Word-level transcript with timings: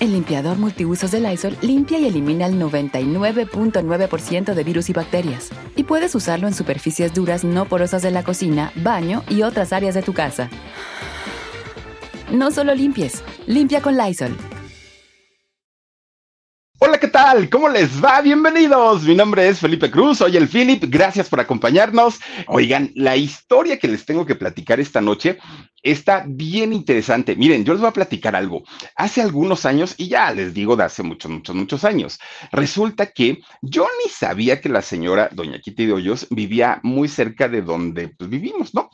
El 0.00 0.12
limpiador 0.12 0.58
multiusos 0.58 1.10
de 1.10 1.18
Lysol 1.18 1.56
limpia 1.60 1.98
y 1.98 2.06
elimina 2.06 2.46
el 2.46 2.54
99.9% 2.54 4.54
de 4.54 4.62
virus 4.62 4.90
y 4.90 4.92
bacterias. 4.92 5.50
Y 5.74 5.82
puedes 5.82 6.14
usarlo 6.14 6.46
en 6.46 6.54
superficies 6.54 7.12
duras 7.12 7.42
no 7.42 7.64
porosas 7.64 8.02
de 8.02 8.12
la 8.12 8.22
cocina, 8.22 8.70
baño 8.76 9.24
y 9.28 9.42
otras 9.42 9.72
áreas 9.72 9.96
de 9.96 10.02
tu 10.02 10.12
casa. 10.12 10.50
No 12.30 12.52
solo 12.52 12.76
limpies, 12.76 13.24
limpia 13.48 13.82
con 13.82 13.96
Lysol. 13.96 14.36
Hola, 16.80 17.00
¿qué 17.00 17.08
tal? 17.08 17.50
¿Cómo 17.50 17.68
les 17.68 18.02
va? 18.02 18.20
Bienvenidos. 18.20 19.02
Mi 19.02 19.16
nombre 19.16 19.48
es 19.48 19.58
Felipe 19.58 19.90
Cruz, 19.90 20.18
soy 20.18 20.36
el 20.36 20.46
Philip. 20.46 20.84
Gracias 20.86 21.28
por 21.28 21.40
acompañarnos. 21.40 22.20
Oigan, 22.46 22.92
la 22.94 23.16
historia 23.16 23.80
que 23.80 23.88
les 23.88 24.06
tengo 24.06 24.24
que 24.24 24.36
platicar 24.36 24.78
esta 24.78 25.00
noche 25.00 25.38
está 25.82 26.24
bien 26.26 26.72
interesante. 26.72 27.36
Miren, 27.36 27.64
yo 27.64 27.72
les 27.72 27.80
voy 27.80 27.90
a 27.90 27.92
platicar 27.92 28.34
algo. 28.34 28.62
Hace 28.96 29.22
algunos 29.22 29.64
años, 29.64 29.94
y 29.96 30.08
ya 30.08 30.32
les 30.32 30.54
digo 30.54 30.76
de 30.76 30.84
hace 30.84 31.02
muchos, 31.02 31.30
muchos, 31.30 31.54
muchos 31.54 31.84
años, 31.84 32.18
resulta 32.52 33.06
que 33.06 33.40
yo 33.62 33.86
ni 34.04 34.10
sabía 34.10 34.60
que 34.60 34.68
la 34.68 34.82
señora 34.82 35.28
doña 35.32 35.60
Kitty 35.60 35.86
de 35.86 35.92
Hoyos 35.92 36.26
vivía 36.30 36.80
muy 36.82 37.08
cerca 37.08 37.48
de 37.48 37.62
donde 37.62 38.08
pues, 38.08 38.28
vivimos, 38.28 38.74
¿no? 38.74 38.90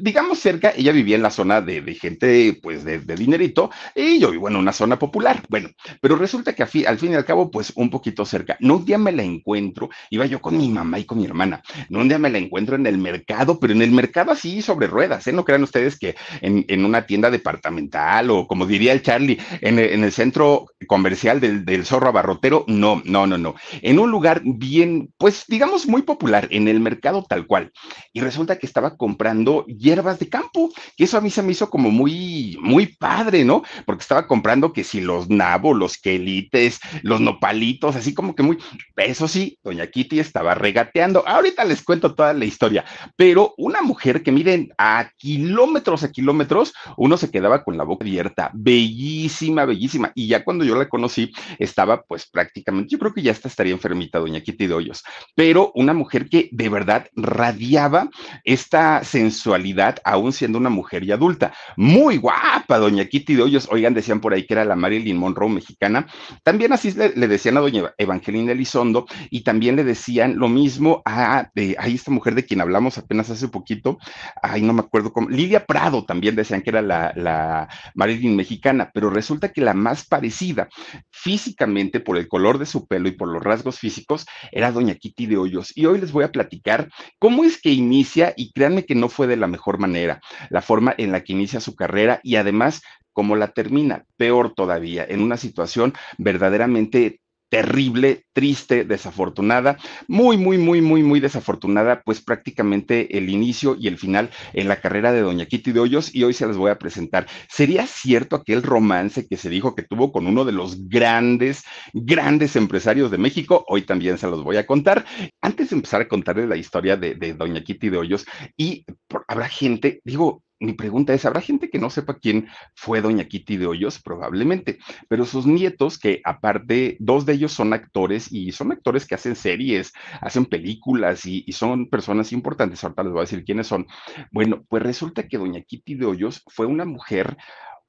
Digamos 0.00 0.38
cerca, 0.38 0.72
ella 0.76 0.92
vivía 0.92 1.16
en 1.16 1.22
la 1.22 1.30
zona 1.30 1.60
de, 1.60 1.80
de 1.80 1.94
gente, 1.94 2.58
pues, 2.62 2.84
de, 2.84 3.00
de, 3.00 3.16
dinerito, 3.16 3.70
y 3.94 4.18
yo 4.18 4.30
vivo 4.30 4.48
en 4.48 4.56
una 4.56 4.72
zona 4.72 4.98
popular. 4.98 5.42
Bueno, 5.48 5.70
pero 6.00 6.16
resulta 6.16 6.52
que 6.52 6.62
al 6.62 6.98
fin 6.98 7.12
y 7.12 7.14
al 7.14 7.24
cabo, 7.24 7.50
pues, 7.50 7.72
un 7.76 7.90
poquito 7.90 8.24
cerca. 8.24 8.56
No 8.60 8.76
un 8.76 8.84
día 8.84 8.98
me 8.98 9.12
la 9.12 9.22
encuentro, 9.22 9.90
iba 10.10 10.26
yo 10.26 10.40
con 10.40 10.56
mi 10.56 10.68
mamá 10.68 10.98
y 10.98 11.04
con 11.04 11.18
mi 11.18 11.24
hermana, 11.24 11.62
no 11.88 12.00
un 12.00 12.08
día 12.08 12.18
me 12.18 12.30
la 12.30 12.38
encuentro 12.38 12.76
en 12.76 12.86
el 12.86 12.98
mercado, 12.98 13.58
pero 13.58 13.72
en 13.72 13.82
el 13.82 13.90
mercado 13.90 14.32
así 14.32 14.62
sobre 14.62 14.86
ruedas, 14.86 15.26
¿eh? 15.26 15.32
No 15.32 15.44
crean 15.44 15.62
ustedes 15.62 15.98
que 15.98 16.03
en, 16.40 16.84
una 16.84 17.06
tienda 17.06 17.30
departamental 17.30 18.30
o 18.30 18.46
como 18.46 18.66
diría 18.66 18.92
el 18.92 19.02
Charlie, 19.02 19.38
en, 19.60 19.78
en 19.78 20.04
el 20.04 20.12
centro 20.12 20.66
comercial 20.86 21.40
del, 21.40 21.64
del, 21.64 21.86
zorro 21.86 22.08
abarrotero. 22.08 22.64
No, 22.68 23.02
no, 23.04 23.26
no, 23.26 23.38
no. 23.38 23.54
En 23.82 23.98
un 23.98 24.10
lugar 24.10 24.42
bien, 24.44 25.12
pues 25.18 25.44
digamos 25.48 25.86
muy 25.86 26.02
popular, 26.02 26.48
en 26.50 26.68
el 26.68 26.80
mercado 26.80 27.24
tal 27.28 27.46
cual. 27.46 27.72
Y 28.12 28.20
resulta 28.20 28.58
que 28.58 28.66
estaba 28.66 28.96
comprando 28.96 29.64
hierbas 29.66 30.18
de 30.18 30.28
campo, 30.28 30.70
que 30.96 31.04
eso 31.04 31.18
a 31.18 31.20
mí 31.20 31.30
se 31.30 31.42
me 31.42 31.52
hizo 31.52 31.70
como 31.70 31.90
muy, 31.90 32.58
muy 32.60 32.86
padre, 32.86 33.44
¿no? 33.44 33.62
Porque 33.86 34.02
estaba 34.02 34.26
comprando 34.26 34.72
que 34.72 34.84
si 34.84 35.00
los 35.00 35.28
nabos, 35.28 35.76
los 35.76 35.98
quelites, 35.98 36.80
los 37.02 37.20
nopalitos, 37.20 37.96
así 37.96 38.14
como 38.14 38.34
que 38.34 38.42
muy, 38.42 38.58
eso 38.96 39.28
sí, 39.28 39.58
doña 39.62 39.86
Kitty 39.86 40.20
estaba 40.20 40.54
regateando. 40.54 41.26
Ahorita 41.26 41.64
les 41.64 41.82
cuento 41.82 42.14
toda 42.14 42.32
la 42.32 42.44
historia, 42.44 42.84
pero 43.16 43.54
una 43.56 43.82
mujer 43.82 44.22
que 44.22 44.32
miren 44.32 44.72
a 44.78 45.10
kilómetros 45.16 45.93
a 46.02 46.10
kilómetros, 46.10 46.72
uno 46.96 47.16
se 47.16 47.30
quedaba 47.30 47.62
con 47.62 47.76
la 47.76 47.84
boca 47.84 48.04
abierta, 48.04 48.50
bellísima, 48.54 49.64
bellísima. 49.64 50.12
Y 50.14 50.26
ya 50.26 50.44
cuando 50.44 50.64
yo 50.64 50.74
la 50.76 50.88
conocí, 50.88 51.32
estaba 51.58 52.02
pues 52.02 52.26
prácticamente, 52.26 52.90
yo 52.90 52.98
creo 52.98 53.14
que 53.14 53.22
ya 53.22 53.32
hasta 53.32 53.48
estaría 53.48 53.72
enfermita, 53.72 54.18
doña 54.18 54.40
Kitty 54.40 54.66
de 54.66 54.74
Hoyos, 54.74 55.04
pero 55.34 55.72
una 55.74 55.92
mujer 55.92 56.28
que 56.28 56.48
de 56.52 56.68
verdad 56.68 57.08
radiaba 57.14 58.08
esta 58.44 59.04
sensualidad, 59.04 59.98
aún 60.04 60.32
siendo 60.32 60.58
una 60.58 60.70
mujer 60.70 61.04
y 61.04 61.12
adulta. 61.12 61.52
Muy 61.76 62.16
guapa, 62.16 62.78
doña 62.78 63.04
Kitty 63.04 63.34
de 63.34 63.42
Hoyos. 63.42 63.68
Oigan, 63.70 63.94
decían 63.94 64.20
por 64.20 64.34
ahí 64.34 64.46
que 64.46 64.54
era 64.54 64.64
la 64.64 64.76
Marilyn 64.76 65.16
Monroe 65.16 65.48
mexicana. 65.48 66.06
También 66.42 66.72
así 66.72 66.92
le, 66.92 67.10
decían 67.28 67.56
a 67.56 67.60
doña 67.60 67.94
Evangelina 67.98 68.52
Elizondo 68.52 69.06
y 69.30 69.42
también 69.42 69.76
le 69.76 69.84
decían 69.84 70.38
lo 70.38 70.48
mismo 70.48 71.02
a, 71.04 71.50
de, 71.54 71.76
a 71.78 71.86
esta 71.86 72.10
mujer 72.10 72.34
de 72.34 72.44
quien 72.44 72.60
hablamos 72.60 72.98
apenas 72.98 73.30
hace 73.30 73.48
poquito, 73.48 73.98
ay, 74.42 74.62
no 74.62 74.72
me 74.72 74.80
acuerdo 74.80 75.12
cómo, 75.12 75.28
Lidia 75.28 75.66
Prado 75.66 75.83
también 76.06 76.34
decían 76.34 76.62
que 76.62 76.70
era 76.70 76.82
la, 76.82 77.12
la 77.16 77.68
Marilyn 77.94 78.36
mexicana, 78.36 78.90
pero 78.92 79.10
resulta 79.10 79.52
que 79.52 79.60
la 79.60 79.74
más 79.74 80.06
parecida 80.06 80.68
físicamente 81.10 82.00
por 82.00 82.16
el 82.16 82.28
color 82.28 82.58
de 82.58 82.66
su 82.66 82.86
pelo 82.86 83.08
y 83.08 83.12
por 83.12 83.28
los 83.28 83.42
rasgos 83.42 83.78
físicos 83.78 84.26
era 84.52 84.72
doña 84.72 84.94
Kitty 84.94 85.26
de 85.26 85.36
Hoyos. 85.36 85.72
Y 85.76 85.86
hoy 85.86 86.00
les 86.00 86.12
voy 86.12 86.24
a 86.24 86.32
platicar 86.32 86.88
cómo 87.18 87.44
es 87.44 87.60
que 87.60 87.70
inicia, 87.70 88.32
y 88.36 88.52
créanme 88.52 88.84
que 88.84 88.94
no 88.94 89.08
fue 89.08 89.26
de 89.26 89.36
la 89.36 89.46
mejor 89.46 89.78
manera, 89.78 90.20
la 90.50 90.62
forma 90.62 90.94
en 90.96 91.12
la 91.12 91.22
que 91.22 91.32
inicia 91.32 91.60
su 91.60 91.74
carrera 91.74 92.20
y 92.22 92.36
además 92.36 92.82
cómo 93.12 93.36
la 93.36 93.48
termina, 93.48 94.04
peor 94.16 94.54
todavía, 94.54 95.06
en 95.08 95.22
una 95.22 95.36
situación 95.36 95.94
verdaderamente 96.18 97.20
terrible, 97.54 98.24
triste, 98.32 98.84
desafortunada, 98.84 99.78
muy, 100.08 100.36
muy, 100.36 100.58
muy, 100.58 100.80
muy, 100.80 101.04
muy 101.04 101.20
desafortunada, 101.20 102.02
pues 102.04 102.20
prácticamente 102.20 103.16
el 103.16 103.30
inicio 103.30 103.76
y 103.78 103.86
el 103.86 103.96
final 103.96 104.30
en 104.54 104.66
la 104.66 104.80
carrera 104.80 105.12
de 105.12 105.20
Doña 105.20 105.46
Kitty 105.46 105.70
de 105.70 105.78
Hoyos 105.78 106.12
y 106.12 106.24
hoy 106.24 106.32
se 106.32 106.48
las 106.48 106.56
voy 106.56 106.72
a 106.72 106.78
presentar. 106.80 107.28
¿Sería 107.48 107.86
cierto 107.86 108.34
aquel 108.34 108.64
romance 108.64 109.28
que 109.28 109.36
se 109.36 109.50
dijo 109.50 109.76
que 109.76 109.84
tuvo 109.84 110.10
con 110.10 110.26
uno 110.26 110.44
de 110.44 110.50
los 110.50 110.88
grandes, 110.88 111.62
grandes 111.92 112.56
empresarios 112.56 113.12
de 113.12 113.18
México? 113.18 113.64
Hoy 113.68 113.82
también 113.82 114.18
se 114.18 114.26
los 114.26 114.42
voy 114.42 114.56
a 114.56 114.66
contar. 114.66 115.04
Antes 115.40 115.70
de 115.70 115.76
empezar 115.76 116.00
a 116.00 116.08
contarles 116.08 116.48
la 116.48 116.56
historia 116.56 116.96
de, 116.96 117.34
Doña 117.34 117.62
Kitty 117.62 117.88
de 117.88 117.98
Hoyos 117.98 118.26
y 118.56 118.84
por, 119.06 119.24
habrá 119.28 119.48
gente, 119.48 120.00
digo, 120.02 120.42
mi 120.64 120.72
pregunta 120.72 121.14
es, 121.14 121.24
¿habrá 121.24 121.40
gente 121.40 121.70
que 121.70 121.78
no 121.78 121.90
sepa 121.90 122.18
quién 122.18 122.48
fue 122.74 123.00
doña 123.00 123.24
Kitty 123.24 123.56
de 123.56 123.66
Hoyos? 123.66 124.00
Probablemente, 124.00 124.78
pero 125.08 125.24
sus 125.24 125.46
nietos, 125.46 125.98
que 125.98 126.20
aparte, 126.24 126.96
dos 127.00 127.26
de 127.26 127.34
ellos 127.34 127.52
son 127.52 127.72
actores 127.72 128.32
y 128.32 128.52
son 128.52 128.72
actores 128.72 129.06
que 129.06 129.14
hacen 129.14 129.36
series, 129.36 129.92
hacen 130.20 130.46
películas 130.46 131.26
y, 131.26 131.44
son 131.52 131.88
personas 131.88 132.32
importantes, 132.32 132.82
ahorita 132.82 133.04
les 133.04 133.12
voy 133.12 133.20
a 133.20 133.22
decir 133.22 133.44
quiénes 133.44 133.66
son. 133.66 133.86
Bueno, 134.32 134.64
pues 134.68 134.82
resulta 134.82 135.28
que 135.28 135.38
doña 135.38 135.62
Kitty 135.62 135.94
de 135.94 136.06
Hoyos 136.06 136.42
fue 136.48 136.66
una 136.66 136.84
mujer, 136.84 137.36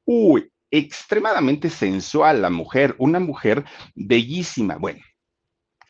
uy, 0.06 0.52
extremadamente 0.72 1.70
sensual, 1.70 2.42
la 2.42 2.50
mujer, 2.50 2.96
una 3.00 3.20
mujer 3.20 3.66
bellísima. 3.96 4.78
Bueno, 4.78 5.00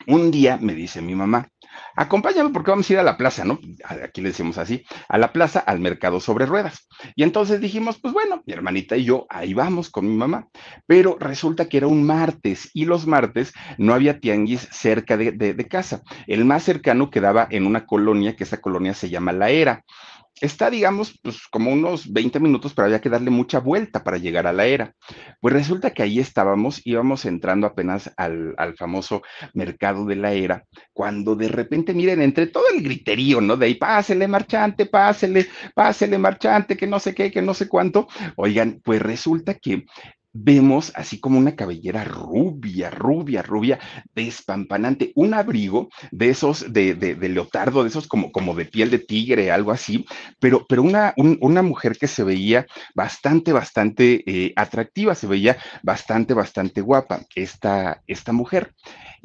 un 0.06 0.30
día 0.30 0.58
me 0.60 0.74
dice 0.74 1.02
mi 1.02 1.14
mamá, 1.14 1.48
acompáñame 1.94 2.50
porque 2.50 2.70
vamos 2.70 2.88
a 2.88 2.92
ir 2.92 2.98
a 2.98 3.02
la 3.02 3.16
plaza, 3.16 3.44
¿no? 3.44 3.58
Aquí 3.84 4.20
le 4.20 4.28
decimos 4.28 4.58
así, 4.58 4.84
a 5.08 5.18
la 5.18 5.32
plaza, 5.32 5.60
al 5.60 5.80
mercado 5.80 6.20
sobre 6.20 6.46
ruedas. 6.46 6.86
Y 7.14 7.22
entonces 7.22 7.60
dijimos, 7.60 7.98
pues 8.00 8.14
bueno, 8.14 8.42
mi 8.46 8.52
hermanita 8.52 8.96
y 8.96 9.04
yo, 9.04 9.26
ahí 9.28 9.54
vamos 9.54 9.90
con 9.90 10.08
mi 10.08 10.14
mamá. 10.14 10.48
Pero 10.86 11.16
resulta 11.18 11.68
que 11.68 11.78
era 11.78 11.86
un 11.86 12.04
martes 12.04 12.70
y 12.74 12.84
los 12.84 13.06
martes 13.06 13.52
no 13.78 13.94
había 13.94 14.20
tianguis 14.20 14.68
cerca 14.70 15.16
de, 15.16 15.32
de, 15.32 15.54
de 15.54 15.68
casa. 15.68 16.02
El 16.26 16.44
más 16.44 16.62
cercano 16.62 17.10
quedaba 17.10 17.46
en 17.50 17.66
una 17.66 17.86
colonia, 17.86 18.36
que 18.36 18.44
esa 18.44 18.60
colonia 18.60 18.94
se 18.94 19.10
llama 19.10 19.32
La 19.32 19.50
Era 19.50 19.84
está, 20.40 20.70
digamos, 20.70 21.18
pues 21.22 21.46
como 21.50 21.72
unos 21.72 22.12
20 22.12 22.40
minutos, 22.40 22.74
pero 22.74 22.86
había 22.86 23.00
que 23.00 23.08
darle 23.08 23.30
mucha 23.30 23.58
vuelta 23.60 24.04
para 24.04 24.18
llegar 24.18 24.46
a 24.46 24.52
la 24.52 24.66
era. 24.66 24.94
Pues 25.40 25.54
resulta 25.54 25.92
que 25.92 26.02
ahí 26.02 26.18
estábamos, 26.18 26.80
íbamos 26.84 27.24
entrando 27.24 27.66
apenas 27.66 28.12
al, 28.16 28.54
al, 28.58 28.76
famoso 28.76 29.22
mercado 29.54 30.04
de 30.04 30.16
la 30.16 30.32
era, 30.32 30.64
cuando 30.92 31.34
de 31.36 31.48
repente, 31.48 31.94
miren, 31.94 32.20
entre 32.20 32.46
todo 32.46 32.64
el 32.74 32.82
griterío, 32.82 33.40
¿no? 33.40 33.56
De 33.56 33.66
ahí, 33.66 33.74
pásele, 33.74 34.28
marchante, 34.28 34.86
pásele, 34.86 35.46
pásele, 35.74 36.18
marchante, 36.18 36.76
que 36.76 36.86
no 36.86 36.98
sé 37.00 37.14
qué, 37.14 37.30
que 37.30 37.42
no 37.42 37.54
sé 37.54 37.68
cuánto. 37.68 38.06
Oigan, 38.36 38.80
pues 38.84 39.00
resulta 39.00 39.54
que 39.54 39.86
vemos 40.38 40.92
así 40.94 41.18
como 41.18 41.38
una 41.38 41.56
cabellera 41.56 42.04
rubia, 42.04 42.90
rubia, 42.90 43.42
rubia, 43.42 43.78
despampanante, 44.14 45.12
un 45.14 45.34
abrigo 45.34 45.88
de 46.10 46.30
esos 46.30 46.72
de, 46.72 46.94
de, 46.94 47.14
de 47.14 47.28
leotardo, 47.28 47.82
de 47.82 47.88
esos 47.88 48.06
como, 48.06 48.30
como 48.32 48.54
de 48.54 48.66
piel 48.66 48.90
de 48.90 48.98
tigre, 48.98 49.50
algo 49.50 49.72
así, 49.72 50.04
pero, 50.40 50.66
pero 50.68 50.82
una, 50.82 51.14
un, 51.16 51.38
una 51.40 51.62
mujer 51.62 51.96
que 51.98 52.06
se 52.06 52.24
veía 52.24 52.66
bastante, 52.94 53.52
bastante 53.52 54.22
eh, 54.26 54.52
atractiva, 54.56 55.14
se 55.14 55.26
veía 55.26 55.56
bastante, 55.82 56.34
bastante 56.34 56.80
guapa, 56.80 57.20
esta, 57.34 58.02
esta 58.06 58.32
mujer. 58.32 58.74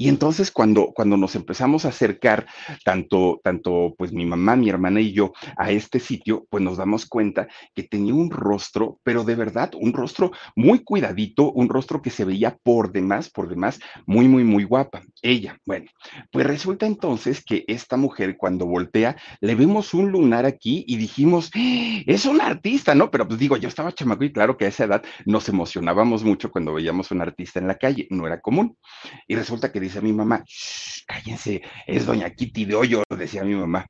Y 0.01 0.09
entonces 0.09 0.49
cuando, 0.49 0.93
cuando 0.95 1.15
nos 1.15 1.35
empezamos 1.35 1.85
a 1.85 1.89
acercar, 1.89 2.47
tanto, 2.83 3.39
tanto 3.43 3.93
pues 3.99 4.11
mi 4.11 4.25
mamá, 4.25 4.55
mi 4.55 4.67
hermana 4.67 4.99
y 4.99 5.13
yo, 5.13 5.31
a 5.55 5.69
este 5.69 5.99
sitio, 5.99 6.47
pues 6.49 6.63
nos 6.63 6.77
damos 6.77 7.05
cuenta 7.05 7.47
que 7.75 7.83
tenía 7.83 8.15
un 8.15 8.31
rostro, 8.31 8.99
pero 9.03 9.23
de 9.23 9.35
verdad, 9.35 9.73
un 9.79 9.93
rostro 9.93 10.31
muy 10.55 10.79
cuidadito, 10.79 11.51
un 11.51 11.69
rostro 11.69 12.01
que 12.01 12.09
se 12.09 12.25
veía 12.25 12.57
por 12.63 12.91
demás, 12.91 13.29
por 13.29 13.47
demás, 13.47 13.79
muy, 14.07 14.27
muy, 14.27 14.43
muy 14.43 14.63
guapa. 14.63 15.03
Ella, 15.21 15.59
bueno, 15.67 15.85
pues 16.31 16.47
resulta 16.47 16.87
entonces 16.87 17.43
que 17.45 17.63
esta 17.67 17.95
mujer 17.95 18.37
cuando 18.37 18.65
voltea, 18.65 19.15
le 19.39 19.53
vemos 19.53 19.93
un 19.93 20.09
lunar 20.09 20.47
aquí 20.47 20.83
y 20.87 20.97
dijimos, 20.97 21.51
¡Ah! 21.53 22.01
es 22.07 22.25
un 22.25 22.41
artista, 22.41 22.95
¿no? 22.95 23.11
Pero 23.11 23.27
pues 23.27 23.39
digo, 23.39 23.55
yo 23.55 23.67
estaba 23.67 23.91
chamaco 23.91 24.23
y 24.23 24.33
claro 24.33 24.57
que 24.57 24.65
a 24.65 24.69
esa 24.69 24.85
edad 24.85 25.03
nos 25.27 25.47
emocionábamos 25.47 26.23
mucho 26.23 26.49
cuando 26.49 26.73
veíamos 26.73 27.11
un 27.11 27.21
artista 27.21 27.59
en 27.59 27.67
la 27.67 27.75
calle, 27.75 28.07
no 28.09 28.25
era 28.25 28.41
común. 28.41 28.75
Y 29.27 29.35
resulta 29.35 29.71
que 29.71 29.79
dice 29.79 29.90
mi 29.99 30.13
mamá, 30.13 30.43
cállense, 31.05 31.61
es 31.85 32.05
doña 32.05 32.29
Kitty 32.29 32.65
de 32.65 32.75
Hoyo, 32.75 33.03
decía 33.09 33.43
mi 33.43 33.55
mamá. 33.55 33.85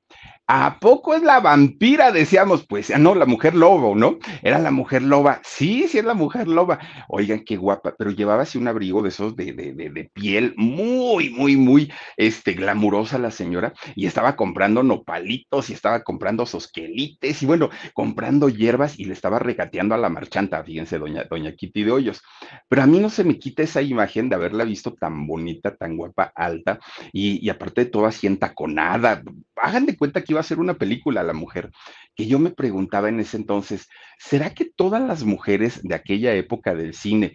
¿A 0.53 0.79
poco 0.79 1.13
es 1.13 1.23
la 1.23 1.39
vampira? 1.39 2.11
Decíamos, 2.11 2.67
pues, 2.67 2.89
no, 2.99 3.15
la 3.15 3.25
mujer 3.25 3.55
lobo, 3.55 3.95
¿no? 3.95 4.19
Era 4.43 4.59
la 4.59 4.69
mujer 4.69 5.01
loba. 5.01 5.39
Sí, 5.45 5.87
sí 5.87 5.99
es 5.99 6.03
la 6.03 6.13
mujer 6.13 6.49
loba. 6.49 6.77
Oigan, 7.07 7.45
qué 7.45 7.55
guapa, 7.55 7.95
pero 7.97 8.11
llevaba 8.11 8.43
así 8.43 8.57
un 8.57 8.67
abrigo 8.67 9.01
de 9.01 9.07
esos 9.07 9.33
de, 9.37 9.53
de, 9.53 9.71
de, 9.71 10.11
piel 10.13 10.53
muy, 10.57 11.29
muy, 11.29 11.55
muy, 11.55 11.89
este, 12.17 12.51
glamurosa 12.51 13.17
la 13.17 13.31
señora, 13.31 13.71
y 13.95 14.07
estaba 14.07 14.35
comprando 14.35 14.83
nopalitos 14.83 15.69
y 15.69 15.73
estaba 15.73 16.03
comprando 16.03 16.45
sosquelites 16.45 17.41
y 17.41 17.45
bueno, 17.45 17.69
comprando 17.93 18.49
hierbas 18.49 18.99
y 18.99 19.05
le 19.05 19.13
estaba 19.13 19.39
regateando 19.39 19.95
a 19.95 19.99
la 19.99 20.09
marchanta, 20.09 20.61
fíjense, 20.65 20.99
doña, 20.99 21.23
doña 21.29 21.55
Kitty 21.55 21.85
de 21.85 21.91
Hoyos. 21.93 22.21
Pero 22.67 22.81
a 22.81 22.87
mí 22.87 22.99
no 22.99 23.09
se 23.09 23.23
me 23.23 23.39
quita 23.39 23.63
esa 23.63 23.81
imagen 23.81 24.27
de 24.27 24.35
haberla 24.35 24.65
visto 24.65 24.95
tan 24.95 25.25
bonita, 25.27 25.77
tan 25.77 25.95
guapa, 25.95 26.33
alta, 26.35 26.77
y, 27.13 27.39
y 27.41 27.49
aparte 27.49 27.85
de 27.85 27.89
todo 27.89 28.05
así 28.05 28.27
entaconada. 28.27 29.23
Hagan 29.55 29.85
de 29.85 29.95
cuenta 29.95 30.21
que 30.21 30.33
iba 30.33 30.40
a 30.41 30.43
ser 30.43 30.59
una 30.59 30.75
película 30.75 31.23
la 31.23 31.33
mujer, 31.33 31.71
que 32.15 32.27
yo 32.27 32.39
me 32.39 32.51
preguntaba 32.51 33.09
en 33.09 33.19
ese 33.19 33.37
entonces, 33.37 33.87
¿será 34.19 34.53
que 34.53 34.65
todas 34.65 35.01
las 35.01 35.23
mujeres 35.23 35.81
de 35.83 35.95
aquella 35.95 36.33
época 36.33 36.75
del 36.75 36.93
cine 36.93 37.33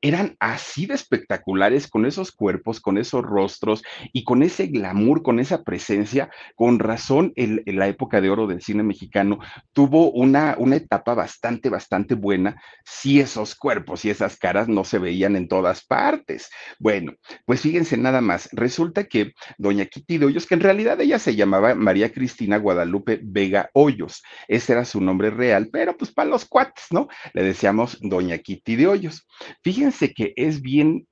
eran 0.00 0.36
así 0.38 0.86
de 0.86 0.94
espectaculares 0.94 1.88
con 1.88 2.06
esos 2.06 2.32
cuerpos, 2.32 2.80
con 2.80 2.98
esos 2.98 3.22
rostros 3.24 3.82
y 4.12 4.24
con 4.24 4.42
ese 4.42 4.68
glamour, 4.68 5.22
con 5.22 5.40
esa 5.40 5.64
presencia. 5.64 6.30
Con 6.54 6.78
razón, 6.78 7.32
en 7.36 7.62
la 7.66 7.88
época 7.88 8.20
de 8.20 8.30
oro 8.30 8.46
del 8.46 8.62
cine 8.62 8.82
mexicano 8.82 9.38
tuvo 9.72 10.10
una, 10.12 10.54
una 10.58 10.76
etapa 10.76 11.14
bastante, 11.14 11.68
bastante 11.68 12.14
buena 12.14 12.62
si 12.84 13.20
esos 13.20 13.54
cuerpos 13.54 14.04
y 14.04 14.10
esas 14.10 14.36
caras 14.36 14.68
no 14.68 14.84
se 14.84 14.98
veían 14.98 15.34
en 15.34 15.48
todas 15.48 15.84
partes. 15.84 16.48
Bueno, 16.78 17.14
pues 17.44 17.60
fíjense 17.60 17.96
nada 17.96 18.20
más. 18.20 18.48
Resulta 18.52 19.04
que 19.04 19.32
doña 19.58 19.86
Kitty 19.86 20.18
de 20.18 20.26
Hoyos, 20.26 20.46
que 20.46 20.54
en 20.54 20.60
realidad 20.60 21.00
ella 21.00 21.18
se 21.18 21.34
llamaba 21.34 21.74
María 21.74 22.12
Cristina 22.12 22.58
Guadalupe 22.58 23.20
Vega 23.22 23.70
Hoyos, 23.72 24.22
ese 24.46 24.72
era 24.72 24.84
su 24.84 25.00
nombre 25.00 25.30
real, 25.30 25.68
pero 25.72 25.96
pues 25.96 26.12
para 26.12 26.30
los 26.30 26.44
cuates, 26.44 26.84
¿no? 26.90 27.08
Le 27.32 27.42
decíamos 27.42 27.98
doña 28.00 28.38
Kitty 28.38 28.76
de 28.76 28.86
Hoyos. 28.86 29.26
Fíjense 29.62 29.87
fíjense 29.90 30.14
que 30.14 30.32
es 30.36 30.60
bien 30.60 31.06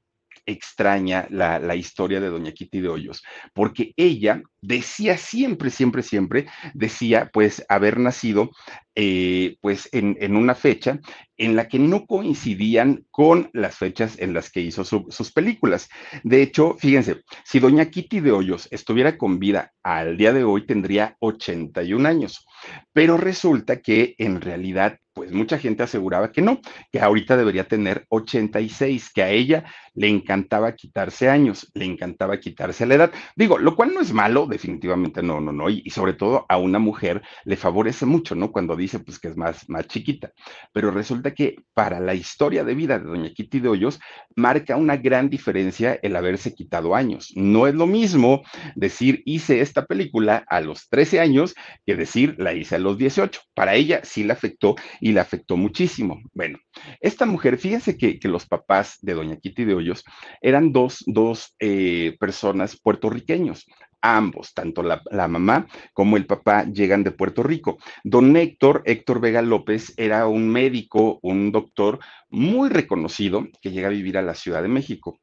extraña 0.45 1.27
la, 1.31 1.59
la, 1.59 1.75
historia 1.75 2.21
de 2.21 2.29
Doña 2.29 2.53
Kitty 2.53 2.81
de 2.81 2.89
Hoyos, 2.89 3.23
porque 3.53 3.93
ella 3.97 4.43
decía 4.61 5.17
siempre, 5.17 5.71
siempre, 5.71 6.03
siempre, 6.03 6.47
decía 6.75 7.31
pues 7.33 7.65
haber 7.69 7.99
nacido 7.99 8.51
eh, 8.99 9.59
pues 9.61 9.91
en, 9.93 10.17
en, 10.21 10.37
una 10.37 10.55
fecha 10.55 10.99
en 11.37 11.55
la 11.55 11.69
que 11.69 11.79
no 11.79 12.07
coincidían 12.07 13.05
con 13.11 13.51
las 13.53 13.77
fechas 13.77 14.19
en 14.19 14.33
las 14.33 14.51
que 14.51 14.63
hizo 14.63 14.85
su, 14.85 15.07
sus 15.11 15.33
películas. 15.33 15.91
De 16.23 16.41
hecho, 16.41 16.77
fíjense, 16.79 17.23
si 17.45 17.61
doña 17.61 17.91
Kitty 17.91 18.21
de 18.21 18.33
Hoyos 18.33 18.69
estuviera 18.71 19.19
con 19.19 19.39
vida 19.39 19.75
al 19.83 20.17
día 20.17 20.33
de 20.33 20.45
hoy, 20.45 20.67
tendría 20.67 21.17
81 21.21 22.09
años, 22.09 22.47
pero 22.93 23.19
resulta 23.19 23.83
que 23.83 24.15
en 24.19 24.41
realidad, 24.41 24.99
pues 25.13 25.31
mucha 25.31 25.59
gente 25.59 25.83
aseguraba 25.83 26.33
que 26.33 26.43
no, 26.43 26.61
que 26.91 27.01
ahorita 27.01 27.37
debería 27.37 27.69
tener 27.69 28.05
86, 28.09 29.11
que 29.13 29.23
a 29.23 29.31
ella 29.31 29.65
le 29.95 30.09
encantaba 30.09 30.75
quitarse 30.75 31.29
años, 31.29 31.71
le 31.75 31.85
encantaba 31.85 32.39
quitarse 32.39 32.87
la 32.87 32.95
edad. 32.95 33.13
Digo, 33.35 33.59
lo 33.59 33.77
cual 33.77 33.95
no 33.95 34.01
es 34.01 34.13
malo, 34.13 34.47
definitivamente 34.47 35.23
no, 35.23 35.41
no, 35.41 35.53
no, 35.53 35.71
y, 35.71 35.83
y 35.85 35.91
sobre 35.91 36.15
todo 36.15 36.47
a 36.49 36.59
una 36.59 36.79
mujer 36.79 37.23
le 37.45 37.57
favorece 37.57 38.07
mucho, 38.07 38.35
¿no? 38.35 38.53
Cuando 38.53 38.77
dice 38.77 38.86
pues 39.05 39.19
que 39.19 39.29
es 39.29 39.37
más, 39.37 39.69
más 39.69 39.87
chiquita, 39.87 40.33
pero 40.73 40.91
resulta 40.91 41.35
que 41.35 41.57
para 41.75 42.01
la 42.01 42.15
historia 42.15 42.65
de 42.65 42.75
vida 42.75 42.99
de 42.99 43.07
doña 43.07 43.31
Kitty 43.31 43.61
de 43.61 43.69
Hoyos 43.69 44.01
marca 44.35 44.77
una 44.77 44.97
gran 44.97 45.29
diferencia 45.31 45.99
el 46.03 46.17
haberse 46.17 46.55
quitado 46.55 46.95
años. 46.95 47.33
No 47.35 47.67
es 47.67 47.75
lo 47.75 47.87
mismo 47.87 48.43
decir 48.75 49.23
hice 49.25 49.61
esta 49.61 49.87
película 49.87 50.45
a 50.49 50.61
los 50.61 50.89
13 50.89 51.21
años 51.21 51.55
que 51.85 51.97
decir 51.97 52.37
la 52.39 52.55
hice 52.55 52.77
a 52.77 52.79
los 52.79 52.99
18. 52.99 53.41
Para 53.55 53.75
ella 53.75 54.01
sí 54.05 54.25
la 54.25 54.35
afectó 54.35 54.77
y 55.01 55.13
la 55.13 55.23
afectó 55.23 55.57
muchísimo. 55.57 56.21
Bueno, 56.33 56.59
esta 57.01 57.27
mujer, 57.27 57.59
fíjense 57.59 57.97
que, 57.97 58.19
que 58.19 58.29
los 58.29 58.47
papás 58.47 58.99
de 59.03 59.15
doña 59.15 59.37
Kitty 59.37 59.65
de 59.65 59.75
Hoyos 59.75 60.05
eran 60.41 60.73
dos, 60.73 61.03
dos 61.07 61.55
eh, 61.59 62.17
personas 62.19 62.79
puertorriqueños 62.81 63.67
ambos, 64.01 64.55
tanto 64.55 64.83
la, 64.83 65.29
mamá 65.29 65.67
como 65.93 66.17
el 66.17 66.27
papá, 66.27 66.65
llegan 66.65 67.05
de 67.05 67.11
Puerto 67.11 67.43
Rico. 67.43 67.79
Don 68.05 68.37
Héctor, 68.37 68.83
Héctor 68.85 69.21
Vega 69.21 69.43
López, 69.43 69.95
era 69.97 70.27
un 70.27 70.49
médico, 70.49 71.19
un 71.23 71.53
doctor 71.53 71.99
muy 72.29 72.69
reconocido 72.69 73.47
que 73.61 73.71
llega 73.71 73.89
a 73.89 73.93
vivir 73.93 74.19
a 74.19 74.23
la 74.23 74.35
Ciudad 74.35 74.63
de 74.63 74.69
México. 74.69 75.21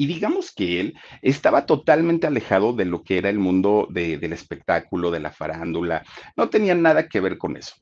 Y 0.00 0.06
digamos 0.06 0.52
que 0.52 0.78
él 0.80 0.94
estaba 1.22 1.66
totalmente 1.66 2.28
alejado 2.28 2.72
de 2.72 2.84
lo 2.84 3.02
que 3.02 3.18
era 3.18 3.30
el 3.30 3.40
mundo 3.40 3.88
de, 3.90 4.16
del 4.16 4.32
espectáculo, 4.32 5.10
de 5.10 5.18
la 5.18 5.32
farándula, 5.32 6.04
no 6.36 6.48
tenía 6.48 6.76
nada 6.76 7.08
que 7.08 7.20
ver 7.20 7.36
con 7.36 7.56
eso. 7.56 7.74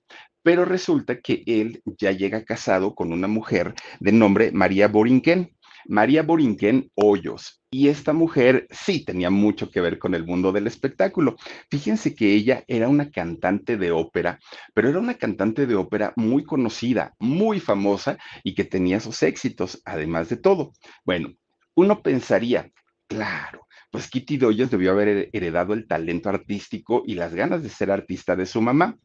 Pero 0.43 0.65
resulta 0.65 1.21
que 1.21 1.43
él 1.47 1.83
ya 1.85 2.13
llega 2.13 2.45
casado 2.45 2.95
con 2.95 3.13
una 3.13 3.29
mujer 3.29 3.75
de 4.01 4.13
nombre 4.13 4.51
María 4.53 4.89
Borinquen. 4.89 5.56
María 5.89 6.23
Borinquen 6.23 6.91
Hoyos. 6.95 7.63
Y 7.71 7.89
esta 7.89 8.13
mujer 8.13 8.67
sí 8.71 9.05
tenía 9.05 9.31
mucho 9.31 9.71
que 9.71 9.81
ver 9.81 9.99
con 9.99 10.15
el 10.15 10.25
mundo 10.25 10.53
del 10.53 10.67
espectáculo. 10.67 11.37
Fíjense 11.71 12.15
que 12.15 12.33
ella 12.33 12.65
era 12.69 12.89
una 12.89 13.11
cantante 13.11 13.77
de 13.77 13.91
ópera, 13.91 14.39
pero 14.75 14.89
era 14.89 14.99
una 14.99 15.15
cantante 15.15 15.67
de 15.67 15.75
ópera 15.75 16.13
muy 16.17 16.45
conocida, 16.45 17.15
muy 17.19 17.61
famosa 17.61 18.19
y 18.43 18.55
que 18.55 18.65
tenía 18.65 19.01
sus 19.01 19.23
éxitos, 19.23 19.83
además 19.85 20.29
de 20.29 20.37
todo. 20.37 20.73
Bueno, 21.05 21.35
uno 21.75 22.03
pensaría, 22.03 22.71
claro, 23.07 23.67
pues 23.91 24.09
Kitty 24.09 24.37
Doyes 24.37 24.71
debió 24.71 24.93
haber 24.93 25.29
heredado 25.33 25.73
el 25.73 25.87
talento 25.87 26.29
artístico 26.29 27.03
y 27.07 27.15
las 27.15 27.35
ganas 27.35 27.63
de 27.63 27.69
ser 27.69 27.91
artista 27.91 28.37
de 28.37 28.47
su 28.47 28.61
mamá. 28.61 28.99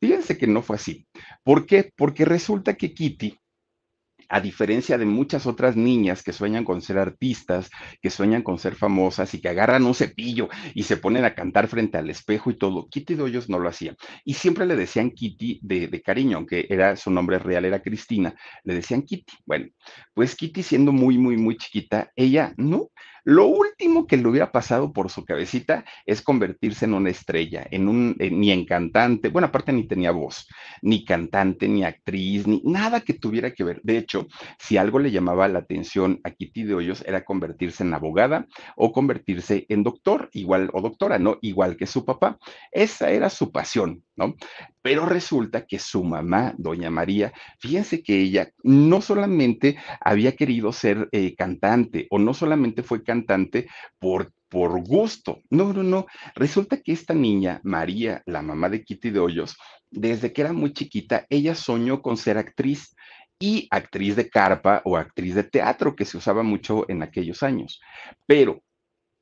Fíjense 0.00 0.38
que 0.38 0.46
no 0.46 0.62
fue 0.62 0.76
así. 0.76 1.06
¿Por 1.42 1.66
qué? 1.66 1.92
Porque 1.96 2.24
resulta 2.24 2.74
que 2.74 2.94
Kitty 2.94 3.38
a 4.28 4.40
diferencia 4.40 4.98
de 4.98 5.06
muchas 5.06 5.46
otras 5.46 5.76
niñas 5.76 6.22
que 6.22 6.32
sueñan 6.32 6.64
con 6.64 6.82
ser 6.82 6.98
artistas, 6.98 7.70
que 8.00 8.10
sueñan 8.10 8.42
con 8.42 8.58
ser 8.58 8.74
famosas 8.74 9.32
y 9.34 9.40
que 9.40 9.48
agarran 9.48 9.84
un 9.84 9.94
cepillo 9.94 10.48
y 10.74 10.82
se 10.82 10.96
ponen 10.96 11.24
a 11.24 11.34
cantar 11.34 11.68
frente 11.68 11.98
al 11.98 12.10
espejo 12.10 12.50
y 12.50 12.58
todo, 12.58 12.88
Kitty 12.88 13.14
Doyos 13.14 13.48
no 13.48 13.58
lo 13.58 13.68
hacía. 13.68 13.96
Y 14.24 14.34
siempre 14.34 14.66
le 14.66 14.76
decían 14.76 15.10
Kitty 15.10 15.60
de, 15.62 15.88
de, 15.88 16.02
cariño, 16.02 16.36
aunque 16.36 16.66
era 16.68 16.96
su 16.96 17.10
nombre 17.10 17.38
real 17.38 17.64
era 17.64 17.82
Cristina, 17.82 18.34
le 18.64 18.74
decían 18.74 19.02
Kitty. 19.02 19.32
Bueno, 19.46 19.68
pues 20.14 20.36
Kitty 20.36 20.62
siendo 20.62 20.92
muy, 20.92 21.18
muy, 21.18 21.36
muy 21.36 21.56
chiquita, 21.56 22.10
ella 22.14 22.52
no, 22.56 22.90
lo 23.28 23.44
último 23.44 24.06
que 24.06 24.16
le 24.16 24.26
hubiera 24.26 24.50
pasado 24.50 24.90
por 24.90 25.10
su 25.10 25.22
cabecita 25.22 25.84
es 26.06 26.22
convertirse 26.22 26.86
en 26.86 26.94
una 26.94 27.10
estrella, 27.10 27.66
en 27.70 27.86
un, 27.86 28.16
eh, 28.18 28.30
ni 28.30 28.50
en 28.50 28.64
cantante, 28.64 29.28
bueno, 29.28 29.48
aparte 29.48 29.70
ni 29.70 29.86
tenía 29.86 30.12
voz, 30.12 30.48
ni 30.80 31.04
cantante, 31.04 31.68
ni 31.68 31.84
actriz, 31.84 32.46
ni 32.46 32.62
nada 32.64 33.02
que 33.02 33.12
tuviera 33.12 33.50
que 33.52 33.64
ver. 33.64 33.82
De 33.82 33.98
hecho, 33.98 34.28
si 34.58 34.78
algo 34.78 34.98
le 34.98 35.10
llamaba 35.10 35.46
la 35.46 35.58
atención 35.58 36.22
a 36.24 36.30
Kitty 36.30 36.62
de 36.62 36.74
Hoyos 36.74 37.04
era 37.06 37.26
convertirse 37.26 37.82
en 37.82 37.92
abogada 37.92 38.46
o 38.76 38.92
convertirse 38.92 39.66
en 39.68 39.82
doctor, 39.82 40.30
igual, 40.32 40.70
o 40.72 40.80
doctora, 40.80 41.18
¿no? 41.18 41.36
Igual 41.42 41.76
que 41.76 41.86
su 41.86 42.06
papá. 42.06 42.38
Esa 42.72 43.10
era 43.10 43.28
su 43.28 43.52
pasión, 43.52 44.04
¿no? 44.16 44.36
Pero 44.82 45.06
resulta 45.06 45.66
que 45.66 45.78
su 45.78 46.04
mamá, 46.04 46.54
doña 46.56 46.90
María, 46.90 47.32
fíjense 47.58 48.02
que 48.02 48.20
ella 48.20 48.50
no 48.62 49.00
solamente 49.00 49.76
había 50.00 50.36
querido 50.36 50.72
ser 50.72 51.08
eh, 51.12 51.34
cantante 51.34 52.06
o 52.10 52.18
no 52.18 52.34
solamente 52.34 52.82
fue 52.82 53.02
cantante 53.02 53.68
por, 53.98 54.32
por 54.48 54.82
gusto, 54.86 55.40
no, 55.50 55.72
no, 55.72 55.82
no. 55.82 56.06
Resulta 56.34 56.80
que 56.80 56.92
esta 56.92 57.14
niña, 57.14 57.60
María, 57.64 58.22
la 58.26 58.42
mamá 58.42 58.68
de 58.68 58.84
Kitty 58.84 59.10
de 59.10 59.20
Hoyos, 59.20 59.56
desde 59.90 60.32
que 60.32 60.42
era 60.42 60.52
muy 60.52 60.72
chiquita, 60.72 61.26
ella 61.28 61.54
soñó 61.54 62.02
con 62.02 62.16
ser 62.16 62.38
actriz 62.38 62.94
y 63.40 63.68
actriz 63.70 64.16
de 64.16 64.28
carpa 64.28 64.82
o 64.84 64.96
actriz 64.96 65.34
de 65.34 65.44
teatro, 65.44 65.94
que 65.94 66.04
se 66.04 66.16
usaba 66.16 66.42
mucho 66.42 66.84
en 66.88 67.02
aquellos 67.02 67.42
años. 67.42 67.80
Pero 68.26 68.62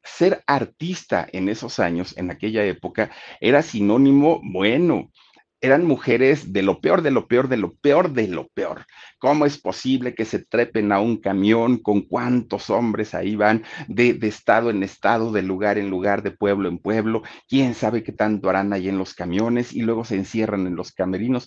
ser 0.02 0.42
artista 0.46 1.26
en 1.32 1.48
esos 1.48 1.78
años, 1.78 2.16
en 2.16 2.30
aquella 2.30 2.64
época, 2.64 3.10
era 3.40 3.62
sinónimo, 3.62 4.40
bueno, 4.42 5.10
eran 5.66 5.84
mujeres 5.84 6.52
de 6.52 6.62
lo 6.62 6.80
peor, 6.80 7.02
de 7.02 7.10
lo 7.10 7.26
peor, 7.26 7.48
de 7.48 7.56
lo 7.56 7.74
peor, 7.74 8.12
de 8.12 8.28
lo 8.28 8.48
peor. 8.48 8.86
¿Cómo 9.18 9.46
es 9.46 9.58
posible 9.58 10.14
que 10.14 10.24
se 10.24 10.44
trepen 10.44 10.92
a 10.92 11.00
un 11.00 11.16
camión 11.16 11.78
con 11.78 12.02
cuántos 12.02 12.70
hombres 12.70 13.14
ahí 13.14 13.36
van 13.36 13.64
de, 13.88 14.18
estado 14.22 14.70
en 14.70 14.82
estado, 14.82 15.32
de 15.32 15.42
lugar 15.42 15.78
en 15.78 15.90
lugar, 15.90 16.22
de 16.22 16.30
pueblo 16.30 16.68
en 16.68 16.78
pueblo? 16.78 17.22
¿Quién 17.48 17.74
sabe 17.74 18.02
qué 18.02 18.12
tanto 18.12 18.48
harán 18.48 18.72
ahí 18.72 18.88
en 18.88 18.98
los 18.98 19.14
camiones 19.14 19.72
y 19.72 19.82
luego 19.82 20.04
se 20.04 20.16
encierran 20.16 20.66
en 20.66 20.76
los 20.76 20.92
camerinos? 20.92 21.46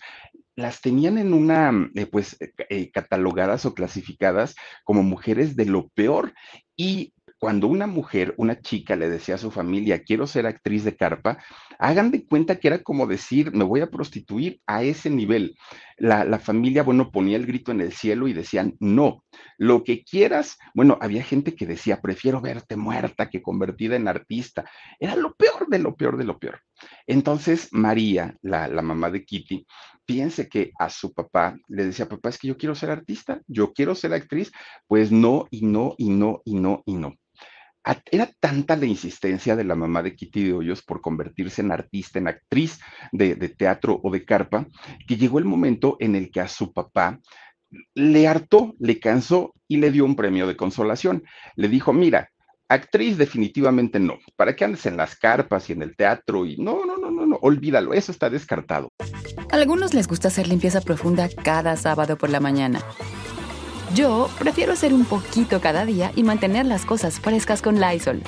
las 0.56 0.82
tenían 0.82 1.18
en 1.18 1.34
una, 1.34 1.72
eh, 1.96 2.06
pues, 2.06 2.36
eh, 2.42 2.52
eh, 2.68 2.92
catalogadas 2.92 3.66
o 3.66 3.74
clasificadas 3.74 4.56
como 4.84 5.04
mujeres 5.04 5.56
de 5.56 5.66
lo 5.66 5.88
peor. 5.90 6.34
Y 6.76 7.14
cuando 7.40 7.68
una 7.68 7.88
mujer, 7.88 8.34
una 8.38 8.60
chica 8.60 8.96
le 8.96 9.10
decía 9.10 9.36
a 9.36 9.40
su 9.40 9.50
familia, 9.50 10.04
quiero 10.04 10.28
ser 10.28 10.46
actriz 10.46 10.84
de 10.84 10.96
carpa, 10.96 11.38
hagan 11.80 12.12
de 12.12 12.26
cuenta 12.26 12.60
que 12.60 12.68
era 12.68 12.84
como 12.84 13.08
decir, 13.08 13.54
me 13.54 13.64
voy 13.64 13.80
a 13.80 13.90
prostituir 13.90 14.62
a 14.68 14.84
ese 14.84 15.10
nivel. 15.10 15.56
La, 15.98 16.26
la, 16.26 16.40
familia, 16.40 16.84
bueno, 16.84 17.12
ponía 17.12 17.38
el 17.38 17.46
grito 17.46 17.72
en 17.72 17.82
el 17.82 17.94
cielo 17.94 18.28
y 18.28 18.34
decían, 18.34 18.76
no, 18.80 19.24
lo 19.58 19.84
que 19.84 20.04
quieras. 20.04 20.58
Bueno, 20.74 20.98
había 21.02 21.24
gente 21.24 21.56
que 21.56 21.66
decía, 21.66 22.02
prefiero 22.02 22.42
verte 22.42 22.76
muerta 22.76 23.30
que 23.30 23.42
convertida 23.42 23.96
en 23.96 24.08
artista. 24.08 24.70
Era 25.00 25.16
lo 25.16 25.34
peor 25.36 25.68
de 25.70 25.80
lo 25.80 25.96
peor 25.96 26.18
de 26.18 26.26
lo 26.26 26.38
peor. 26.38 26.62
Entonces, 27.08 27.70
María, 27.72 28.36
la, 28.42 28.68
mamá 28.82 29.10
de 29.10 29.26
Kitty, 29.26 29.66
piense 30.06 30.48
que 30.48 30.72
a 30.80 30.90
su 30.90 31.14
papá 31.14 31.58
le 31.68 31.86
decía, 31.86 32.08
papá, 32.08 32.30
es 32.30 32.38
que 32.38 32.48
yo 32.48 32.58
quiero 32.58 32.76
ser 32.76 32.90
artista, 32.90 33.42
yo 33.48 33.74
quiero 33.74 33.96
ser 33.96 34.14
actriz, 34.14 34.52
pues 34.88 35.12
no, 35.12 35.48
y 35.52 35.66
no, 35.66 35.96
y 35.98 36.10
no, 36.10 36.42
y 36.46 36.56
no, 36.56 36.84
y 36.86 36.96
no. 36.96 37.16
Era 38.12 38.30
tanta 38.40 38.76
la 38.76 38.86
insistencia 38.86 39.56
de 39.56 39.64
la 39.64 39.74
mamá 39.74 40.04
de 40.04 40.16
Kitty 40.16 40.44
de 40.44 40.54
Hoyos 40.54 40.84
por 40.84 41.02
convertirse 41.02 41.62
en 41.62 41.72
artista, 41.72 42.20
en 42.20 42.28
actriz 42.28 42.80
de, 43.12 43.36
de 43.36 43.50
teatro 43.50 44.00
o 44.04 44.12
de 44.12 44.26
carpa, 44.26 44.68
que 45.08 45.18
llegó 45.18 45.40
el 45.40 45.46
momento 45.46 45.98
en 46.00 46.16
el 46.16 46.30
que 46.30 46.42
a 46.42 46.48
su 46.48 46.74
papá 46.74 47.20
le 47.94 48.28
hartó, 48.28 48.76
le 48.80 49.00
cansó 49.00 49.54
y 49.68 49.78
le 49.78 49.92
dio 49.92 50.06
un 50.06 50.16
premio 50.16 50.48
de 50.48 50.58
consolación. 50.58 51.24
Le 51.56 51.68
dijo, 51.68 51.94
mira, 51.94 52.30
actriz 52.70 53.18
definitivamente 53.18 54.00
no. 54.00 54.20
¿Para 54.36 54.56
qué 54.56 54.64
andes 54.64 54.86
en 54.86 54.96
las 54.96 55.16
carpas 55.16 55.70
y 55.70 55.74
en 55.74 55.82
el 55.82 55.96
teatro? 55.96 56.46
Y 56.46 56.58
no, 56.58 56.86
no, 56.86 56.98
no, 56.98 57.12
no, 57.12 57.26
no, 57.26 57.38
olvídalo, 57.42 57.94
eso 57.94 58.12
está 58.12 58.30
descartado. 58.30 58.94
A 59.52 59.56
algunos 59.56 59.94
les 59.94 60.08
gusta 60.08 60.30
hacer 60.30 60.48
limpieza 60.48 60.80
profunda 60.80 61.28
cada 61.44 61.76
sábado 61.76 62.18
por 62.18 62.30
la 62.30 62.40
mañana. 62.40 62.82
Yo 63.96 64.30
prefiero 64.38 64.74
hacer 64.74 64.94
un 64.94 65.04
poquito 65.06 65.60
cada 65.60 65.84
día 65.84 66.12
y 66.16 66.24
mantener 66.24 66.68
las 66.68 66.86
cosas 66.86 67.20
frescas 67.20 67.64
con 67.64 67.80
Lysol. 67.80 68.22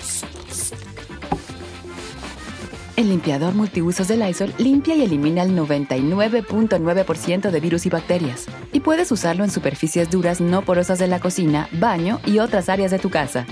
El 2.98 3.10
limpiador 3.10 3.54
multiusos 3.54 4.08
de 4.08 4.18
Lysol 4.18 4.54
limpia 4.58 4.96
y 4.96 5.04
elimina 5.04 5.44
el 5.44 5.56
99.9% 5.56 7.50
de 7.50 7.60
virus 7.60 7.86
y 7.86 7.90
bacterias. 7.90 8.48
Y 8.74 8.80
puedes 8.82 9.12
usarlo 9.12 9.44
en 9.44 9.52
superficies 9.52 10.10
duras 10.10 10.42
no 10.42 10.64
porosas 10.64 11.00
de 11.00 11.08
la 11.08 11.20
cocina, 11.20 11.70
baño 11.74 12.20
y 12.26 12.40
otras 12.40 12.70
áreas 12.70 12.92
de 12.92 13.00
tu 13.00 13.10
casa. 13.10 13.46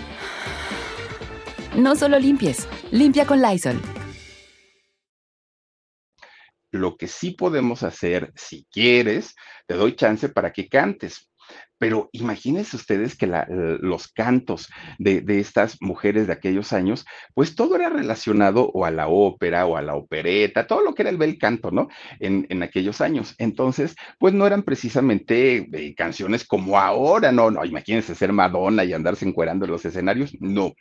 No 1.77 1.95
solo 1.95 2.17
limpies, 2.17 2.67
limpia 2.91 3.25
con 3.25 3.41
Lysol. 3.41 3.79
Lo 6.71 6.97
que 6.97 7.07
sí 7.07 7.31
podemos 7.31 7.83
hacer, 7.83 8.31
si 8.35 8.65
quieres, 8.71 9.35
te 9.67 9.75
doy 9.75 9.95
chance 9.95 10.29
para 10.29 10.51
que 10.51 10.67
cantes. 10.67 11.29
Pero 11.77 12.09
imagínense 12.11 12.75
ustedes 12.75 13.15
que 13.15 13.27
los 13.27 14.09
cantos 14.09 14.67
de, 14.97 15.23
estas 15.39 15.77
mujeres 15.79 16.27
de 16.27 16.33
aquellos 16.33 16.73
años, 16.73 17.05
pues 17.33 17.55
todo 17.55 17.75
era 17.75 17.89
relacionado 17.89 18.69
o 18.73 18.83
a 18.83 18.91
la 18.91 19.07
ópera 19.07 19.65
o 19.65 19.77
a 19.77 19.81
la 19.81 19.95
opereta, 19.95 20.67
todo 20.67 20.81
lo 20.81 20.93
que 20.93 21.03
era 21.03 21.09
el 21.09 21.17
bel 21.17 21.37
canto, 21.37 21.71
¿no? 21.71 21.87
En, 22.19 22.45
en 22.49 22.63
aquellos 22.63 22.99
años. 22.99 23.33
Entonces, 23.37 23.95
pues 24.17 24.33
no 24.33 24.45
eran 24.45 24.63
precisamente 24.63 25.69
eh, 25.71 25.95
canciones 25.95 26.45
como 26.45 26.77
ahora, 26.77 27.31
no, 27.31 27.49
no, 27.49 27.63
imagínense 27.63 28.13
ser 28.13 28.33
Madonna 28.33 28.83
y 28.83 28.91
andarse 28.91 29.25
encuerando 29.25 29.65
en 29.65 29.71
los 29.71 29.85
escenarios, 29.85 30.35
no 30.41 30.73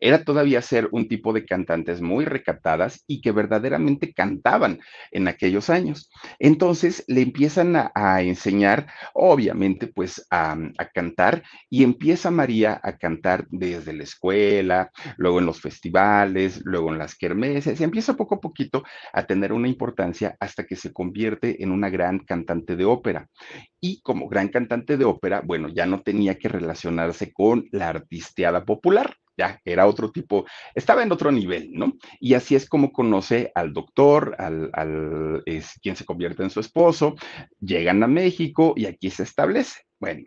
era 0.00 0.24
todavía 0.24 0.62
ser 0.62 0.88
un 0.92 1.08
tipo 1.08 1.32
de 1.32 1.44
cantantes 1.44 2.00
muy 2.00 2.24
recatadas 2.24 3.04
y 3.06 3.20
que 3.20 3.32
verdaderamente 3.32 4.12
cantaban 4.12 4.80
en 5.10 5.28
aquellos 5.28 5.70
años. 5.70 6.10
Entonces 6.38 7.04
le 7.06 7.22
empiezan 7.22 7.76
a, 7.76 8.22
enseñar, 8.22 8.86
obviamente, 9.14 9.86
pues 9.86 10.26
a, 10.30 10.56
a, 10.78 10.88
cantar 10.88 11.42
y 11.68 11.84
empieza 11.84 12.30
María 12.30 12.80
a 12.82 12.96
cantar 12.96 13.46
desde 13.50 13.92
la 13.92 14.04
escuela, 14.04 14.90
luego 15.16 15.38
en 15.38 15.46
los 15.46 15.60
festivales, 15.60 16.60
luego 16.64 16.92
en 16.92 16.98
las 16.98 17.14
kermeses, 17.14 17.80
y 17.80 17.84
empieza 17.84 18.14
poco 18.14 18.36
a 18.36 18.40
poquito 18.40 18.84
a 19.12 19.26
tener 19.26 19.52
una 19.52 19.68
importancia 19.68 20.36
hasta 20.40 20.64
que 20.64 20.76
se 20.76 20.92
convierte 20.92 21.62
en 21.62 21.72
una 21.72 21.90
gran 21.90 22.20
cantante 22.20 22.76
de 22.76 22.84
ópera. 22.84 23.28
Y 23.80 24.00
como 24.02 24.28
gran 24.28 24.48
cantante 24.48 24.96
de 24.96 25.04
ópera, 25.04 25.42
bueno, 25.44 25.68
ya 25.68 25.86
no 25.86 26.02
tenía 26.02 26.38
que 26.38 26.48
relacionarse 26.48 27.32
con 27.32 27.66
la 27.72 27.88
artisteada 27.88 28.64
popular 28.64 29.16
ya 29.36 29.60
era 29.64 29.86
otro 29.86 30.10
tipo, 30.10 30.46
estaba 30.74 31.02
en 31.02 31.12
otro 31.12 31.30
nivel, 31.30 31.70
¿no? 31.72 31.94
Y 32.20 32.34
así 32.34 32.54
es 32.54 32.68
como 32.68 32.92
conoce 32.92 33.52
al 33.54 33.72
doctor, 33.72 34.36
al, 34.38 35.42
es 35.46 35.78
quien 35.82 35.96
se 35.96 36.04
convierte 36.04 36.42
en 36.42 36.50
su 36.50 36.60
esposo, 36.60 37.14
llegan 37.60 38.02
a 38.02 38.06
México 38.06 38.74
y 38.76 38.86
aquí 38.86 39.10
se 39.10 39.22
establece. 39.22 39.82
Bueno, 39.98 40.24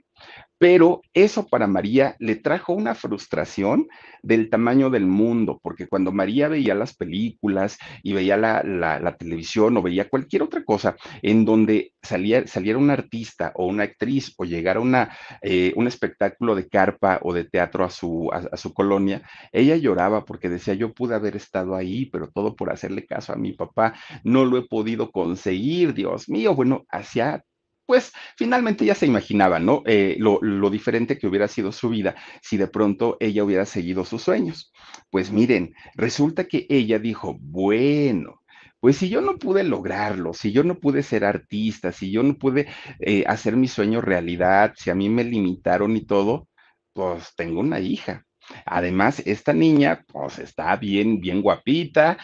pero 0.59 1.01
eso 1.13 1.47
para 1.47 1.67
María 1.67 2.15
le 2.19 2.35
trajo 2.35 2.73
una 2.73 2.93
frustración 2.93 3.87
del 4.21 4.49
tamaño 4.49 4.89
del 4.89 5.07
mundo, 5.07 5.59
porque 5.63 5.87
cuando 5.87 6.11
María 6.11 6.49
veía 6.49 6.75
las 6.75 6.93
películas 6.95 7.77
y 8.03 8.11
veía 8.11 8.35
la, 8.35 9.15
televisión 9.17 9.77
o 9.77 9.81
veía 9.81 10.09
cualquier 10.09 10.43
otra 10.43 10.63
cosa 10.63 10.97
en 11.21 11.45
donde 11.45 11.93
salía, 12.03 12.45
saliera 12.45 12.77
un 12.77 12.89
artista 12.89 13.53
o 13.55 13.67
una 13.67 13.83
actriz 13.83 14.33
o 14.37 14.43
llegara 14.43 14.81
una, 14.81 15.15
eh, 15.41 15.73
un 15.75 15.87
espectáculo 15.87 16.55
de 16.55 16.67
carpa 16.67 17.19
o 17.23 17.33
de 17.33 17.45
teatro 17.45 17.85
a 17.85 17.89
su, 17.89 18.29
a 18.31 18.57
su 18.57 18.73
colonia, 18.73 19.21
ella 19.53 19.77
lloraba 19.77 20.25
porque 20.25 20.49
decía, 20.49 20.73
yo 20.73 20.93
pude 20.93 21.15
haber 21.15 21.37
estado 21.37 21.75
ahí, 21.75 22.07
pero 22.07 22.29
todo 22.29 22.55
por 22.55 22.71
hacerle 22.71 23.05
caso 23.05 23.31
a 23.31 23.37
mi 23.37 23.53
papá, 23.53 23.93
no 24.25 24.43
lo 24.43 24.57
he 24.57 24.67
podido 24.67 25.11
conseguir, 25.11 25.93
Dios 25.93 26.27
mío, 26.27 26.53
bueno, 26.53 26.85
hacía 26.89 27.43
pues 27.89 28.13
finalmente 28.37 28.85
ya 28.85 28.93
se 28.93 29.07
imaginaba, 29.07 29.57
¿no? 29.57 29.81
Eh, 29.87 30.15
lo, 30.19 30.37
lo, 30.43 30.69
diferente 30.69 31.17
que 31.17 31.25
hubiera 31.25 31.47
sido 31.47 31.71
su 31.71 31.89
vida 31.89 32.13
si 32.39 32.55
de 32.55 32.67
pronto 32.67 33.17
ella 33.19 33.43
hubiera 33.43 33.65
seguido 33.65 34.05
sus 34.05 34.21
sueños. 34.21 34.71
Pues 35.09 35.31
miren, 35.31 35.73
resulta 35.95 36.43
que 36.43 36.67
ella 36.69 36.99
dijo, 36.99 37.35
bueno, 37.41 38.43
pues 38.79 38.97
si 38.97 39.09
yo 39.09 39.21
no 39.21 39.39
pude 39.39 39.63
lograrlo, 39.63 40.35
si 40.35 40.51
yo 40.51 40.63
no 40.63 40.75
pude 40.79 41.01
ser 41.01 41.25
artista, 41.25 41.91
si 41.91 42.11
yo 42.11 42.21
no 42.21 42.37
pude 42.37 42.67
eh, 42.99 43.23
hacer 43.25 43.55
mi 43.55 43.67
sueño 43.67 44.01
realidad, 44.01 44.73
si 44.77 44.91
a 44.91 44.95
mí 44.95 45.09
me 45.09 45.23
limitaron 45.23 45.97
y 45.97 46.05
todo, 46.05 46.47
pues 46.93 47.33
tengo 47.35 47.59
una 47.59 47.79
hija. 47.79 48.23
Además, 48.65 49.21
esta 49.25 49.53
niña, 49.53 50.05
pues 50.07 50.39
está 50.39 50.75
bien, 50.75 51.19
bien 51.19 51.41
guapita. 51.41 52.17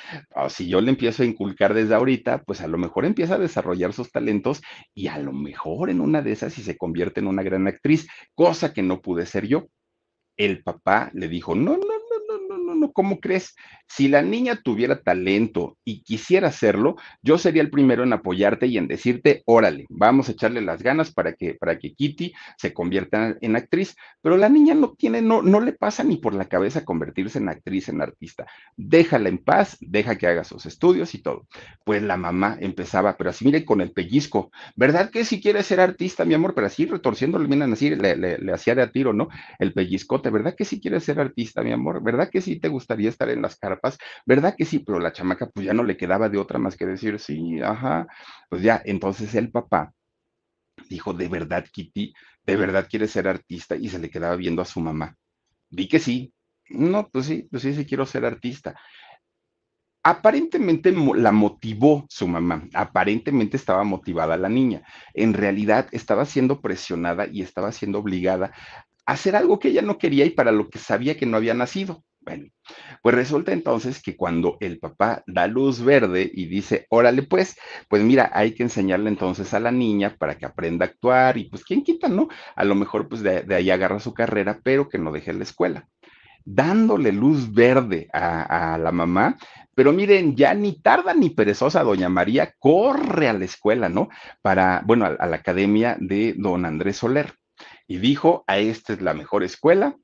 Si 0.49 0.67
yo 0.67 0.81
le 0.81 0.89
empiezo 0.89 1.23
a 1.23 1.25
inculcar 1.25 1.73
desde 1.73 1.95
ahorita, 1.95 2.43
pues 2.43 2.61
a 2.61 2.67
lo 2.67 2.77
mejor 2.77 3.05
empieza 3.05 3.35
a 3.35 3.39
desarrollar 3.39 3.93
sus 3.93 4.11
talentos 4.11 4.61
y 4.93 5.07
a 5.07 5.17
lo 5.17 5.33
mejor 5.33 5.89
en 5.89 6.01
una 6.01 6.21
de 6.21 6.31
esas 6.31 6.57
y 6.57 6.63
se 6.63 6.77
convierte 6.77 7.19
en 7.19 7.27
una 7.27 7.43
gran 7.43 7.67
actriz, 7.67 8.07
cosa 8.33 8.73
que 8.73 8.83
no 8.83 9.01
pude 9.01 9.25
ser 9.25 9.47
yo. 9.47 9.67
El 10.37 10.63
papá 10.63 11.11
le 11.13 11.27
dijo, 11.29 11.55
no, 11.55 11.77
no, 11.77 11.94
¿cómo 12.93 13.19
crees? 13.19 13.55
Si 13.87 14.07
la 14.07 14.21
niña 14.21 14.61
tuviera 14.63 15.01
talento 15.01 15.77
y 15.83 16.01
quisiera 16.01 16.47
hacerlo, 16.47 16.95
yo 17.21 17.37
sería 17.37 17.61
el 17.61 17.69
primero 17.69 18.03
en 18.03 18.13
apoyarte 18.13 18.67
y 18.67 18.77
en 18.77 18.87
decirte, 18.87 19.43
órale, 19.45 19.85
vamos 19.89 20.27
a 20.27 20.31
echarle 20.31 20.61
las 20.61 20.81
ganas 20.81 21.11
para 21.11 21.33
que, 21.33 21.53
para 21.53 21.77
que 21.77 21.93
Kitty 21.93 22.33
se 22.57 22.73
convierta 22.73 23.37
en 23.41 23.55
actriz. 23.55 23.95
Pero 24.21 24.37
la 24.37 24.49
niña 24.49 24.73
no 24.73 24.93
tiene, 24.93 25.21
no, 25.21 25.41
no 25.41 25.59
le 25.59 25.73
pasa 25.73 26.03
ni 26.03 26.17
por 26.17 26.33
la 26.33 26.45
cabeza 26.45 26.83
convertirse 26.83 27.37
en 27.37 27.49
actriz, 27.49 27.89
en 27.89 28.01
artista. 28.01 28.45
Déjala 28.75 29.29
en 29.29 29.37
paz, 29.37 29.77
deja 29.79 30.17
que 30.17 30.27
haga 30.27 30.43
sus 30.43 30.65
estudios 30.65 31.13
y 31.13 31.19
todo. 31.21 31.47
Pues 31.83 32.01
la 32.01 32.17
mamá 32.17 32.57
empezaba, 32.59 33.17
pero 33.17 33.29
así 33.29 33.45
mire 33.45 33.65
con 33.65 33.81
el 33.81 33.91
pellizco, 33.91 34.51
¿verdad 34.75 35.09
que 35.09 35.25
si 35.25 35.41
quiere 35.41 35.63
ser 35.63 35.79
artista, 35.79 36.25
mi 36.25 36.33
amor? 36.33 36.53
Pero 36.53 36.67
así 36.67 36.85
retorciéndole, 36.85 37.47
miren 37.47 37.73
así, 37.73 37.95
le, 37.95 38.39
hacía 38.53 38.75
de 38.75 38.81
a 38.81 38.91
tiro, 38.91 39.13
¿no? 39.13 39.29
El 39.59 39.73
pellizcote, 39.73 40.29
¿verdad 40.29 40.55
que 40.55 40.65
si 40.65 40.79
quiere 40.79 40.99
ser 40.99 41.19
artista, 41.19 41.61
mi 41.61 41.71
amor? 41.71 42.03
¿Verdad 42.03 42.29
que 42.29 42.41
sí 42.41 42.59
te 42.59 42.67
gustaría 42.75 43.09
estar 43.09 43.29
en 43.29 43.41
las 43.41 43.57
carpas? 43.57 43.97
¿Verdad 44.25 44.55
que 44.57 44.65
sí? 44.65 44.79
Pero 44.79 44.99
la 44.99 45.13
chamaca 45.13 45.47
pues 45.49 45.65
ya 45.65 45.73
no 45.73 45.83
le 45.83 45.97
quedaba 45.97 46.29
de 46.29 46.37
otra 46.37 46.59
más 46.59 46.75
que 46.77 46.85
decir, 46.85 47.19
sí, 47.19 47.61
ajá. 47.61 48.07
Pues 48.49 48.61
ya, 48.61 48.81
entonces 48.85 49.33
el 49.35 49.51
papá 49.51 49.93
dijo, 50.89 51.13
¿de 51.13 51.27
verdad, 51.27 51.65
Kitty? 51.71 52.13
¿De 52.45 52.55
verdad 52.55 52.87
quiere 52.89 53.07
ser 53.07 53.27
artista? 53.27 53.75
Y 53.75 53.89
se 53.89 53.99
le 53.99 54.09
quedaba 54.09 54.35
viendo 54.35 54.61
a 54.61 54.65
su 54.65 54.79
mamá. 54.79 55.15
Vi 55.69 55.87
que 55.87 55.99
sí. 55.99 56.33
No, 56.69 57.09
pues 57.09 57.27
sí, 57.27 57.47
pues 57.51 57.63
sí, 57.63 57.73
sí 57.75 57.85
quiero 57.85 58.05
ser 58.05 58.25
artista. 58.25 58.75
Aparentemente 60.07 60.91
la 60.91 61.31
motivó 61.31 62.05
su 62.09 62.27
mamá, 62.27 62.67
aparentemente 62.75 63.57
estaba 63.57 63.83
motivada 63.83 64.37
la 64.37 64.49
niña. 64.49 64.83
En 65.15 65.33
realidad 65.33 65.87
estaba 65.91 66.25
siendo 66.25 66.61
presionada 66.61 67.25
y 67.31 67.41
estaba 67.41 67.71
siendo 67.71 67.97
obligada 67.99 68.51
a 69.07 69.13
hacer 69.13 69.35
algo 69.35 69.57
que 69.57 69.69
ella 69.69 69.81
no 69.81 69.97
quería 69.97 70.25
y 70.25 70.29
para 70.29 70.51
lo 70.51 70.69
que 70.69 70.77
sabía 70.77 71.17
que 71.17 71.25
no 71.25 71.37
había 71.37 71.55
nacido. 71.55 72.03
Bueno, 72.25 72.47
pues 73.03 73.13
resulta 73.13 73.53
entonces 73.53 74.01
que 74.01 74.17
cuando 74.17 74.57
el 74.59 74.79
papá 74.79 75.23
da 75.27 75.45
luz 75.45 75.83
verde 75.83 76.29
y 76.33 76.47
dice, 76.47 76.87
órale 76.89 77.21
pues, 77.21 77.55
pues 77.87 78.01
mira, 78.01 78.31
hay 78.33 78.53
que 78.55 78.63
enseñarle 78.63 79.09
entonces 79.09 79.53
a 79.53 79.59
la 79.59 79.71
niña 79.71 80.15
para 80.17 80.35
que 80.35 80.47
aprenda 80.47 80.85
a 80.85 80.89
actuar 80.89 81.37
y 81.37 81.47
pues 81.47 81.63
quién 81.63 81.83
quita, 81.83 82.07
¿no? 82.07 82.27
A 82.55 82.65
lo 82.65 82.73
mejor 82.73 83.07
pues 83.07 83.21
de, 83.21 83.45
ahí 83.53 83.69
agarra 83.69 83.99
su 83.99 84.15
carrera, 84.15 84.59
pero 84.63 84.89
que 84.89 84.97
no 84.97 85.11
deje 85.11 85.33
la 85.33 85.43
escuela 85.43 85.87
dándole 86.47 87.11
luz 87.11 87.51
verde 87.51 88.07
a, 88.13 88.77
la 88.79 88.91
mamá, 88.91 89.35
pero 89.73 89.91
miren, 89.91 90.35
ya 90.35 90.53
ni 90.53 90.79
tarda 90.79 91.15
ni 91.15 91.31
perezosa, 91.31 91.81
doña 91.81 92.07
María 92.07 92.53
corre 92.59 93.27
a 93.27 93.33
la 93.33 93.45
escuela, 93.45 93.89
¿no? 93.89 94.09
Para, 94.43 94.83
bueno, 94.85 95.05
a, 95.05 95.25
la 95.25 95.37
academia 95.37 95.97
de 95.99 96.35
don 96.37 96.65
Andrés 96.65 96.97
Soler. 96.97 97.33
Y 97.87 97.97
dijo, 97.97 98.43
a 98.45 98.59
esta 98.59 98.93
es 98.93 99.01
la 99.01 99.15
mejor 99.15 99.43
escuela, 99.43 99.95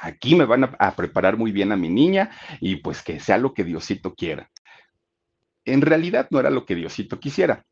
aquí 0.00 0.34
me 0.34 0.44
van 0.44 0.64
a, 0.78 0.96
preparar 0.96 1.36
muy 1.36 1.52
bien 1.52 1.72
a 1.72 1.76
mi 1.76 1.88
niña 1.88 2.30
y 2.60 2.76
pues 2.76 3.02
que 3.02 3.20
sea 3.20 3.38
lo 3.38 3.54
que 3.54 3.64
Diosito 3.64 4.14
quiera. 4.14 4.50
En 5.64 5.80
realidad 5.80 6.28
no 6.30 6.40
era 6.40 6.50
lo 6.50 6.64
que 6.64 6.74
Diosito 6.74 7.18
quisiera. 7.18 7.64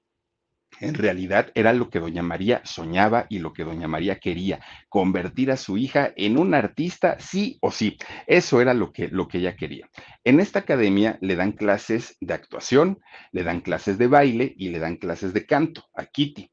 En 0.80 0.94
realidad 0.94 1.52
era 1.54 1.72
lo 1.72 1.88
que 1.88 2.00
doña 2.00 2.22
María 2.22 2.60
soñaba 2.64 3.26
y 3.28 3.38
lo 3.38 3.52
que 3.52 3.62
doña 3.62 3.86
María 3.86 4.18
quería, 4.18 4.60
convertir 4.88 5.52
a 5.52 5.56
su 5.56 5.78
hija 5.78 6.12
en 6.16 6.36
un 6.36 6.52
artista 6.52 7.16
sí 7.20 7.58
o 7.60 7.70
sí. 7.70 7.96
Eso 8.26 8.60
era 8.60 8.74
lo 8.74 8.92
que, 8.92 9.06
lo 9.06 9.28
que 9.28 9.38
ella 9.38 9.54
quería. 9.54 9.88
En 10.24 10.40
esta 10.40 10.60
academia 10.60 11.16
le 11.20 11.36
dan 11.36 11.52
clases 11.52 12.16
de 12.20 12.34
actuación, 12.34 13.00
le 13.30 13.44
dan 13.44 13.60
clases 13.60 13.98
de 13.98 14.08
baile 14.08 14.52
y 14.56 14.70
le 14.70 14.80
dan 14.80 14.96
clases 14.96 15.32
de 15.32 15.46
canto 15.46 15.84
a 15.94 16.06
Kitty. 16.06 16.50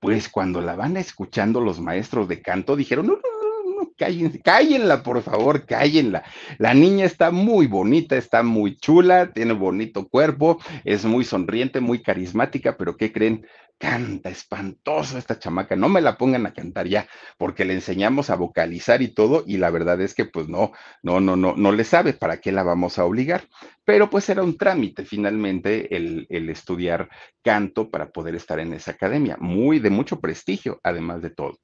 Pues 0.00 0.28
cuando 0.28 0.60
la 0.60 0.74
van 0.74 0.96
escuchando 0.96 1.60
los 1.60 1.78
maestros 1.78 2.26
de 2.26 2.42
canto, 2.42 2.74
dijeron, 2.74 3.06
no, 3.06 3.12
no, 3.12 3.49
cállenla, 4.44 5.02
por 5.02 5.22
favor, 5.22 5.66
cállenla. 5.66 6.22
La 6.58 6.74
niña 6.74 7.04
está 7.04 7.30
muy 7.30 7.66
bonita, 7.66 8.16
está 8.16 8.42
muy 8.42 8.76
chula, 8.76 9.32
tiene 9.32 9.52
bonito 9.52 10.08
cuerpo, 10.08 10.58
es 10.84 11.04
muy 11.04 11.24
sonriente, 11.24 11.80
muy 11.80 12.02
carismática, 12.02 12.76
pero 12.76 12.96
¿qué 12.96 13.12
creen? 13.12 13.46
Canta 13.78 14.28
espantoso 14.28 15.16
esta 15.16 15.38
chamaca, 15.38 15.74
no 15.74 15.88
me 15.88 16.02
la 16.02 16.18
pongan 16.18 16.44
a 16.44 16.52
cantar 16.52 16.86
ya, 16.86 17.08
porque 17.38 17.64
le 17.64 17.72
enseñamos 17.72 18.28
a 18.28 18.36
vocalizar 18.36 19.00
y 19.00 19.08
todo, 19.08 19.42
y 19.46 19.56
la 19.56 19.70
verdad 19.70 19.98
es 20.02 20.14
que 20.14 20.26
pues 20.26 20.48
no, 20.48 20.72
no, 21.02 21.18
no, 21.20 21.34
no, 21.34 21.54
no 21.56 21.72
le 21.72 21.84
sabe, 21.84 22.12
¿para 22.12 22.42
qué 22.42 22.52
la 22.52 22.62
vamos 22.62 22.98
a 22.98 23.06
obligar? 23.06 23.48
Pero 23.84 24.10
pues 24.10 24.28
era 24.28 24.42
un 24.42 24.58
trámite 24.58 25.06
finalmente 25.06 25.96
el, 25.96 26.26
el 26.28 26.50
estudiar 26.50 27.08
canto 27.42 27.90
para 27.90 28.10
poder 28.10 28.34
estar 28.34 28.60
en 28.60 28.74
esa 28.74 28.90
academia, 28.90 29.38
muy 29.40 29.78
de 29.78 29.88
mucho 29.88 30.20
prestigio, 30.20 30.78
además 30.82 31.22
de 31.22 31.30
todo 31.30 31.58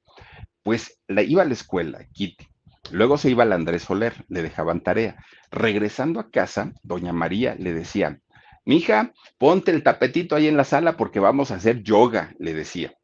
pues 0.67 0.99
la, 1.07 1.21
iba 1.21 1.43
a 1.43 1.45
la 1.45 1.53
escuela, 1.53 2.05
Kitty. 2.11 2.45
Luego 2.91 3.17
se 3.17 3.29
iba 3.29 3.43
al 3.43 3.53
Andrés 3.53 3.83
Soler, 3.83 4.25
le 4.27 4.41
dejaban 4.41 4.81
tarea. 4.81 5.15
Regresando 5.49 6.19
a 6.19 6.29
casa, 6.29 6.73
doña 6.83 7.13
María 7.13 7.55
le 7.57 7.71
decía, 7.71 8.19
mija, 8.65 9.13
ponte 9.37 9.71
el 9.71 9.81
tapetito 9.81 10.35
ahí 10.35 10.45
en 10.45 10.57
la 10.57 10.65
sala 10.65 10.97
porque 10.97 11.21
vamos 11.21 11.51
a 11.51 11.55
hacer 11.55 11.83
yoga, 11.83 12.35
le 12.37 12.53
decía. 12.53 12.96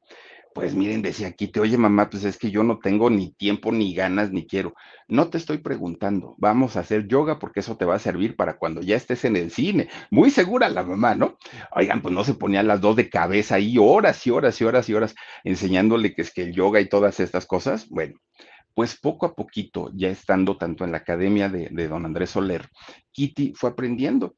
Pues 0.54 0.76
miren, 0.76 1.02
decía 1.02 1.32
Kitty, 1.32 1.60
oye 1.60 1.78
mamá, 1.78 2.10
pues 2.12 2.24
es 2.26 2.38
que 2.38 2.52
yo 2.52 2.64
no 2.64 2.78
tengo 2.78 3.10
ni 3.10 3.32
tiempo, 3.34 3.72
ni 3.72 3.96
ganas, 3.96 4.32
ni 4.32 4.46
quiero. 4.46 4.74
No 5.08 5.30
te 5.30 5.40
estoy 5.40 5.58
preguntando, 5.58 6.36
vamos 6.38 6.76
a 6.76 6.82
hacer 6.82 7.08
yoga 7.08 7.40
porque 7.40 7.62
eso 7.62 7.76
te 7.76 7.86
va 7.86 7.96
a 7.96 8.00
servir 8.00 8.36
para 8.36 8.58
cuando 8.58 8.82
ya 8.82 8.96
estés 8.96 9.26
en 9.26 9.36
el 9.36 9.50
cine. 9.50 9.90
Muy 10.12 10.30
segura 10.30 10.70
la 10.70 10.84
mamá, 10.84 11.16
¿no? 11.16 11.38
Oigan, 11.72 12.02
pues 12.04 12.14
no 12.14 12.24
se 12.24 12.36
ponían 12.36 12.68
las 12.68 12.82
dos 12.82 12.96
de 12.96 13.10
cabeza 13.10 13.56
ahí 13.56 13.78
horas 13.80 14.26
y 14.28 14.30
horas 14.30 14.62
y 14.62 14.64
horas 14.66 14.90
y 14.90 14.94
horas 14.94 15.16
enseñándole 15.44 16.14
que 16.14 16.22
es 16.22 16.32
que 16.32 16.44
el 16.44 16.54
yoga 16.54 16.80
y 16.82 16.88
todas 16.88 17.20
estas 17.20 17.48
cosas. 17.48 17.90
Bueno, 17.90 18.20
pues 18.76 18.96
poco 19.00 19.26
a 19.26 19.36
poquito, 19.36 19.90
ya 19.96 20.10
estando 20.10 20.58
tanto 20.58 20.84
en 20.84 20.92
la 20.92 21.00
academia 21.00 21.50
de, 21.50 21.70
de 21.72 21.88
don 21.88 22.06
Andrés 22.06 22.30
Soler, 22.30 22.70
Kitty 23.12 23.54
fue 23.56 23.72
aprendiendo 23.72 24.36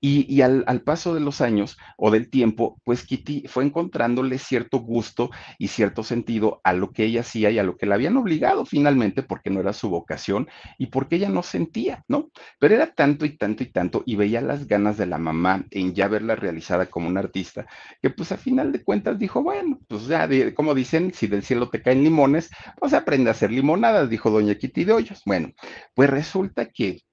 y, 0.00 0.42
al, 0.42 0.64
paso 0.82 1.14
de 1.14 1.20
los 1.20 1.40
años 1.40 1.76
o 1.96 2.10
del 2.10 2.30
tiempo, 2.30 2.78
pues 2.84 3.04
Kitty 3.04 3.44
fue 3.48 3.64
encontrándole 3.64 4.38
cierto 4.38 4.78
gusto 4.78 5.30
y 5.58 5.68
cierto 5.68 6.02
sentido 6.02 6.60
a 6.64 6.72
lo 6.72 6.92
que 6.92 7.04
ella 7.04 7.20
hacía 7.20 7.50
y 7.50 7.58
a 7.58 7.62
lo 7.62 7.76
que 7.76 7.86
la 7.86 7.94
habían 7.94 8.16
obligado 8.16 8.66
finalmente 8.66 9.22
porque 9.22 9.50
no 9.50 9.60
era 9.60 9.72
su 9.72 9.88
vocación 9.88 10.48
y 10.78 10.86
porque 10.86 11.16
ella 11.16 11.28
no 11.28 11.42
sentía, 11.42 12.04
¿no? 12.08 12.30
Pero 12.58 12.74
era 12.74 12.92
tanto 12.94 13.24
y 13.24 13.36
tanto 13.36 13.62
y 13.62 13.72
tanto 13.72 14.02
y 14.06 14.16
veía 14.16 14.40
las 14.40 14.66
ganas 14.66 14.96
de 14.96 15.06
la 15.06 15.18
mamá 15.18 15.64
en 15.70 15.94
ya 15.94 16.08
verla 16.08 16.36
realizada 16.36 16.86
como 16.86 17.08
una 17.08 17.20
artista, 17.20 17.66
que 18.02 18.10
pues 18.10 18.32
a 18.32 18.36
final 18.36 18.72
de 18.72 18.84
cuentas 18.84 19.18
dijo, 19.18 19.42
bueno, 19.42 19.80
pues 19.88 20.06
ya, 20.06 20.28
como 20.54 20.74
dicen, 20.74 21.12
si 21.14 21.26
del 21.26 21.42
cielo 21.42 21.70
te 21.70 21.82
caen 21.82 22.04
limones, 22.04 22.50
pues 22.78 22.92
aprende 22.92 23.30
a 23.30 23.32
hacer 23.32 23.50
limonadas, 23.50 24.10
dijo 24.10 24.30
doña 24.30 24.54
Kitty 24.56 24.84
de 24.84 24.92
Hoyos. 24.92 25.22
Bueno, 25.24 25.52
pues 25.94 26.10
resulta 26.10 26.66
que 26.66 27.05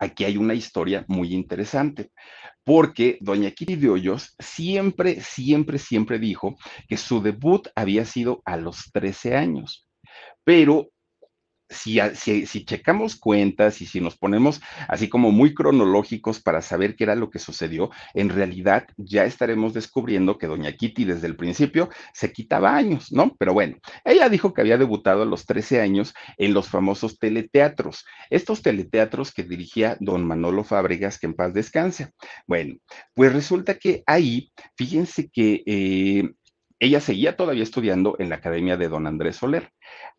aquí 0.00 0.24
hay 0.24 0.36
una 0.36 0.54
historia 0.54 1.04
muy 1.06 1.32
interesante, 1.32 2.10
porque 2.64 3.18
doña 3.20 3.50
Kitty 3.50 3.76
de 3.76 3.90
Hoyos 3.90 4.34
siempre, 4.38 5.20
siempre, 5.20 5.78
siempre 5.78 6.18
dijo 6.18 6.56
que 6.88 6.96
su 6.96 7.22
debut 7.22 7.68
había 7.76 8.04
sido 8.04 8.42
a 8.44 8.56
los 8.56 8.90
13 8.92 9.36
años, 9.36 9.86
pero 10.44 10.90
si, 11.70 12.64
checamos 12.64 13.16
cuentas 13.16 13.80
y 13.80 13.86
si 13.86 14.00
nos 14.00 14.16
ponemos 14.16 14.60
así 14.88 15.08
como 15.08 15.30
muy 15.30 15.54
cronológicos 15.54 16.40
para 16.40 16.62
saber 16.62 16.96
qué 16.96 17.04
era 17.04 17.14
lo 17.14 17.30
que 17.30 17.38
sucedió, 17.38 17.90
en 18.14 18.28
realidad 18.28 18.86
ya 18.96 19.24
estaremos 19.24 19.72
descubriendo 19.72 20.36
que 20.36 20.46
doña 20.46 20.72
Kitty 20.72 21.04
desde 21.04 21.28
el 21.28 21.36
principio 21.36 21.88
se 22.12 22.32
quitaba 22.32 22.76
años, 22.76 23.12
¿no? 23.12 23.36
Pero 23.38 23.52
bueno, 23.52 23.78
ella 24.04 24.28
dijo 24.28 24.52
que 24.52 24.60
había 24.60 24.78
debutado 24.78 25.22
a 25.22 25.26
los 25.26 25.46
13 25.46 25.80
años 25.80 26.14
en 26.36 26.52
los 26.54 26.68
famosos 26.68 27.18
teleteatros, 27.18 28.04
estos 28.30 28.62
teleteatros 28.62 29.32
que 29.32 29.44
dirigía 29.44 29.96
don 30.00 30.26
Manolo 30.26 30.64
Fábregas, 30.64 31.18
que 31.18 31.26
en 31.26 31.34
paz 31.34 31.54
descanse. 31.54 32.12
Bueno, 32.46 32.76
pues 33.14 33.32
resulta 33.32 33.74
que 33.78 34.02
ahí, 34.06 34.52
fíjense 34.76 35.30
que 35.30 35.62
eh, 35.66 36.30
ella 36.80 37.00
seguía 37.00 37.36
todavía 37.36 37.62
estudiando 37.62 38.16
en 38.18 38.30
la 38.30 38.36
Academia 38.36 38.78
de 38.78 38.88
Don 38.88 39.06
Andrés 39.06 39.36
Soler. 39.36 39.70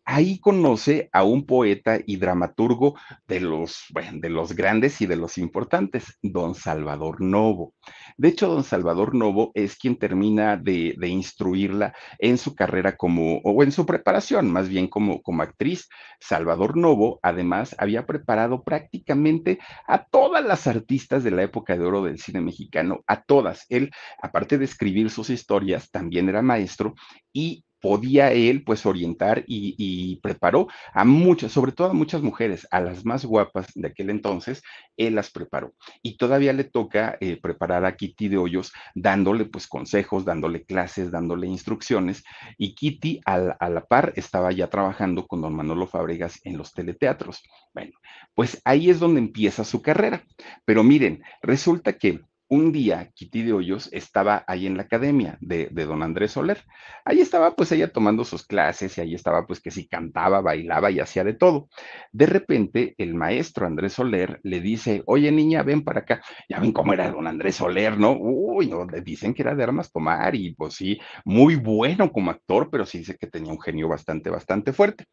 Ahí 0.04 0.40
conoce 0.40 1.08
a 1.12 1.22
un 1.22 1.46
poeta 1.46 1.98
y 2.04 2.16
dramaturgo 2.16 2.96
de 3.28 3.38
los, 3.38 3.84
de 4.14 4.28
los 4.30 4.52
grandes 4.56 5.00
y 5.00 5.06
de 5.06 5.14
los 5.14 5.38
importantes, 5.38 6.18
don 6.20 6.56
Salvador 6.56 7.20
Novo. 7.20 7.74
De 8.16 8.28
hecho, 8.28 8.48
don 8.48 8.64
Salvador 8.64 9.14
Novo 9.14 9.52
es 9.54 9.76
quien 9.76 9.96
termina 9.96 10.56
de, 10.56 10.96
instruirla 11.06 11.94
en 12.18 12.36
su 12.36 12.56
carrera 12.56 12.96
como, 12.96 13.38
o 13.44 13.62
en 13.62 13.70
su 13.70 13.86
preparación, 13.86 14.50
más 14.50 14.68
bien 14.68 14.88
como, 14.88 15.22
como 15.22 15.42
actriz. 15.42 15.88
Salvador 16.18 16.76
Novo, 16.76 17.20
además, 17.22 17.76
había 17.78 18.04
preparado 18.04 18.64
prácticamente 18.64 19.60
a 19.86 20.04
todas 20.04 20.44
las 20.44 20.66
artistas 20.66 21.22
de 21.22 21.30
la 21.30 21.44
época 21.44 21.76
de 21.76 21.84
oro 21.84 22.02
del 22.02 22.18
cine 22.18 22.40
mexicano, 22.40 23.04
a 23.06 23.22
todas. 23.22 23.66
Él, 23.68 23.92
aparte 24.20 24.58
de 24.58 24.64
escribir 24.64 25.10
sus 25.10 25.30
historias, 25.30 25.92
también 25.92 26.28
era 26.28 26.42
maestro 26.42 26.94
y 27.32 27.64
podía 27.82 28.32
él 28.32 28.62
pues 28.64 28.86
orientar 28.86 29.44
y, 29.46 30.16
preparó 30.22 30.68
a 30.94 31.04
muchas, 31.04 31.50
sobre 31.52 31.72
todo 31.72 31.90
a 31.90 31.92
muchas 31.92 32.22
mujeres, 32.22 32.66
a 32.70 32.80
las 32.80 33.04
más 33.04 33.24
guapas 33.24 33.66
de 33.74 33.88
aquel 33.88 34.08
entonces, 34.08 34.62
él 34.96 35.16
las 35.16 35.30
preparó. 35.30 35.74
Y 36.00 36.16
todavía 36.16 36.52
le 36.52 36.64
toca 36.64 37.18
eh, 37.20 37.38
preparar 37.42 37.84
a 37.84 37.96
Kitty 37.96 38.28
de 38.28 38.38
Hoyos, 38.38 38.72
dándole 38.94 39.46
pues 39.46 39.66
consejos, 39.66 40.24
dándole 40.24 40.64
clases, 40.64 41.10
dándole 41.10 41.48
instrucciones. 41.48 42.22
Y 42.56 42.74
Kitty 42.76 43.20
a 43.26 43.68
la 43.68 43.84
par 43.84 44.12
estaba 44.14 44.52
ya 44.52 44.68
trabajando 44.68 45.26
con 45.26 45.42
don 45.42 45.54
Manolo 45.54 45.88
Fábregas 45.88 46.40
en 46.44 46.56
los 46.56 46.72
teleteatros. 46.72 47.42
Bueno, 47.74 47.92
pues 48.34 48.62
ahí 48.64 48.90
es 48.90 49.00
donde 49.00 49.20
empieza 49.20 49.64
su 49.64 49.82
carrera. 49.82 50.24
Pero 50.64 50.84
miren, 50.84 51.22
resulta 51.42 51.94
que 51.94 52.20
un 52.52 52.70
día 52.70 53.10
Kitty 53.14 53.44
de 53.44 53.54
Hoyos 53.54 53.88
estaba 53.92 54.44
ahí 54.46 54.66
en 54.66 54.76
la 54.76 54.82
academia 54.82 55.38
de, 55.40 55.68
don 55.70 56.02
Andrés 56.02 56.32
Soler. 56.32 56.62
Ahí 57.02 57.18
estaba 57.20 57.56
pues 57.56 57.72
ella 57.72 57.90
tomando 57.90 58.26
sus 58.26 58.46
clases 58.46 58.98
y 58.98 59.00
ahí 59.00 59.14
estaba 59.14 59.46
pues 59.46 59.58
que 59.58 59.70
si 59.70 59.88
cantaba, 59.88 60.42
bailaba 60.42 60.90
y 60.90 61.00
hacía 61.00 61.24
de 61.24 61.32
todo. 61.32 61.70
De 62.12 62.26
repente 62.26 62.94
el 62.98 63.14
maestro 63.14 63.66
Andrés 63.66 63.94
Soler 63.94 64.38
le 64.42 64.60
dice, 64.60 65.02
oye 65.06 65.32
niña, 65.32 65.62
ven 65.62 65.82
para 65.82 66.00
acá. 66.00 66.22
Ya 66.46 66.60
ven 66.60 66.72
cómo 66.72 66.92
era 66.92 67.10
don 67.10 67.26
Andrés 67.26 67.56
Soler, 67.56 67.98
¿no? 67.98 68.18
Uy, 68.20 68.66
no, 68.66 68.84
le 68.84 69.00
dicen 69.00 69.32
que 69.32 69.40
era 69.40 69.54
de 69.54 69.62
armas 69.62 69.90
tomar 69.90 70.34
y 70.34 70.54
pues 70.54 70.74
sí, 70.74 71.00
muy 71.24 71.56
bueno 71.56 72.12
como 72.12 72.30
actor, 72.30 72.68
pero 72.70 72.84
sí 72.84 72.98
dice 72.98 73.16
que 73.16 73.28
tenía 73.28 73.50
un 73.50 73.62
genio 73.62 73.88
bastante, 73.88 74.28
bastante 74.28 74.74
fuerte. 74.74 75.06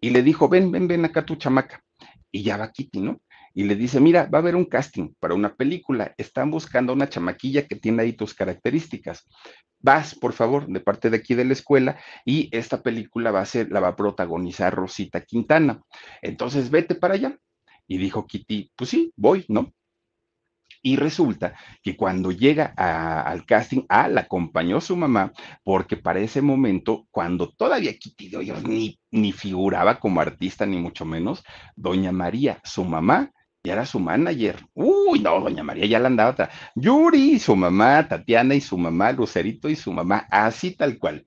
Y 0.00 0.08
le 0.08 0.22
dijo, 0.22 0.48
ven, 0.48 0.70
ven, 0.70 0.88
ven 0.88 1.04
acá 1.04 1.26
tu 1.26 1.36
chamaca. 1.36 1.78
Y 2.32 2.42
ya 2.42 2.56
va 2.56 2.72
Kitty, 2.72 3.00
¿no? 3.00 3.20
Y 3.56 3.64
le 3.64 3.74
dice, 3.74 4.00
mira, 4.00 4.26
va 4.26 4.36
a 4.38 4.42
haber 4.42 4.54
un 4.54 4.66
casting 4.66 5.14
para 5.18 5.32
una 5.32 5.54
película, 5.54 6.12
están 6.18 6.50
buscando 6.50 6.92
una 6.92 7.08
chamaquilla 7.08 7.66
que 7.66 7.76
tiene 7.76 8.02
ahí 8.02 8.12
tus 8.12 8.34
características. 8.34 9.26
Vas, 9.80 10.14
por 10.14 10.34
favor, 10.34 10.66
de 10.66 10.78
parte 10.80 11.08
de 11.08 11.16
aquí 11.16 11.34
de 11.34 11.46
la 11.46 11.54
escuela 11.54 11.98
y 12.26 12.50
esta 12.54 12.82
película 12.82 13.30
va 13.30 13.40
a 13.40 13.46
ser, 13.46 13.72
la 13.72 13.80
va 13.80 13.88
a 13.88 13.96
protagonizar 13.96 14.74
Rosita 14.74 15.22
Quintana. 15.22 15.80
Entonces, 16.20 16.70
vete 16.70 16.96
para 16.96 17.14
allá. 17.14 17.38
Y 17.88 17.96
dijo 17.96 18.26
Kitty, 18.26 18.72
pues 18.76 18.90
sí, 18.90 19.10
voy, 19.16 19.46
¿no? 19.48 19.72
Y 20.82 20.96
resulta 20.96 21.54
que 21.82 21.96
cuando 21.96 22.32
llega 22.32 22.74
al 22.76 23.46
casting, 23.46 23.86
ah, 23.88 24.08
la 24.08 24.22
acompañó 24.22 24.82
su 24.82 24.96
mamá, 24.96 25.32
porque 25.64 25.96
para 25.96 26.20
ese 26.20 26.42
momento, 26.42 27.06
cuando 27.10 27.48
todavía 27.52 27.96
Kitty 27.96 28.36
Hoyos 28.36 28.64
ni, 28.64 29.00
ni 29.10 29.32
figuraba 29.32 29.98
como 29.98 30.20
artista, 30.20 30.66
ni 30.66 30.76
mucho 30.76 31.06
menos, 31.06 31.42
doña 31.74 32.12
María, 32.12 32.60
su 32.62 32.84
mamá, 32.84 33.32
ya 33.66 33.74
era 33.74 33.86
su 33.86 34.00
manager. 34.00 34.56
Uy, 34.74 35.20
no, 35.20 35.40
doña 35.40 35.62
María 35.62 35.86
ya 35.86 35.98
la 35.98 36.08
andaba. 36.08 36.30
Otra. 36.30 36.50
Yuri, 36.74 37.38
su 37.38 37.54
mamá, 37.56 38.08
Tatiana 38.08 38.54
y 38.54 38.60
su 38.60 38.78
mamá, 38.78 39.12
Lucerito 39.12 39.68
y 39.68 39.76
su 39.76 39.92
mamá, 39.92 40.26
así 40.30 40.70
tal 40.74 40.98
cual 40.98 41.26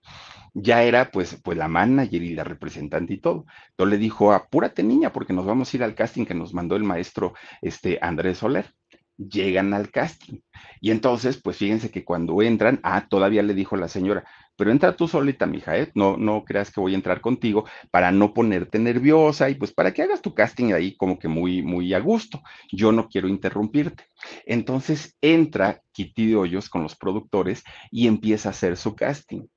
ya 0.53 0.83
era 0.83 1.11
pues, 1.11 1.39
pues 1.43 1.57
la 1.57 1.67
manager 1.67 2.21
y 2.21 2.33
la 2.33 2.43
representante 2.43 3.13
y 3.13 3.17
todo. 3.17 3.45
Entonces 3.71 3.91
le 3.91 3.97
dijo, 3.97 4.33
apúrate 4.33 4.83
niña, 4.83 5.11
porque 5.11 5.33
nos 5.33 5.45
vamos 5.45 5.73
a 5.73 5.77
ir 5.77 5.83
al 5.83 5.95
casting 5.95 6.25
que 6.25 6.33
nos 6.33 6.53
mandó 6.53 6.75
el 6.75 6.83
maestro 6.83 7.33
este, 7.61 7.99
Andrés 8.01 8.39
Soler. 8.39 8.73
Llegan 9.17 9.73
al 9.73 9.91
casting. 9.91 10.39
Y 10.79 10.91
entonces, 10.91 11.41
pues 11.41 11.57
fíjense 11.57 11.91
que 11.91 12.05
cuando 12.05 12.41
entran, 12.41 12.79
ah, 12.83 13.07
todavía 13.09 13.43
le 13.43 13.53
dijo 13.53 13.75
la 13.75 13.89
señora, 13.89 14.25
pero 14.59 14.71
entra 14.71 14.93
tú 14.93 15.07
solita, 15.07 15.45
mija, 15.45 15.77
¿eh? 15.77 15.89
No, 15.95 16.17
no 16.17 16.43
creas 16.43 16.69
que 16.69 16.81
voy 16.81 16.91
a 16.91 16.95
entrar 16.95 17.21
contigo 17.21 17.63
para 17.91 18.11
no 18.11 18.33
ponerte 18.33 18.77
nerviosa 18.77 19.49
y 19.49 19.55
pues 19.55 19.71
para 19.71 19.93
que 19.93 20.01
hagas 20.01 20.21
tu 20.21 20.33
casting 20.33 20.73
ahí 20.73 20.97
como 20.97 21.17
que 21.17 21.29
muy, 21.29 21.61
muy 21.61 21.93
a 21.93 21.99
gusto. 21.99 22.41
Yo 22.69 22.91
no 22.91 23.07
quiero 23.07 23.29
interrumpirte. 23.29 24.03
Entonces 24.45 25.17
entra 25.21 25.81
Kitty 25.93 26.27
de 26.27 26.35
Hoyos 26.35 26.69
con 26.69 26.83
los 26.83 26.97
productores 26.97 27.63
y 27.89 28.07
empieza 28.07 28.49
a 28.49 28.51
hacer 28.51 28.75
su 28.75 28.97
casting 28.97 29.47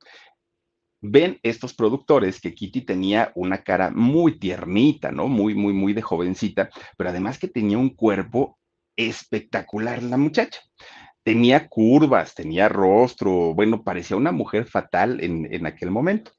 ven 1.03 1.41
estos 1.43 1.75
productores 1.75 2.41
que 2.41 2.55
Kitty 2.55 2.83
tenía 2.83 3.33
una 3.35 3.65
cara 3.65 3.91
muy 3.91 4.39
tiernita, 4.39 5.11
¿no? 5.11 5.27
Muy, 5.27 5.53
muy, 5.57 5.73
muy 5.73 5.95
de 5.95 6.01
jovencita, 6.03 6.71
pero 6.97 7.11
además 7.11 7.41
que 7.41 7.49
tenía 7.49 7.77
un 7.77 7.91
cuerpo 7.91 8.57
espectacular 8.97 10.01
la 10.03 10.17
muchacha. 10.17 10.61
Tenía 11.23 11.69
curvas, 11.69 12.35
tenía 12.35 12.69
rostro, 12.69 13.55
bueno, 13.55 13.85
parecía 13.85 14.17
una 14.17 14.33
mujer 14.33 14.67
fatal 14.67 15.23
en, 15.23 15.67
aquel 15.67 15.91
momento. 15.91 16.33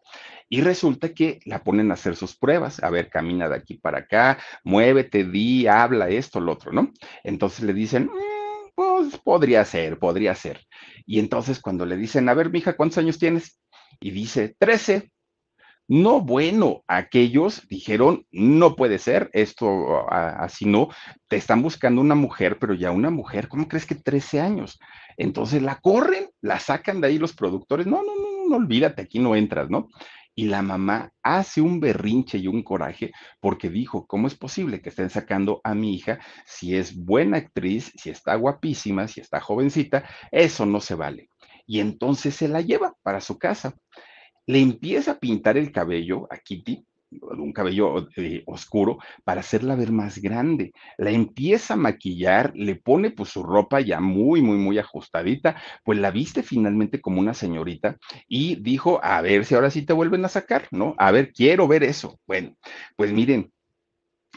Y 0.49 0.61
resulta 0.61 1.09
que 1.09 1.39
la 1.45 1.63
ponen 1.63 1.89
a 1.89 1.95
hacer 1.95 2.15
sus 2.15 2.35
pruebas. 2.35 2.83
A 2.83 2.89
ver, 2.89 3.09
camina 3.09 3.49
de 3.49 3.55
aquí 3.55 3.75
para 3.75 3.99
acá, 3.99 4.37
muévete, 4.63 5.23
di, 5.23 5.67
habla, 5.67 6.09
esto, 6.09 6.39
lo 6.39 6.51
otro, 6.51 6.71
¿no? 6.71 6.91
Entonces 7.23 7.63
le 7.63 7.73
dicen, 7.73 8.05
mm, 8.05 8.71
pues 8.75 9.17
podría 9.17 9.65
ser, 9.65 9.97
podría 9.97 10.35
ser. 10.35 10.59
Y 11.05 11.19
entonces 11.19 11.59
cuando 11.59 11.85
le 11.85 11.97
dicen, 11.97 12.27
a 12.29 12.33
ver, 12.33 12.51
mija, 12.51 12.75
¿cuántos 12.75 12.97
años 12.97 13.17
tienes? 13.17 13.57
y 14.03 14.11
dice 14.11 14.55
13. 14.59 15.12
No, 15.87 16.21
bueno, 16.21 16.83
aquellos 16.87 17.67
dijeron, 17.67 18.25
no 18.31 18.75
puede 18.75 18.99
ser, 18.99 19.29
esto 19.33 20.09
así 20.09 20.65
no, 20.65 20.89
te 21.27 21.35
están 21.35 21.61
buscando 21.61 21.99
una 21.99 22.15
mujer, 22.15 22.57
pero 22.57 22.73
ya 22.73 22.91
una 22.91 23.09
mujer, 23.09 23.49
¿cómo 23.49 23.67
crees 23.67 23.85
que 23.85 23.95
13 23.95 24.39
años? 24.39 24.79
Entonces 25.17 25.61
la 25.61 25.79
corren, 25.81 26.29
la 26.41 26.59
sacan 26.59 27.01
de 27.01 27.07
ahí 27.07 27.17
los 27.19 27.33
productores, 27.33 27.85
no, 27.85 28.01
no, 28.01 28.15
no, 28.15 28.49
no, 28.49 28.55
olvídate, 28.55 29.01
aquí 29.01 29.19
no 29.19 29.35
entras, 29.35 29.69
¿no? 29.69 29.89
Y 30.35 30.45
la 30.45 30.61
mamá 30.61 31.11
hace 31.21 31.61
un 31.61 31.79
berrinche 31.79 32.37
y 32.39 32.47
un 32.47 32.63
coraje 32.63 33.11
porque 33.39 33.69
dijo, 33.69 34.07
¿cómo 34.07 34.27
es 34.27 34.35
posible 34.35 34.81
que 34.81 34.89
estén 34.89 35.09
sacando 35.09 35.61
a 35.63 35.75
mi 35.75 35.93
hija 35.93 36.19
si 36.45 36.75
es 36.75 36.95
buena 36.95 37.37
actriz, 37.37 37.91
si 37.95 38.09
está 38.09 38.35
guapísima, 38.35 39.07
si 39.07 39.19
está 39.21 39.39
jovencita? 39.41 40.05
Eso 40.31 40.65
no 40.65 40.79
se 40.79 40.95
vale 40.95 41.29
y 41.65 41.79
entonces 41.79 42.35
se 42.35 42.47
la 42.47 42.61
lleva 42.61 42.95
para 43.03 43.21
su 43.21 43.37
casa. 43.37 43.75
Le 44.45 44.59
empieza 44.59 45.11
a 45.11 45.19
pintar 45.19 45.57
el 45.57 45.71
cabello 45.71 46.27
a 46.31 46.37
Kitty, 46.37 46.85
un 47.21 47.53
cabello 47.53 48.07
eh, 48.15 48.43
oscuro, 48.45 48.97
para 49.23 49.41
hacerla 49.41 49.75
ver 49.75 49.91
más 49.91 50.19
grande. 50.19 50.73
La 50.97 51.11
empieza 51.11 51.75
a 51.75 51.77
maquillar, 51.77 52.51
le 52.55 52.75
pone 52.75 53.11
pues 53.11 53.29
su 53.29 53.43
ropa 53.43 53.79
ya 53.81 53.99
muy, 53.99 54.41
muy, 54.41 54.57
muy 54.57 54.77
ajustadita, 54.79 55.61
pues 55.83 55.99
la 55.99 56.11
viste 56.11 56.43
finalmente 56.43 57.01
como 57.01 57.19
una 57.19 57.33
señorita 57.33 57.97
y 58.27 58.55
dijo, 58.55 58.99
a 59.03 59.21
ver 59.21 59.45
si 59.45 59.55
ahora 59.55 59.71
sí 59.71 59.83
te 59.83 59.93
vuelven 59.93 60.25
a 60.25 60.29
sacar, 60.29 60.67
¿no? 60.71 60.95
A 60.97 61.11
ver, 61.11 61.31
quiero 61.33 61.67
ver 61.67 61.83
eso. 61.83 62.19
Bueno, 62.27 62.55
pues 62.95 63.11
miren, 63.11 63.51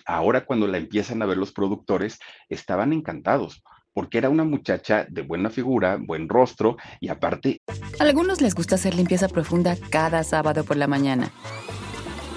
ahora 0.06 0.44
cuando 0.44 0.66
la 0.66 0.78
empiezan 0.78 1.22
a 1.22 1.26
ver 1.26 1.38
los 1.38 1.52
productores, 1.52 2.18
estaban 2.48 2.92
encantados 2.92 3.62
porque 3.96 4.18
era 4.18 4.28
una 4.28 4.44
muchacha 4.44 5.06
de 5.08 5.22
buena 5.22 5.48
figura, 5.48 5.96
buen 5.98 6.28
rostro 6.28 6.76
y 7.00 7.08
aparte... 7.08 7.62
A 7.98 8.02
algunos 8.04 8.42
les 8.42 8.54
gusta 8.54 8.74
hacer 8.74 8.94
limpieza 8.94 9.26
profunda 9.26 9.74
cada 9.88 10.22
sábado 10.22 10.64
por 10.64 10.76
la 10.76 10.86
mañana. 10.86 11.30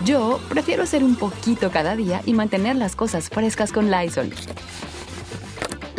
Yo 0.05 0.39
prefiero 0.47 0.83
hacer 0.83 1.03
un 1.03 1.17
poquito 1.17 1.69
cada 1.69 1.97
día 1.97 2.21
y 2.25 2.31
mantener 2.31 2.77
las 2.77 2.95
cosas 2.95 3.27
frescas 3.27 3.73
con 3.73 3.91
Lysol. 3.91 4.29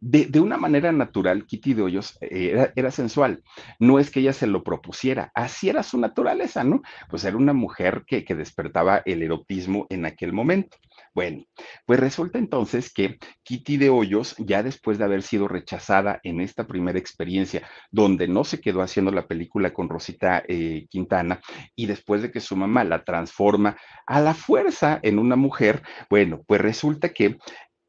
de, 0.00 0.40
una 0.40 0.56
manera 0.56 0.92
natural, 0.92 1.46
Kitty 1.46 1.74
de 1.74 1.82
Hoyos 1.82 2.18
eh, 2.20 2.70
era, 2.74 2.90
sensual. 2.90 3.42
No 3.78 3.98
es 3.98 4.10
que 4.10 4.20
ella 4.20 4.32
se 4.32 4.46
lo 4.46 4.62
propusiera, 4.62 5.30
así 5.34 5.68
era 5.68 5.82
su 5.82 5.98
naturaleza, 5.98 6.64
¿no? 6.64 6.82
Pues 7.08 7.24
era 7.24 7.36
una 7.36 7.52
mujer 7.52 8.04
que, 8.06 8.24
que 8.24 8.34
despertaba 8.34 9.02
el 9.04 9.22
erotismo 9.22 9.86
en 9.90 10.06
aquel 10.06 10.32
momento. 10.32 10.76
Bueno, 11.14 11.44
pues 11.86 11.98
resulta 11.98 12.38
entonces 12.38 12.92
que 12.92 13.18
Kitty 13.42 13.78
de 13.78 13.88
Hoyos, 13.88 14.34
ya 14.38 14.62
después 14.62 14.98
de 14.98 15.04
haber 15.04 15.22
sido 15.22 15.48
rechazada 15.48 16.20
en 16.22 16.42
esta 16.42 16.66
primera 16.66 16.98
experiencia, 16.98 17.62
donde 17.90 18.28
no 18.28 18.44
se 18.44 18.60
quedó 18.60 18.82
haciendo 18.82 19.10
la 19.10 19.26
película 19.26 19.72
con 19.72 19.88
Rosita 19.88 20.42
eh, 20.46 20.86
Quintana, 20.90 21.40
y 21.74 21.86
después 21.86 22.20
de 22.20 22.30
que 22.30 22.40
su 22.40 22.54
mamá 22.54 22.84
la 22.84 23.02
transforma 23.02 23.78
a 24.06 24.20
la 24.20 24.34
fuerza 24.34 25.00
en 25.02 25.18
una 25.18 25.36
mujer, 25.36 25.82
bueno, 26.10 26.42
pues 26.46 26.60
resulta 26.60 27.08
que 27.08 27.38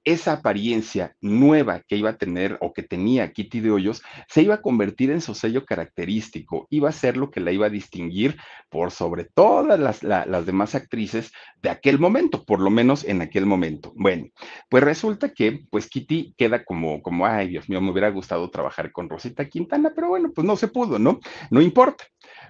esa 0.08 0.32
apariencia 0.32 1.18
nueva 1.20 1.82
que 1.86 1.98
iba 1.98 2.12
a 2.12 2.18
tener 2.18 2.58
o 2.62 2.72
que 2.72 2.82
tenía 2.82 3.34
Kitty 3.34 3.60
de 3.60 3.72
Hoyos 3.72 4.02
se 4.30 4.42
iba 4.42 4.56
a 4.56 4.62
convertir 4.62 5.12
en 5.12 5.20
su 5.20 5.36
sello 5.36 5.66
característico, 5.66 6.66
iba 6.70 6.88
a 6.88 6.94
ser 6.94 7.18
lo 7.18 7.30
que 7.30 7.42
la 7.42 7.52
iba 7.52 7.66
a 7.66 7.70
distinguir 7.70 8.38
por 8.70 8.92
sobre 8.92 9.26
todas 9.26 10.02
las, 10.02 10.46
demás 10.46 10.76
actrices 10.76 11.34
de 11.62 11.70
aquel 11.70 12.00
momento, 12.00 12.46
por 12.46 12.62
lo 12.62 12.70
menos 12.70 13.04
en 13.04 13.22
aquel 13.22 13.46
momento. 13.46 13.92
Bueno, 13.98 14.28
pues 14.70 14.82
resulta 14.82 15.34
que 15.34 15.66
pues 15.70 15.90
Kitty 15.90 16.36
queda 16.38 16.64
como, 16.64 17.02
como, 17.02 17.26
ay 17.26 17.50
Dios 17.50 17.68
mío, 17.68 17.82
me 17.82 17.92
hubiera 17.92 18.10
gustado 18.10 18.50
trabajar 18.50 18.94
con 18.94 19.10
Rosita 19.10 19.50
Quintana, 19.50 19.92
pero 19.94 20.08
bueno, 20.08 20.32
pues 20.34 20.48
no 20.48 20.56
se 20.56 20.70
pudo, 20.70 21.00
¿no? 21.00 21.20
No 21.52 21.62
importa. 21.62 22.06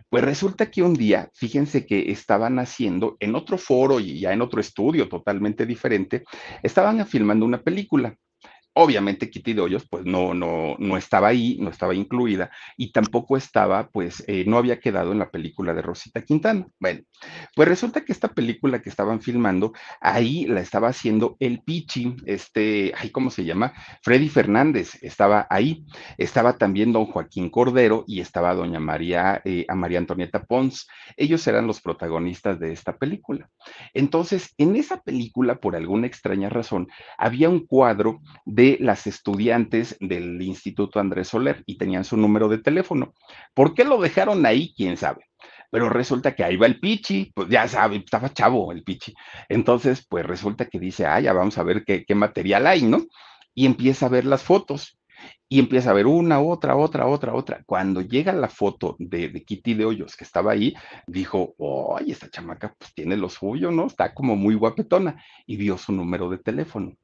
Pues 0.10 0.24
resulta 0.24 0.72
que 0.72 0.84
un 0.84 0.94
día, 0.94 1.30
fíjense 1.34 1.86
que 1.86 2.12
estaban 2.12 2.60
haciendo 2.60 3.18
en 3.20 3.36
otro 3.36 3.58
foro 3.58 4.00
y 4.00 4.20
ya 4.20 4.34
en 4.34 4.42
otro 4.42 4.62
estudio 4.62 5.10
totalmente 5.10 5.66
diferente, 5.66 6.24
estaban 6.64 7.06
filmando 7.06 7.46
una 7.46 7.62
película. 7.62 8.16
Obviamente 8.80 9.30
Kitty 9.30 9.54
de 9.54 9.82
pues 9.90 10.06
no, 10.06 10.36
no, 10.36 10.76
no 10.78 10.98
estaba 10.98 11.30
ahí, 11.30 11.58
no 11.60 11.72
estaba 11.72 11.96
incluida 11.96 12.52
y 12.78 12.92
tampoco 12.92 13.36
estaba, 13.36 13.90
pues 13.90 14.24
eh, 14.28 14.44
no 14.46 14.58
había 14.58 14.80
quedado 14.80 15.12
en 15.12 15.20
la 15.20 15.32
película 15.32 15.74
de 15.74 15.82
Rosita 15.82 16.22
Quintana. 16.22 16.68
Bueno, 16.80 17.02
pues 17.56 17.68
resulta 17.68 18.06
que 18.06 18.12
esta 18.12 18.28
película 18.28 18.82
que 18.82 18.90
estaban 18.90 19.20
filmando, 19.22 19.74
ahí 20.00 20.46
la 20.46 20.62
estaba 20.62 20.90
haciendo 20.90 21.38
el 21.40 21.62
Pichi, 21.64 22.16
este, 22.26 22.94
ay, 22.96 23.10
¿cómo 23.10 23.32
se 23.32 23.46
llama? 23.46 23.74
Freddy 24.04 24.30
Fernández 24.30 24.98
estaba 25.02 25.48
ahí. 25.50 25.84
Estaba 26.18 26.58
también 26.58 26.94
don 26.94 27.06
Joaquín 27.06 27.50
Cordero 27.50 28.04
y 28.08 28.22
estaba 28.22 28.54
doña 28.54 28.80
María, 28.80 29.42
eh, 29.44 29.66
a 29.68 29.76
María 29.76 29.98
Antonieta 30.00 30.44
Pons. 30.44 30.88
Ellos 31.16 31.46
eran 31.48 31.66
los 31.66 31.82
protagonistas 31.82 32.60
de 32.60 32.74
esta 32.74 32.96
película. 32.98 33.50
Entonces, 33.94 34.54
en 34.58 34.76
esa 34.76 35.02
película, 35.02 35.60
por 35.60 35.76
alguna 35.76 36.08
extraña 36.08 36.50
razón, 36.50 36.88
había 37.18 37.50
un 37.50 37.66
cuadro 37.66 38.22
de 38.46 38.67
las 38.82 39.08
estudiantes 39.08 39.96
del 40.02 40.42
Instituto 40.42 41.00
Andrés 41.00 41.30
Soler 41.30 41.64
y 41.66 41.78
tenían 41.78 42.04
su 42.04 42.18
número 42.18 42.50
de 42.50 42.58
teléfono. 42.58 43.14
¿Por 43.54 43.74
qué 43.74 43.86
lo 43.86 44.02
dejaron 44.02 44.46
ahí? 44.46 44.74
¿Quién 44.76 44.98
sabe? 44.98 45.26
Pero 45.70 45.90
resulta 45.90 46.36
que 46.36 46.44
ahí 46.44 46.58
va 46.58 46.66
el 46.66 46.80
Pichi, 46.80 47.32
pues 47.34 47.50
ya 47.50 47.68
sabe, 47.68 47.98
estaba 47.98 48.34
chavo 48.34 48.72
el 48.72 48.84
Pichi. 48.84 49.14
Entonces, 49.50 50.06
pues 50.08 50.26
resulta 50.26 50.66
que 50.66 50.80
dice, 50.80 51.06
ah, 51.06 51.20
ya 51.20 51.34
vamos 51.34 51.58
a 51.58 51.64
ver 51.64 51.84
qué, 51.86 52.16
material 52.16 52.68
hay, 52.68 52.84
¿no? 52.84 53.06
Y 53.54 53.66
empieza 53.66 54.06
a 54.06 54.10
ver 54.10 54.26
las 54.26 54.44
fotos 54.44 54.98
y 55.50 55.60
empieza 55.60 55.90
a 55.90 55.94
ver 55.94 56.08
una, 56.08 56.40
otra, 56.40 56.76
otra, 56.76 57.08
otra, 57.08 57.34
otra. 57.34 57.64
Cuando 57.66 58.02
llega 58.02 58.34
la 58.34 58.50
foto 58.50 58.96
de, 59.00 59.30
de 59.30 59.44
Kitty 59.44 59.74
de 59.74 59.86
Hoyos 59.86 60.16
que 60.16 60.24
estaba 60.24 60.52
ahí, 60.52 60.74
dijo, 61.08 61.56
oye, 61.58 62.12
esta 62.12 62.30
chamaca 62.30 62.76
pues 62.78 62.94
tiene 62.94 63.18
lo 63.18 63.30
suyo, 63.30 63.72
¿no? 63.72 63.88
Está 63.88 64.14
como 64.14 64.36
muy 64.36 64.56
guapetona 64.56 65.22
y 65.46 65.58
vio 65.58 65.78
su 65.78 65.92
número 65.92 66.30
de 66.30 66.38
teléfono. 66.38 66.96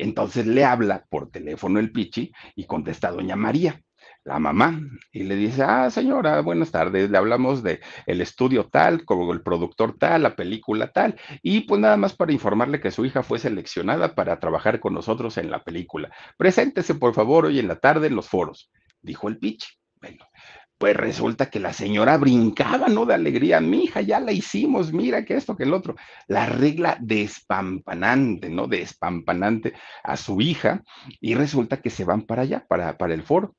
Entonces 0.00 0.46
le 0.46 0.64
habla 0.64 1.04
por 1.10 1.30
teléfono 1.30 1.78
el 1.78 1.92
Pichi 1.92 2.32
y 2.56 2.64
contesta 2.66 3.10
Doña 3.10 3.36
María. 3.36 3.80
la 4.24 4.38
mamá 4.38 4.80
y 5.12 5.24
le 5.24 5.36
dice, 5.36 5.62
ah, 5.62 5.90
señora, 5.90 6.40
buenas 6.40 6.70
tardes, 6.70 7.10
le 7.10 7.18
hablamos 7.18 7.62
de 7.62 7.80
el 8.06 8.20
estudio 8.20 8.68
tal, 8.68 9.04
como 9.04 9.32
el 9.32 9.42
productor 9.42 9.96
tal, 9.98 10.22
la 10.22 10.36
película 10.36 10.92
tal, 10.92 11.18
y 11.42 11.62
pues 11.62 11.80
nada 11.80 11.96
más 11.96 12.14
para 12.14 12.32
informarle 12.32 12.80
que 12.80 12.90
su 12.90 13.04
hija 13.04 13.22
fue 13.22 13.38
seleccionada 13.38 14.14
para 14.14 14.38
trabajar 14.40 14.80
con 14.80 14.94
nosotros 14.94 15.36
en 15.38 15.50
la 15.50 15.64
película. 15.64 16.10
Preséntese, 16.36 16.94
por 16.94 17.14
favor, 17.14 17.46
hoy 17.46 17.58
en 17.58 17.68
la 17.68 17.76
tarde 17.76 18.06
en 18.08 18.16
los 18.16 18.28
foros, 18.28 18.70
dijo 19.02 19.28
el 19.28 19.38
pitch. 19.38 19.78
Bueno, 20.00 20.24
pues 20.80 20.96
resulta 20.96 21.50
que 21.50 21.60
la 21.60 21.74
señora 21.74 22.16
brincaba, 22.16 22.88
¿no? 22.88 23.04
De 23.04 23.12
alegría, 23.12 23.60
mi 23.60 23.84
hija, 23.84 24.00
ya 24.00 24.18
la 24.18 24.32
hicimos, 24.32 24.94
mira 24.94 25.26
que 25.26 25.34
esto, 25.34 25.54
que 25.54 25.64
el 25.64 25.74
otro. 25.74 25.94
La 26.26 26.46
regla 26.46 26.96
despampanante, 26.98 28.48
¿no? 28.48 28.66
Despampanante 28.66 29.74
a 30.02 30.16
su 30.16 30.40
hija 30.40 30.82
y 31.20 31.34
resulta 31.34 31.82
que 31.82 31.90
se 31.90 32.06
van 32.06 32.22
para 32.22 32.42
allá, 32.42 32.64
para, 32.66 32.96
para 32.96 33.12
el 33.12 33.22
foro. 33.22 33.54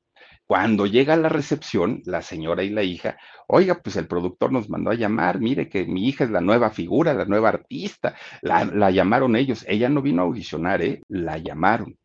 Cuando 0.48 0.88
llega 0.88 1.14
a 1.14 1.18
la 1.18 1.30
recepción, 1.30 2.02
la 2.06 2.24
señora 2.24 2.64
y 2.64 2.72
la 2.72 2.82
hija, 2.82 3.18
oiga, 3.48 3.84
pues 3.84 3.98
el 3.98 4.08
productor 4.08 4.52
nos 4.52 4.68
mandó 4.72 4.90
a 4.90 4.96
llamar, 4.96 5.40
mire 5.40 5.70
que 5.70 5.86
mi 5.86 6.10
hija 6.10 6.24
es 6.24 6.32
la 6.32 6.42
nueva 6.42 6.72
figura, 6.72 7.14
la 7.14 7.26
nueva 7.26 7.50
artista, 7.50 8.16
la, 8.42 8.66
la 8.66 8.90
llamaron 8.90 9.36
ellos, 9.36 9.64
ella 9.68 9.90
no 9.90 10.02
vino 10.02 10.24
a 10.24 10.26
audicionar, 10.26 10.82
¿eh? 10.82 11.04
La 11.08 11.38
llamaron. 11.38 11.96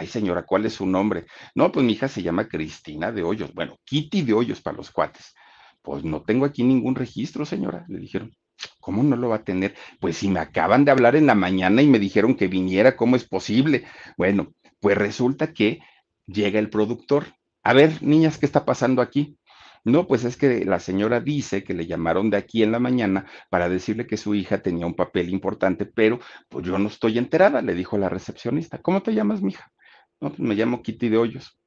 Ay, 0.00 0.06
señora, 0.06 0.44
¿cuál 0.44 0.64
es 0.64 0.72
su 0.72 0.86
nombre? 0.86 1.26
No, 1.54 1.70
pues 1.70 1.84
mi 1.84 1.92
hija 1.92 2.08
se 2.08 2.22
llama 2.22 2.48
Cristina 2.48 3.12
de 3.12 3.22
Hoyos. 3.22 3.52
Bueno, 3.52 3.76
Kitty 3.84 4.22
de 4.22 4.32
Hoyos 4.32 4.62
para 4.62 4.78
los 4.78 4.90
cuates. 4.90 5.34
Pues 5.82 6.04
no 6.04 6.22
tengo 6.22 6.46
aquí 6.46 6.64
ningún 6.64 6.94
registro, 6.94 7.44
señora, 7.44 7.84
le 7.86 7.98
dijeron. 7.98 8.34
¿Cómo 8.80 9.02
no 9.02 9.14
lo 9.14 9.28
va 9.28 9.36
a 9.36 9.44
tener? 9.44 9.74
Pues 10.00 10.16
si 10.16 10.28
me 10.28 10.40
acaban 10.40 10.86
de 10.86 10.90
hablar 10.90 11.16
en 11.16 11.26
la 11.26 11.34
mañana 11.34 11.82
y 11.82 11.86
me 11.86 11.98
dijeron 11.98 12.34
que 12.34 12.48
viniera, 12.48 12.96
¿cómo 12.96 13.14
es 13.14 13.28
posible? 13.28 13.84
Bueno, 14.16 14.54
pues 14.80 14.96
resulta 14.96 15.52
que 15.52 15.80
llega 16.26 16.58
el 16.58 16.70
productor. 16.70 17.34
A 17.62 17.74
ver, 17.74 18.02
niñas, 18.02 18.38
¿qué 18.38 18.46
está 18.46 18.64
pasando 18.64 19.02
aquí? 19.02 19.36
No, 19.84 20.06
pues 20.06 20.24
es 20.24 20.38
que 20.38 20.64
la 20.64 20.80
señora 20.80 21.20
dice 21.20 21.62
que 21.62 21.74
le 21.74 21.86
llamaron 21.86 22.30
de 22.30 22.38
aquí 22.38 22.62
en 22.62 22.72
la 22.72 22.78
mañana 22.78 23.26
para 23.50 23.68
decirle 23.68 24.06
que 24.06 24.16
su 24.16 24.34
hija 24.34 24.62
tenía 24.62 24.86
un 24.86 24.94
papel 24.94 25.28
importante, 25.28 25.84
pero 25.84 26.20
pues 26.48 26.64
yo 26.64 26.78
no 26.78 26.88
estoy 26.88 27.18
enterada, 27.18 27.60
le 27.60 27.74
dijo 27.74 27.98
la 27.98 28.08
recepcionista. 28.08 28.78
¿Cómo 28.78 29.02
te 29.02 29.12
llamas, 29.12 29.42
mija? 29.42 29.70
No, 30.20 30.28
pues 30.28 30.40
me 30.40 30.54
llamo 30.54 30.82
Kitty 30.82 31.08
de 31.08 31.18
Hoyos. 31.18 31.58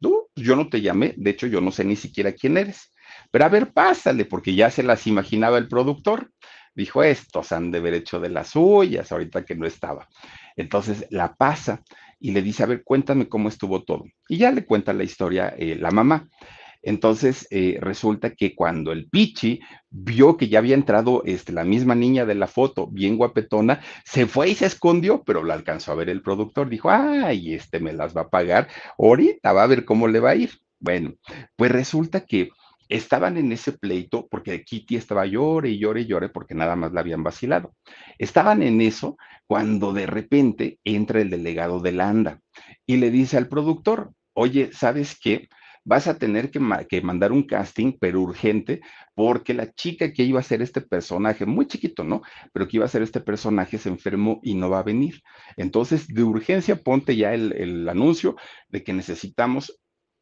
No, 0.00 0.26
pues 0.34 0.46
yo 0.46 0.56
no 0.56 0.68
te 0.68 0.80
llamé, 0.80 1.14
de 1.16 1.30
hecho 1.30 1.46
yo 1.46 1.60
no 1.60 1.70
sé 1.70 1.84
ni 1.84 1.96
siquiera 1.96 2.32
quién 2.32 2.56
eres. 2.56 2.92
Pero 3.30 3.44
a 3.44 3.48
ver, 3.48 3.72
pásale, 3.72 4.24
porque 4.24 4.54
ya 4.54 4.70
se 4.70 4.82
las 4.82 5.06
imaginaba 5.06 5.58
el 5.58 5.68
productor. 5.68 6.32
Dijo, 6.74 7.02
estos 7.02 7.52
han 7.52 7.70
de 7.70 7.78
haber 7.78 7.94
hecho 7.94 8.20
de 8.20 8.28
las 8.28 8.50
suyas, 8.50 9.10
ahorita 9.10 9.44
que 9.44 9.54
no 9.54 9.66
estaba. 9.66 10.08
Entonces 10.56 11.06
la 11.10 11.34
pasa 11.34 11.82
y 12.20 12.32
le 12.32 12.42
dice, 12.42 12.62
a 12.62 12.66
ver, 12.66 12.82
cuéntame 12.84 13.28
cómo 13.28 13.48
estuvo 13.48 13.82
todo. 13.84 14.04
Y 14.28 14.38
ya 14.38 14.50
le 14.50 14.64
cuenta 14.64 14.92
la 14.92 15.04
historia 15.04 15.54
eh, 15.56 15.76
la 15.76 15.90
mamá. 15.90 16.28
Entonces, 16.86 17.48
eh, 17.50 17.78
resulta 17.80 18.30
que 18.30 18.54
cuando 18.54 18.92
el 18.92 19.08
Pichi 19.08 19.58
vio 19.90 20.36
que 20.36 20.48
ya 20.48 20.60
había 20.60 20.76
entrado 20.76 21.22
este, 21.24 21.52
la 21.52 21.64
misma 21.64 21.96
niña 21.96 22.24
de 22.24 22.36
la 22.36 22.46
foto, 22.46 22.86
bien 22.86 23.16
guapetona, 23.16 23.80
se 24.04 24.26
fue 24.26 24.50
y 24.50 24.54
se 24.54 24.66
escondió, 24.66 25.24
pero 25.24 25.42
la 25.42 25.54
alcanzó 25.54 25.90
a 25.90 25.96
ver 25.96 26.08
el 26.08 26.22
productor. 26.22 26.68
Dijo, 26.68 26.88
ay, 26.88 27.54
este 27.54 27.80
me 27.80 27.92
las 27.92 28.16
va 28.16 28.20
a 28.22 28.30
pagar, 28.30 28.68
ahorita 28.98 29.52
va 29.52 29.64
a 29.64 29.66
ver 29.66 29.84
cómo 29.84 30.06
le 30.06 30.20
va 30.20 30.30
a 30.30 30.36
ir. 30.36 30.50
Bueno, 30.78 31.14
pues 31.56 31.72
resulta 31.72 32.20
que 32.20 32.50
estaban 32.88 33.36
en 33.36 33.50
ese 33.50 33.72
pleito 33.72 34.28
porque 34.30 34.62
Kitty 34.62 34.94
estaba 34.94 35.26
llore 35.26 35.70
y 35.70 35.78
llore 35.80 36.02
y 36.02 36.06
llore 36.06 36.28
porque 36.28 36.54
nada 36.54 36.76
más 36.76 36.92
la 36.92 37.00
habían 37.00 37.24
vacilado. 37.24 37.74
Estaban 38.16 38.62
en 38.62 38.80
eso 38.80 39.16
cuando 39.48 39.92
de 39.92 40.06
repente 40.06 40.78
entra 40.84 41.20
el 41.20 41.30
delegado 41.30 41.80
de 41.80 41.90
la 41.90 42.08
ANDA 42.08 42.40
y 42.86 42.98
le 42.98 43.10
dice 43.10 43.38
al 43.38 43.48
productor, 43.48 44.12
oye, 44.34 44.70
¿sabes 44.72 45.18
qué? 45.20 45.48
Vas 45.86 46.08
a 46.08 46.18
tener 46.18 46.50
que, 46.50 46.60
mandar 47.00 47.30
un 47.30 47.44
casting, 47.44 47.92
pero 48.00 48.20
urgente, 48.20 48.80
porque 49.14 49.54
la 49.54 49.72
chica 49.72 50.12
que 50.12 50.24
iba 50.24 50.40
a 50.40 50.42
ser 50.42 50.60
este 50.60 50.80
personaje, 50.80 51.46
muy 51.46 51.66
chiquito, 51.68 52.02
¿no? 52.02 52.22
Pero 52.52 52.66
que 52.66 52.78
iba 52.78 52.84
a 52.84 52.88
ser 52.88 53.02
este 53.02 53.20
personaje 53.20 53.78
se 53.78 53.88
enfermó 53.88 54.40
y 54.42 54.54
no 54.56 54.68
va 54.68 54.80
a 54.80 54.82
venir. 54.82 55.22
Entonces, 55.56 56.08
de 56.08 56.24
urgencia, 56.24 56.74
ponte 56.82 57.14
ya 57.16 57.34
el, 57.34 57.52
el 57.52 57.88
anuncio 57.88 58.34
de 58.68 58.82
que 58.82 58.92
necesitamos 58.92 59.78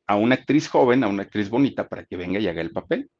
a 0.06 0.16
una 0.16 0.34
actriz 0.34 0.68
joven, 0.68 1.02
a 1.02 1.08
una 1.08 1.22
actriz 1.22 1.48
bonita, 1.48 1.88
para 1.88 2.04
que 2.04 2.16
venga 2.16 2.38
y 2.40 2.46
haga 2.46 2.60
el 2.60 2.70
papel. 2.70 3.10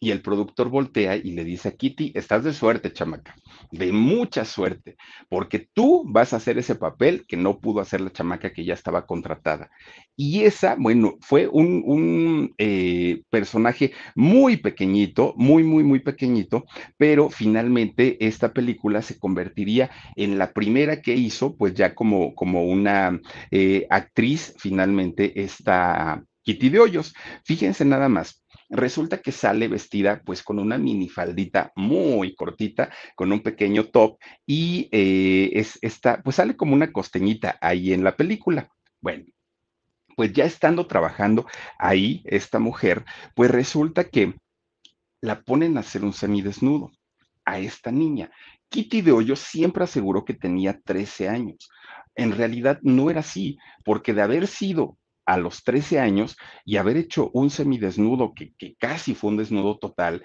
Y 0.00 0.10
el 0.10 0.20
productor 0.20 0.68
voltea 0.68 1.16
y 1.16 1.32
le 1.32 1.44
dice 1.44 1.68
a 1.68 1.76
Kitty, 1.76 2.12
estás 2.14 2.42
de 2.42 2.52
suerte, 2.52 2.92
chamaca, 2.92 3.36
de 3.70 3.92
mucha 3.92 4.44
suerte, 4.44 4.96
porque 5.28 5.68
tú 5.72 6.04
vas 6.06 6.32
a 6.32 6.36
hacer 6.36 6.58
ese 6.58 6.74
papel 6.74 7.24
que 7.26 7.36
no 7.36 7.60
pudo 7.60 7.80
hacer 7.80 8.00
la 8.00 8.10
chamaca 8.10 8.52
que 8.52 8.64
ya 8.64 8.74
estaba 8.74 9.06
contratada. 9.06 9.70
Y 10.16 10.42
esa, 10.42 10.76
bueno, 10.78 11.18
fue 11.20 11.46
un, 11.46 12.52
eh, 12.58 13.22
personaje 13.30 13.92
muy 14.14 14.56
pequeñito, 14.56 15.34
muy, 15.36 15.62
muy, 15.62 15.84
muy 15.84 16.00
pequeñito, 16.00 16.64
pero 16.96 17.30
finalmente 17.30 18.24
esta 18.26 18.52
película 18.52 19.02
se 19.02 19.18
convertiría 19.18 19.90
en 20.16 20.38
la 20.38 20.52
primera 20.52 21.00
que 21.00 21.14
hizo, 21.14 21.56
pues 21.56 21.74
ya 21.74 21.94
como, 21.94 22.34
como 22.34 22.64
una 22.64 23.20
eh, 23.50 23.86
actriz, 23.90 24.54
finalmente, 24.58 25.42
esta 25.42 26.24
Kitty 26.42 26.70
de 26.70 26.80
Hoyos. 26.80 27.14
Fíjense 27.44 27.84
nada 27.84 28.08
más 28.08 28.41
resulta 28.72 29.18
que 29.18 29.32
sale 29.32 29.68
vestida 29.68 30.22
pues 30.24 30.42
con 30.42 30.58
una 30.58 30.78
minifaldita 30.78 31.72
muy 31.76 32.34
cortita, 32.34 32.90
con 33.14 33.30
un 33.32 33.40
pequeño 33.40 33.84
top 33.84 34.18
y 34.46 34.88
eh, 34.90 35.50
es 35.52 35.78
esta, 35.82 36.22
pues 36.22 36.36
sale 36.36 36.56
como 36.56 36.74
una 36.74 36.90
costeñita 36.90 37.58
ahí 37.60 37.92
en 37.92 38.02
la 38.02 38.16
película. 38.16 38.70
Bueno, 39.00 39.24
pues 40.16 40.32
ya 40.32 40.44
estando 40.44 40.86
trabajando 40.86 41.46
ahí, 41.78 42.22
esta 42.24 42.58
mujer, 42.58 43.04
pues 43.34 43.50
resulta 43.50 44.04
que 44.04 44.34
la 45.20 45.42
ponen 45.42 45.76
a 45.76 45.80
hacer 45.80 46.02
un 46.02 46.12
semidesnudo 46.12 46.90
a 47.44 47.58
esta 47.58 47.90
niña. 47.90 48.30
Kitty 48.70 49.02
de 49.02 49.12
Hoyo 49.12 49.36
siempre 49.36 49.84
aseguró 49.84 50.24
que 50.24 50.34
tenía 50.34 50.80
13 50.80 51.28
años. 51.28 51.68
En 52.14 52.32
realidad 52.32 52.78
no 52.82 53.10
era 53.10 53.20
así, 53.20 53.58
porque 53.84 54.14
de 54.14 54.22
haber 54.22 54.46
sido 54.46 54.96
a 55.26 55.36
los 55.36 55.64
13 55.64 56.00
años 56.00 56.36
y 56.64 56.76
haber 56.76 56.96
hecho 56.96 57.30
un 57.32 57.50
semidesnudo 57.50 58.34
que, 58.34 58.54
que 58.56 58.76
casi 58.76 59.14
fue 59.14 59.30
un 59.30 59.36
desnudo 59.36 59.78
total, 59.78 60.24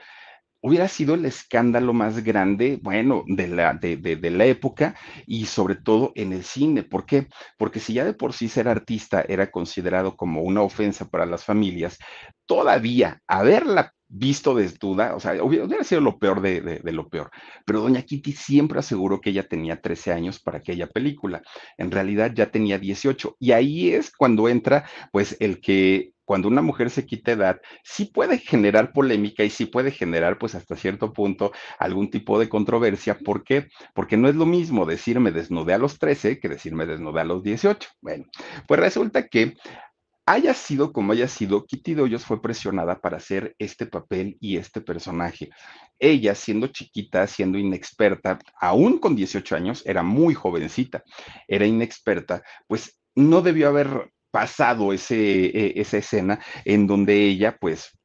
hubiera 0.61 0.87
sido 0.87 1.15
el 1.15 1.25
escándalo 1.25 1.93
más 1.93 2.23
grande, 2.23 2.79
bueno, 2.81 3.23
de 3.27 3.47
la, 3.47 3.73
de, 3.73 3.97
de, 3.97 4.31
la 4.31 4.45
época 4.45 4.95
y 5.25 5.45
sobre 5.45 5.75
todo 5.75 6.11
en 6.15 6.33
el 6.33 6.43
cine. 6.43 6.83
¿Por 6.83 7.05
qué? 7.05 7.27
Porque 7.57 7.79
si 7.79 7.93
ya 7.93 8.05
de 8.05 8.13
por 8.13 8.33
sí 8.33 8.49
ser 8.49 8.67
artista 8.67 9.23
era 9.27 9.51
considerado 9.51 10.15
como 10.17 10.41
una 10.41 10.61
ofensa 10.61 11.09
para 11.09 11.25
las 11.25 11.45
familias, 11.45 11.97
todavía 12.45 13.21
haberla 13.27 13.93
visto 14.09 14.55
desnuda, 14.55 15.15
o 15.15 15.19
sea, 15.19 15.41
hubiera, 15.43 15.83
sido 15.83 16.01
lo 16.01 16.17
peor 16.17 16.41
de, 16.41 16.61
de, 16.61 16.91
lo 16.91 17.09
peor. 17.09 17.29
Pero 17.65 17.81
doña 17.81 18.01
Kitty 18.01 18.31
siempre 18.31 18.79
aseguró 18.79 19.19
que 19.19 19.31
ella 19.31 19.47
tenía 19.47 19.81
13 19.81 20.13
años 20.13 20.39
para 20.39 20.59
aquella 20.59 20.87
película. 20.87 21.41
En 21.77 21.91
realidad 21.91 22.31
ya 22.33 22.51
tenía 22.51 22.79
18. 22.79 23.37
Y 23.39 23.51
ahí 23.51 23.91
es 23.91 24.11
cuando 24.11 24.49
entra, 24.49 24.85
pues, 25.11 25.35
el 25.39 25.59
que 25.59 26.13
cuando 26.27 26.49
una 26.49 26.61
mujer 26.61 26.89
se 26.89 27.05
quita 27.05 27.31
edad, 27.31 27.61
sí 27.85 28.03
puede 28.03 28.37
generar 28.37 28.91
polémica 28.91 29.45
y 29.45 29.49
sí 29.49 29.65
puede 29.65 29.91
generar, 29.91 30.37
pues 30.37 30.55
hasta 30.55 30.75
cierto 30.75 31.13
punto, 31.13 31.53
algún 31.79 32.09
tipo 32.09 32.37
de 32.37 32.49
controversia. 32.49 33.17
¿Por 33.17 33.45
qué? 33.45 33.67
Porque 33.93 34.17
no 34.17 34.27
es 34.27 34.35
lo 34.35 34.45
mismo 34.45 34.85
decirme 34.85 35.31
desnudé 35.31 35.73
a 35.73 35.77
los 35.77 35.99
13 35.99 36.41
que 36.41 36.49
decirme 36.49 36.85
desnudé 36.85 37.21
a 37.21 37.23
los 37.23 37.43
18. 37.43 37.87
Bueno, 38.01 38.25
pues 38.67 38.77
resulta 38.77 39.29
que 39.29 39.55
haya 40.27 40.53
sido 40.53 40.91
como 40.91 41.13
haya 41.13 41.27
sido, 41.29 41.65
Kitty 41.65 41.93
Doyos 41.93 42.25
fue 42.25 42.41
presionada 42.41 42.99
para 42.99 43.17
hacer 43.17 43.55
este 43.57 43.85
papel 43.85 44.37
y 44.41 44.57
este 44.57 44.81
personaje. 44.81 45.49
Ella, 45.97 46.35
siendo 46.35 46.67
chiquita, 46.67 47.25
siendo 47.27 47.57
inexperta, 47.57 48.37
aún 48.59 48.99
con 48.99 49.15
18 49.15 49.55
años, 49.55 49.83
era 49.85 50.03
muy 50.03 50.33
jovencita, 50.33 51.01
era 51.47 51.65
inexperta, 51.65 52.43
pues 52.67 52.99
no 53.15 53.41
debió 53.41 53.69
haber 53.69 54.11
pasado 54.29 54.91
e, 54.93 55.73
esa 55.75 55.97
escena 55.97 56.39
en 56.65 56.87
donde 56.87 57.25
ella, 57.25 57.57
pues, 57.57 57.96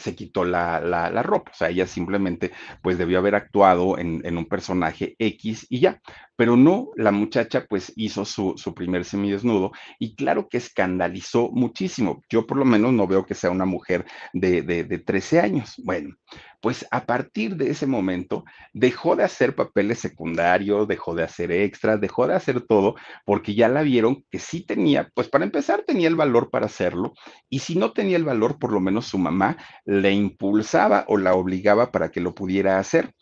se 0.00 0.14
quitó 0.14 0.44
la, 0.44 0.80
la, 0.80 1.22
ropa, 1.22 1.52
o 1.52 1.54
sea, 1.54 1.68
ella 1.68 1.86
simplemente 1.86 2.50
pues 2.82 2.98
debió 2.98 3.18
haber 3.18 3.34
actuado 3.34 3.98
en, 3.98 4.20
en, 4.24 4.36
un 4.36 4.46
personaje 4.46 5.14
X 5.18 5.66
y 5.68 5.80
ya, 5.80 6.00
pero 6.36 6.56
no, 6.56 6.88
la 6.96 7.12
muchacha 7.12 7.66
pues 7.68 7.92
hizo 7.96 8.24
su, 8.24 8.54
su 8.56 8.74
primer 8.74 9.04
semidesnudo 9.04 9.72
y 9.98 10.14
claro 10.14 10.48
que 10.48 10.56
escandalizó 10.56 11.50
muchísimo, 11.52 12.22
yo 12.28 12.46
por 12.46 12.56
lo 12.56 12.64
menos 12.64 12.92
no 12.92 13.06
veo 13.06 13.26
que 13.26 13.34
sea 13.34 13.50
una 13.50 13.66
mujer 13.66 14.04
de, 14.32 14.62
de, 14.62 14.84
de 14.84 14.98
13 14.98 15.40
años, 15.40 15.74
bueno, 15.84 16.16
pues 16.60 16.86
a 16.90 17.06
partir 17.06 17.56
de 17.56 17.70
ese 17.70 17.86
momento 17.86 18.44
dejó 18.72 19.16
de 19.16 19.24
hacer 19.24 19.54
papeles 19.54 19.98
secundarios, 19.98 20.86
dejó 20.88 21.14
de 21.14 21.24
hacer 21.24 21.52
extras, 21.52 22.00
dejó 22.00 22.26
de 22.26 22.34
hacer 22.34 22.60
todo, 22.60 22.96
porque 23.24 23.54
ya 23.54 23.68
la 23.68 23.82
vieron 23.82 24.24
que 24.30 24.38
sí 24.38 24.64
tenía, 24.64 25.10
pues 25.14 25.28
para 25.28 25.44
empezar 25.44 25.84
tenía 25.86 26.08
el 26.08 26.16
valor 26.16 26.50
para 26.50 26.66
hacerlo, 26.66 27.12
y 27.48 27.60
si 27.60 27.76
no 27.76 27.92
tenía 27.92 28.16
el 28.16 28.24
valor, 28.24 28.58
por 28.58 28.72
lo 28.72 28.80
menos 28.80 29.06
su 29.06 29.18
mamá 29.18 29.56
le 29.84 30.12
impulsaba 30.12 31.04
o 31.08 31.16
la 31.16 31.34
obligaba 31.34 31.90
para 31.90 32.10
que 32.10 32.20
lo 32.20 32.34
pudiera 32.34 32.78
hacer. 32.78 33.12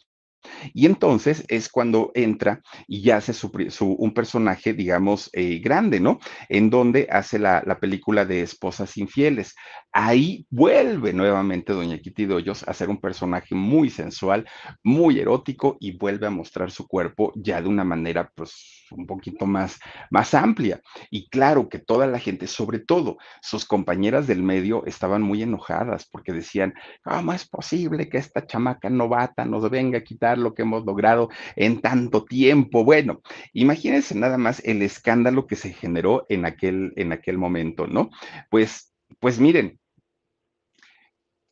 Y 0.72 0.86
entonces 0.86 1.44
es 1.48 1.68
cuando 1.68 2.10
entra 2.14 2.60
y 2.86 3.10
hace 3.10 3.32
su, 3.32 3.50
un 3.98 4.14
personaje, 4.14 4.72
digamos, 4.72 5.30
eh, 5.32 5.58
grande, 5.58 6.00
¿no? 6.00 6.18
En 6.48 6.70
donde 6.70 7.08
hace 7.10 7.38
la, 7.38 7.62
la, 7.66 7.78
película 7.78 8.24
de 8.24 8.42
Esposas 8.42 8.96
Infieles. 8.96 9.54
Ahí 9.92 10.46
vuelve 10.50 11.12
nuevamente 11.12 11.72
Doña 11.72 11.98
Kitty 11.98 12.26
Doyos 12.26 12.66
a 12.68 12.74
ser 12.74 12.88
un 12.90 13.00
personaje 13.00 13.54
muy 13.54 13.90
sensual, 13.90 14.46
muy 14.82 15.18
erótico 15.18 15.76
y 15.80 15.96
vuelve 15.96 16.26
a 16.26 16.30
mostrar 16.30 16.70
su 16.70 16.86
cuerpo 16.86 17.32
ya 17.36 17.60
de 17.62 17.68
una 17.68 17.84
manera, 17.84 18.30
pues, 18.34 18.86
un 18.90 19.06
poquito 19.06 19.46
más, 19.46 19.78
más 20.10 20.34
amplia. 20.34 20.80
Y 21.10 21.28
claro 21.28 21.68
que 21.68 21.78
toda 21.78 22.06
la 22.06 22.18
gente, 22.18 22.46
sobre 22.46 22.78
todo 22.78 23.18
sus 23.42 23.64
compañeras 23.64 24.26
del 24.26 24.42
medio, 24.42 24.84
estaban 24.86 25.22
muy 25.22 25.42
enojadas 25.42 26.08
porque 26.10 26.32
decían, 26.32 26.74
¿cómo 27.02 27.32
es 27.32 27.46
posible 27.48 28.08
que 28.08 28.18
esta 28.18 28.46
chamaca 28.46 28.90
novata 28.90 29.44
nos 29.44 29.68
venga 29.70 29.98
a 29.98 30.04
quitar 30.04 30.27
lo 30.36 30.52
que 30.52 30.62
hemos 30.62 30.84
logrado 30.84 31.30
en 31.56 31.80
tanto 31.80 32.24
tiempo? 32.24 32.84
Bueno, 32.84 33.22
imagínense 33.54 34.14
nada 34.14 34.36
más 34.36 34.60
el 34.64 34.82
escándalo 34.82 35.46
que 35.46 35.56
se 35.56 35.72
generó 35.72 36.26
en 36.28 36.44
aquel, 36.44 36.92
en 36.96 37.12
aquel 37.12 37.38
momento, 37.38 37.86
¿no? 37.86 38.10
Pues, 38.50 38.92
pues 39.20 39.40
miren, 39.40 39.78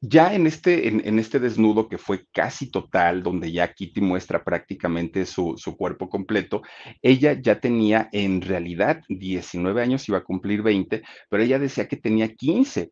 ya 0.00 0.34
en 0.34 0.46
este, 0.46 0.88
en, 0.88 1.18
este 1.18 1.40
desnudo 1.40 1.88
que 1.88 1.98
fue 1.98 2.26
casi 2.32 2.70
total, 2.70 3.22
donde 3.22 3.50
ya 3.50 3.72
Kitty 3.72 4.00
muestra 4.00 4.44
prácticamente 4.44 5.24
su, 5.24 5.54
su, 5.56 5.76
cuerpo 5.76 6.08
completo, 6.08 6.62
ella 7.02 7.32
ya 7.32 7.60
tenía 7.60 8.08
en 8.12 8.42
realidad 8.42 9.02
19 9.08 9.82
años, 9.82 10.08
iba 10.08 10.18
a 10.18 10.24
cumplir 10.24 10.62
20, 10.62 11.02
pero 11.30 11.42
ella 11.42 11.58
decía 11.58 11.88
que 11.88 11.96
tenía 11.96 12.34
15 12.34 12.90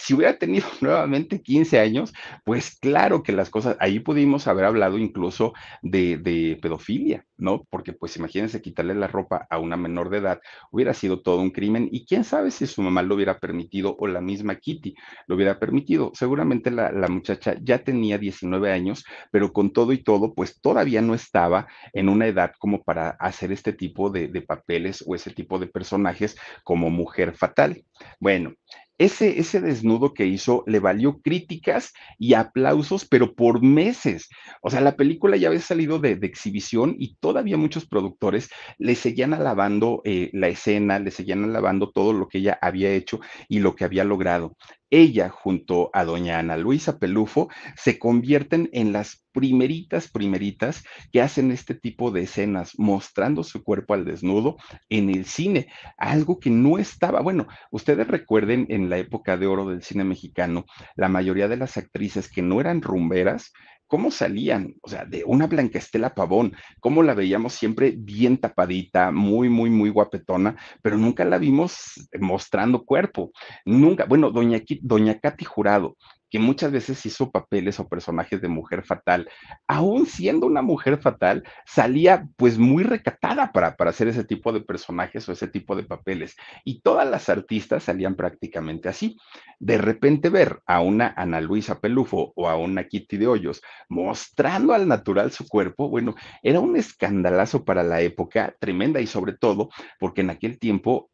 si 0.00 0.14
hubiera 0.14 0.38
tenido 0.38 0.66
nuevamente 0.80 1.42
15 1.42 1.78
años, 1.78 2.12
pues 2.44 2.78
claro 2.78 3.22
que 3.22 3.32
las 3.32 3.50
cosas, 3.50 3.76
ahí 3.80 4.00
pudimos 4.00 4.46
haber 4.46 4.64
hablado 4.64 4.98
incluso 4.98 5.52
de, 5.82 6.58
pedofilia, 6.60 7.24
¿no? 7.36 7.64
Porque 7.70 7.92
pues 7.92 8.16
imagínense 8.16 8.62
quitarle 8.62 8.94
la 8.94 9.06
ropa 9.06 9.46
a 9.50 9.58
una 9.58 9.76
menor 9.76 10.10
de 10.10 10.18
edad, 10.18 10.40
hubiera 10.70 10.94
sido 10.94 11.20
todo 11.20 11.40
un 11.40 11.50
crimen 11.50 11.88
y 11.90 12.06
quién 12.06 12.24
sabe 12.24 12.50
si 12.50 12.66
su 12.66 12.82
mamá 12.82 13.02
lo 13.02 13.14
hubiera 13.14 13.38
permitido 13.38 13.96
o 13.98 14.06
la 14.06 14.20
misma 14.20 14.56
Kitty 14.56 14.94
lo 15.26 15.36
hubiera 15.36 15.58
permitido. 15.58 16.12
Seguramente 16.14 16.70
la, 16.70 16.90
muchacha 17.10 17.56
ya 17.60 17.82
tenía 17.82 18.18
19 18.18 18.72
años, 18.72 19.04
pero 19.30 19.52
con 19.52 19.72
todo 19.72 19.92
y 19.92 20.02
todo, 20.02 20.34
pues 20.34 20.60
todavía 20.60 21.02
no 21.02 21.14
estaba 21.14 21.66
en 21.92 22.08
una 22.08 22.26
edad 22.26 22.52
como 22.58 22.82
para 22.82 23.10
hacer 23.10 23.52
este 23.52 23.72
tipo 23.72 24.10
de, 24.10 24.28
de 24.28 24.42
papeles 24.42 25.02
o 25.06 25.14
ese 25.14 25.30
tipo 25.30 25.58
de 25.58 25.66
personajes 25.66 26.36
como 26.62 26.90
mujer 26.90 27.34
fatal. 27.34 27.84
Bueno, 28.20 28.54
ese, 29.00 29.40
ese 29.40 29.62
desnudo 29.62 30.12
que 30.12 30.26
hizo 30.26 30.62
le 30.66 30.78
valió 30.78 31.22
críticas 31.22 31.94
y 32.18 32.34
aplausos, 32.34 33.06
pero 33.06 33.34
por 33.34 33.62
meses. 33.62 34.28
O 34.60 34.68
sea, 34.68 34.82
la 34.82 34.94
película 34.94 35.38
ya 35.38 35.48
había 35.48 35.60
salido 35.60 35.98
de, 35.98 36.18
exhibición 36.20 36.96
y 36.98 37.16
todavía 37.16 37.56
muchos 37.56 37.86
productores 37.86 38.50
le 38.76 38.94
seguían 38.94 39.32
alabando 39.32 40.02
eh, 40.04 40.28
la 40.34 40.48
escena, 40.48 40.98
le 40.98 41.10
seguían 41.10 41.44
alabando 41.44 41.90
todo 41.90 42.12
lo 42.12 42.28
que 42.28 42.38
ella 42.38 42.58
había 42.60 42.92
hecho 42.92 43.20
y 43.48 43.60
lo 43.60 43.74
que 43.74 43.84
había 43.84 44.04
logrado 44.04 44.54
ella 44.90 45.28
junto 45.28 45.90
a 45.92 46.04
doña 46.04 46.38
Ana 46.38 46.56
Luisa 46.56 46.98
Pelufo 46.98 47.48
se 47.76 47.98
convierten 47.98 48.68
en 48.72 48.92
las 48.92 49.24
primeritas, 49.32 50.08
primeritas 50.10 50.84
que 51.12 51.22
hacen 51.22 51.52
este 51.52 51.74
tipo 51.74 52.10
de 52.10 52.22
escenas, 52.22 52.72
mostrando 52.78 53.44
su 53.44 53.62
cuerpo 53.62 53.94
al 53.94 54.04
desnudo 54.04 54.56
en 54.88 55.08
el 55.08 55.24
cine, 55.24 55.68
algo 55.96 56.40
que 56.40 56.50
no 56.50 56.78
estaba, 56.78 57.20
bueno, 57.20 57.46
ustedes 57.70 58.06
recuerden 58.08 58.66
en 58.68 58.90
la 58.90 58.98
época 58.98 59.36
de 59.36 59.46
oro 59.46 59.68
del 59.68 59.82
cine 59.82 60.04
mexicano, 60.04 60.64
la 60.96 61.08
mayoría 61.08 61.48
de 61.48 61.56
las 61.56 61.76
actrices 61.76 62.28
que 62.28 62.42
no 62.42 62.60
eran 62.60 62.82
rumberas, 62.82 63.52
cómo 63.90 64.12
salían, 64.12 64.76
o 64.82 64.88
sea, 64.88 65.04
de 65.04 65.24
una 65.26 65.48
Blanca 65.48 65.78
Estela 65.78 66.14
Pavón, 66.14 66.54
cómo 66.78 67.02
la 67.02 67.12
veíamos 67.12 67.54
siempre 67.54 67.92
bien 67.98 68.38
tapadita, 68.38 69.10
muy, 69.10 69.48
muy, 69.48 69.68
muy 69.68 69.90
guapetona, 69.90 70.56
pero 70.80 70.96
nunca 70.96 71.24
la 71.24 71.38
vimos 71.38 72.08
mostrando 72.20 72.84
cuerpo, 72.84 73.32
nunca, 73.64 74.04
bueno, 74.04 74.30
doña, 74.30 74.62
doña 74.82 75.18
Katy 75.18 75.44
Jurado, 75.44 75.96
que 76.30 76.38
muchas 76.38 76.72
veces 76.72 77.04
hizo 77.04 77.30
papeles 77.30 77.80
o 77.80 77.88
personajes 77.88 78.40
de 78.40 78.48
mujer 78.48 78.84
fatal, 78.84 79.28
aún 79.66 80.06
siendo 80.06 80.46
una 80.46 80.62
mujer 80.62 80.98
fatal, 80.98 81.44
salía 81.66 82.28
pues 82.36 82.58
muy 82.58 82.84
recatada 82.84 83.52
para, 83.52 83.76
para 83.76 83.90
hacer 83.90 84.08
ese 84.08 84.24
tipo 84.24 84.52
de 84.52 84.60
personajes 84.60 85.28
o 85.28 85.32
ese 85.32 85.48
tipo 85.48 85.76
de 85.76 85.82
papeles. 85.82 86.36
Y 86.64 86.80
todas 86.82 87.08
las 87.08 87.28
artistas 87.28 87.84
salían 87.84 88.14
prácticamente 88.14 88.88
así. 88.88 89.16
De 89.58 89.78
repente 89.78 90.28
ver 90.28 90.60
a 90.66 90.80
una 90.80 91.12
Ana 91.16 91.40
Luisa 91.40 91.80
Pelufo 91.80 92.32
o 92.36 92.48
a 92.48 92.56
una 92.56 92.84
Kitty 92.84 93.16
de 93.16 93.26
Hoyos 93.26 93.60
mostrando 93.88 94.72
al 94.72 94.88
natural 94.88 95.32
su 95.32 95.48
cuerpo, 95.48 95.88
bueno, 95.88 96.14
era 96.42 96.60
un 96.60 96.76
escandalazo 96.76 97.64
para 97.64 97.82
la 97.82 98.00
época, 98.00 98.54
tremenda 98.60 99.00
y 99.00 99.06
sobre 99.06 99.32
todo 99.34 99.70
porque 99.98 100.20
en 100.20 100.30
aquel 100.30 100.58
tiempo 100.58 101.10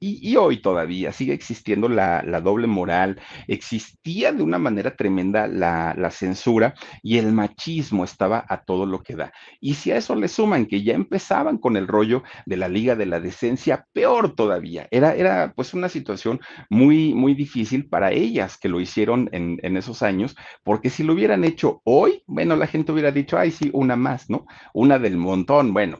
y, 0.00 0.36
hoy 0.36 0.62
todavía 0.62 1.12
sigue 1.12 1.32
existiendo 1.32 1.88
la, 1.88 2.22
doble 2.40 2.66
moral, 2.68 3.20
existía 3.48 4.32
de 4.32 4.42
una 4.42 4.58
manera 4.58 4.94
tremenda 4.94 5.48
la, 5.48 5.94
la, 5.96 6.10
censura 6.10 6.74
y 7.02 7.18
el 7.18 7.32
machismo 7.32 8.04
estaba 8.04 8.44
a 8.48 8.62
todo 8.62 8.86
lo 8.86 9.02
que 9.02 9.16
da. 9.16 9.32
Y 9.60 9.74
si 9.74 9.90
a 9.90 9.96
eso 9.96 10.14
le 10.14 10.28
suman 10.28 10.66
que 10.66 10.82
ya 10.82 10.94
empezaban 10.94 11.58
con 11.58 11.76
el 11.76 11.88
rollo 11.88 12.22
de 12.46 12.56
la 12.56 12.68
Liga 12.68 12.94
de 12.94 13.06
la 13.06 13.20
Decencia, 13.20 13.86
peor 13.92 14.34
todavía. 14.34 14.86
Era, 14.90 15.14
era 15.14 15.52
pues 15.54 15.74
una 15.74 15.88
situación 15.88 16.40
muy, 16.70 17.14
muy 17.14 17.34
difícil 17.34 17.88
para 17.88 18.12
ellas 18.12 18.56
que 18.56 18.68
lo 18.68 18.80
hicieron 18.80 19.28
en, 19.32 19.58
en 19.62 19.76
esos 19.76 20.02
años, 20.02 20.36
porque 20.62 20.90
si 20.90 21.02
lo 21.02 21.14
hubieran 21.14 21.44
hecho 21.44 21.80
hoy, 21.84 22.22
bueno, 22.26 22.54
la 22.56 22.68
gente 22.68 22.92
hubiera 22.92 23.10
dicho, 23.10 23.36
ay, 23.36 23.50
sí, 23.50 23.70
una 23.72 23.96
más, 23.96 24.30
¿no? 24.30 24.46
Una 24.74 24.98
del 24.98 25.16
montón, 25.16 25.72
bueno 25.72 25.98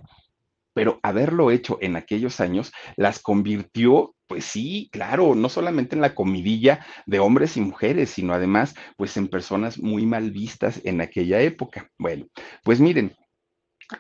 pero 0.78 1.00
haberlo 1.02 1.50
hecho 1.50 1.76
en 1.80 1.96
aquellos 1.96 2.38
años 2.38 2.70
las 2.96 3.18
convirtió, 3.18 4.14
pues 4.28 4.44
sí, 4.44 4.88
claro, 4.92 5.34
no 5.34 5.48
solamente 5.48 5.96
en 5.96 6.00
la 6.00 6.14
comidilla 6.14 6.86
de 7.04 7.18
hombres 7.18 7.56
y 7.56 7.60
mujeres, 7.60 8.10
sino 8.10 8.32
además, 8.32 8.76
pues 8.96 9.16
en 9.16 9.26
personas 9.26 9.80
muy 9.80 10.06
mal 10.06 10.30
vistas 10.30 10.80
en 10.84 11.00
aquella 11.00 11.40
época. 11.40 11.90
Bueno, 11.98 12.26
pues 12.62 12.78
miren, 12.78 13.16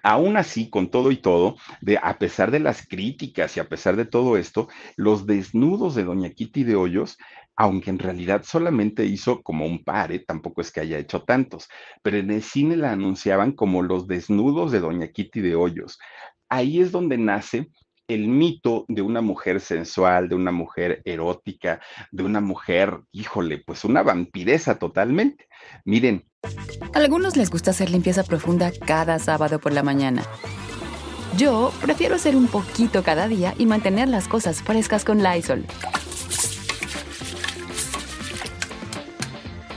Aún 0.02 0.36
así, 0.36 0.68
con 0.68 0.90
todo 0.90 1.10
y 1.10 1.16
todo, 1.16 1.56
de, 1.80 1.98
a 2.02 2.18
pesar 2.18 2.50
de 2.50 2.60
las 2.60 2.86
críticas 2.86 3.56
y 3.56 3.60
a 3.60 3.70
pesar 3.70 3.96
de 3.96 4.04
todo 4.04 4.36
esto, 4.36 4.68
los 4.96 5.24
desnudos 5.24 5.94
de 5.94 6.04
Doña 6.04 6.28
Kitty 6.28 6.62
de 6.62 6.76
Hoyos, 6.76 7.16
aunque 7.56 7.88
en 7.88 7.98
realidad 7.98 8.42
solamente 8.44 9.06
hizo 9.06 9.42
como 9.42 9.64
un 9.64 9.82
par, 9.82 10.12
tampoco 10.26 10.60
es 10.60 10.70
que 10.70 10.80
haya 10.80 10.98
hecho 10.98 11.22
tantos, 11.22 11.68
pero 12.02 12.18
en 12.18 12.30
el 12.30 12.42
cine 12.42 12.76
la 12.76 12.92
anunciaban 12.92 13.52
como 13.52 13.80
los 13.80 14.06
desnudos 14.06 14.72
de 14.72 14.80
Doña 14.80 15.08
Kitty 15.08 15.40
de 15.40 15.54
Hoyos 15.54 15.98
ahí 16.48 16.80
es 16.80 16.92
donde 16.92 17.18
nace 17.18 17.68
el 18.08 18.26
mito 18.26 18.86
de 18.88 19.02
una 19.02 19.20
mujer 19.20 19.60
sensual, 19.60 20.28
de 20.28 20.34
una 20.34 20.50
mujer 20.50 21.02
erótica, 21.04 21.80
de 22.10 22.22
una 22.22 22.40
mujer, 22.40 23.00
híjole, 23.12 23.58
pues 23.58 23.84
una 23.84 24.02
vampiresa 24.02 24.78
totalmente. 24.78 25.46
Miren. 25.84 26.24
A 26.94 26.98
algunos 26.98 27.36
les 27.36 27.50
gusta 27.50 27.72
hacer 27.72 27.90
limpieza 27.90 28.24
profunda 28.24 28.72
cada 28.86 29.18
sábado 29.18 29.58
por 29.58 29.72
la 29.72 29.82
mañana. 29.82 30.22
Yo 31.36 31.70
prefiero 31.82 32.14
hacer 32.14 32.34
un 32.34 32.48
poquito 32.48 33.02
cada 33.02 33.28
día 33.28 33.54
y 33.58 33.66
mantener 33.66 34.08
las 34.08 34.26
cosas 34.26 34.62
frescas 34.62 35.04
con 35.04 35.22
Lysol. 35.22 35.66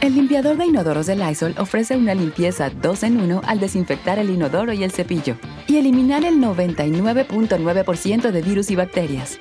El 0.01 0.15
limpiador 0.15 0.57
de 0.57 0.65
inodoros 0.65 1.05
de 1.05 1.15
Lysol 1.15 1.53
ofrece 1.59 1.95
una 1.95 2.15
limpieza 2.15 2.71
2 2.71 3.03
en 3.03 3.21
1 3.21 3.41
al 3.45 3.59
desinfectar 3.59 4.17
el 4.17 4.31
inodoro 4.31 4.73
y 4.73 4.83
el 4.83 4.91
cepillo 4.91 5.37
y 5.67 5.77
eliminar 5.77 6.25
el 6.25 6.39
99.9% 6.39 8.31
de 8.31 8.41
virus 8.41 8.71
y 8.71 8.75
bacterias. 8.75 9.37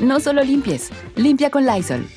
No 0.00 0.18
solo 0.18 0.42
limpies, 0.42 0.90
limpia 1.14 1.48
con 1.50 1.64
Lysol. 1.64 2.08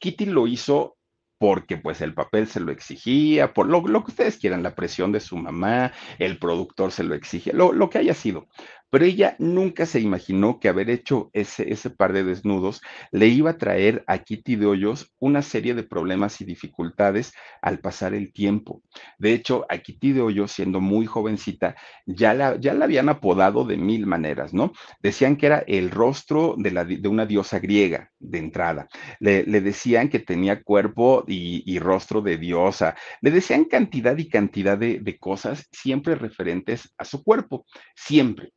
Kitty 0.00 0.24
lo 0.24 0.46
hizo 0.46 0.96
porque 1.36 1.76
pues 1.76 2.00
el 2.00 2.14
papel 2.14 2.46
se 2.46 2.60
lo 2.60 2.72
exigía, 2.72 3.52
por 3.52 3.66
lo, 3.66 3.82
que 3.82 4.10
ustedes 4.10 4.38
quieran, 4.38 4.62
la 4.62 4.74
presión 4.74 5.12
de 5.12 5.20
su 5.20 5.36
mamá, 5.36 5.92
el 6.18 6.38
productor 6.38 6.92
se 6.92 7.02
lo 7.04 7.14
exige, 7.14 7.52
lo, 7.52 7.72
lo 7.72 7.90
que 7.90 7.98
haya 7.98 8.14
sido 8.14 8.48
pero 8.92 9.06
ella 9.06 9.36
nunca 9.38 9.86
se 9.86 10.00
imaginó 10.00 10.60
que 10.60 10.68
haber 10.68 10.90
hecho 10.90 11.30
ese, 11.32 11.72
ese 11.72 11.88
par 11.88 12.12
de 12.12 12.24
desnudos 12.24 12.82
le 13.10 13.26
iba 13.28 13.52
a 13.52 13.56
traer 13.56 14.04
a 14.06 14.18
Kitty 14.18 14.56
de 14.56 14.66
Hoyos 14.66 15.14
una 15.18 15.40
serie 15.40 15.72
de 15.72 15.82
problemas 15.82 16.42
y 16.42 16.44
dificultades 16.44 17.32
al 17.62 17.78
pasar 17.78 18.12
el 18.12 18.34
tiempo. 18.34 18.82
De 19.16 19.32
hecho, 19.32 19.64
a 19.70 19.78
Kitty 19.78 20.12
de 20.12 20.20
Hoyos, 20.20 20.52
siendo 20.52 20.82
muy 20.82 21.06
jovencita, 21.06 21.74
ya 22.04 22.34
la, 22.34 22.56
ya 22.56 22.74
la 22.74 22.84
habían 22.84 23.08
apodado 23.08 23.64
de 23.64 23.78
mil 23.78 24.06
maneras, 24.06 24.52
¿no? 24.52 24.74
Decían 25.00 25.36
que 25.36 25.46
era 25.46 25.64
el 25.66 25.90
rostro 25.90 26.54
de, 26.58 26.70
la, 26.72 26.84
de 26.84 27.08
una 27.08 27.24
diosa 27.24 27.60
griega 27.60 28.10
de 28.18 28.40
entrada. 28.40 28.88
Le, 29.20 29.44
decían 29.44 30.10
que 30.10 30.18
tenía 30.18 30.62
cuerpo 30.62 31.24
y, 31.26 31.78
rostro 31.78 32.20
de 32.20 32.36
diosa. 32.36 32.94
Le 33.22 33.30
decían 33.30 33.64
cantidad 33.64 34.18
y 34.18 34.28
cantidad 34.28 34.76
de, 34.76 34.98
de 34.98 35.18
cosas 35.18 35.66
siempre 35.72 36.14
referentes 36.14 36.92
a 36.98 37.06
su 37.06 37.22
cuerpo, 37.22 37.64
siempre 37.96 38.52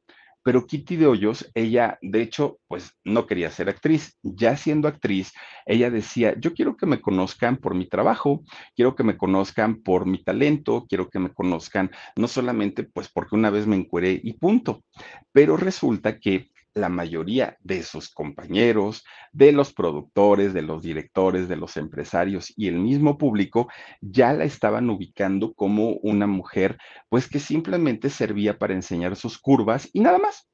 pero 0.46 0.68
Kitty 0.68 0.96
de 0.96 1.08
Hoyos, 1.08 1.50
ella, 1.56 1.98
de 2.04 2.22
hecho, 2.22 2.60
pues 2.68 2.92
no 3.04 3.26
quería 3.26 3.50
ser 3.50 3.68
actriz. 3.68 4.16
Ya 4.22 4.56
siendo 4.56 4.88
actriz, 4.88 5.34
ella 5.66 5.90
decía, 5.90 6.36
yo 6.40 6.54
quiero 6.54 6.78
que 6.78 6.86
me 6.86 7.02
conozcan 7.02 7.58
por 7.58 7.74
mi 7.74 7.90
trabajo, 7.90 8.44
quiero 8.76 8.94
que 8.94 9.04
me 9.04 9.18
conozcan 9.18 9.82
por 9.82 10.06
mi 10.06 10.24
talento, 10.24 10.86
quiero 10.88 11.10
que 11.10 11.18
me 11.18 11.34
conozcan 11.34 11.90
no 12.16 12.28
solamente 12.28 12.84
pues 12.84 13.10
porque 13.12 13.36
una 13.36 13.50
vez 13.50 13.66
me 13.66 13.76
encueré 13.76 14.22
y 14.24 14.34
punto, 14.34 14.84
pero 15.32 15.58
resulta 15.58 16.20
que 16.20 16.52
la 16.76 16.90
mayoría 16.90 17.58
de 17.64 17.84
sus 17.84 18.10
compañeros, 18.10 19.06
de 19.32 19.54
los 19.54 19.74
productores, 19.74 20.54
de 20.54 20.62
los 20.62 20.84
directores, 20.84 21.48
de 21.48 21.56
los 21.56 21.78
empresarios 21.78 22.54
y 22.56 22.68
el 22.68 22.78
mismo 22.78 23.18
público 23.18 23.70
ya 24.02 24.34
la 24.34 24.44
estaban 24.44 24.90
ubicando 24.90 25.54
como 25.54 25.92
una 26.04 26.28
mujer, 26.28 26.78
pues 27.10 27.28
que 27.28 27.40
simplemente 27.40 28.10
servía 28.10 28.60
para 28.60 28.74
enseñar 28.74 29.16
sus 29.16 29.40
curvas 29.40 29.90
y 29.94 30.02
nada 30.02 30.20
más. 30.20 30.48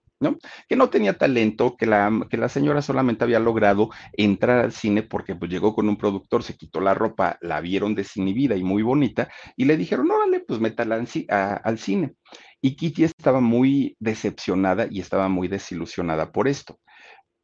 Que 0.67 0.75
no 0.75 0.89
tenía 0.89 1.17
talento, 1.17 1.75
que 1.77 1.85
la, 1.85 2.11
que 2.29 2.37
la 2.37 2.49
señora 2.49 2.81
solamente 2.81 3.23
había 3.23 3.39
logrado 3.39 3.89
entrar 4.13 4.59
al 4.59 4.71
cine 4.71 5.03
porque 5.03 5.35
pues, 5.35 5.49
llegó 5.49 5.73
con 5.73 5.89
un 5.89 5.97
productor, 5.97 6.43
se 6.43 6.55
quitó 6.55 6.79
la 6.79 6.93
ropa, 6.93 7.37
la 7.41 7.61
vieron 7.61 7.95
desinhibida 7.95 8.55
y 8.55 8.63
muy 8.63 8.83
bonita 8.83 9.29
y 9.55 9.65
le 9.65 9.77
dijeron, 9.77 10.09
órale, 10.11 10.41
pues 10.41 10.59
métala 10.59 11.03
al 11.63 11.79
cine. 11.79 12.13
Y 12.61 12.75
Kitty 12.75 13.03
estaba 13.05 13.39
muy 13.39 13.95
decepcionada 13.99 14.87
y 14.89 14.99
estaba 14.99 15.27
muy 15.29 15.47
desilusionada 15.47 16.31
por 16.31 16.47
esto. 16.47 16.79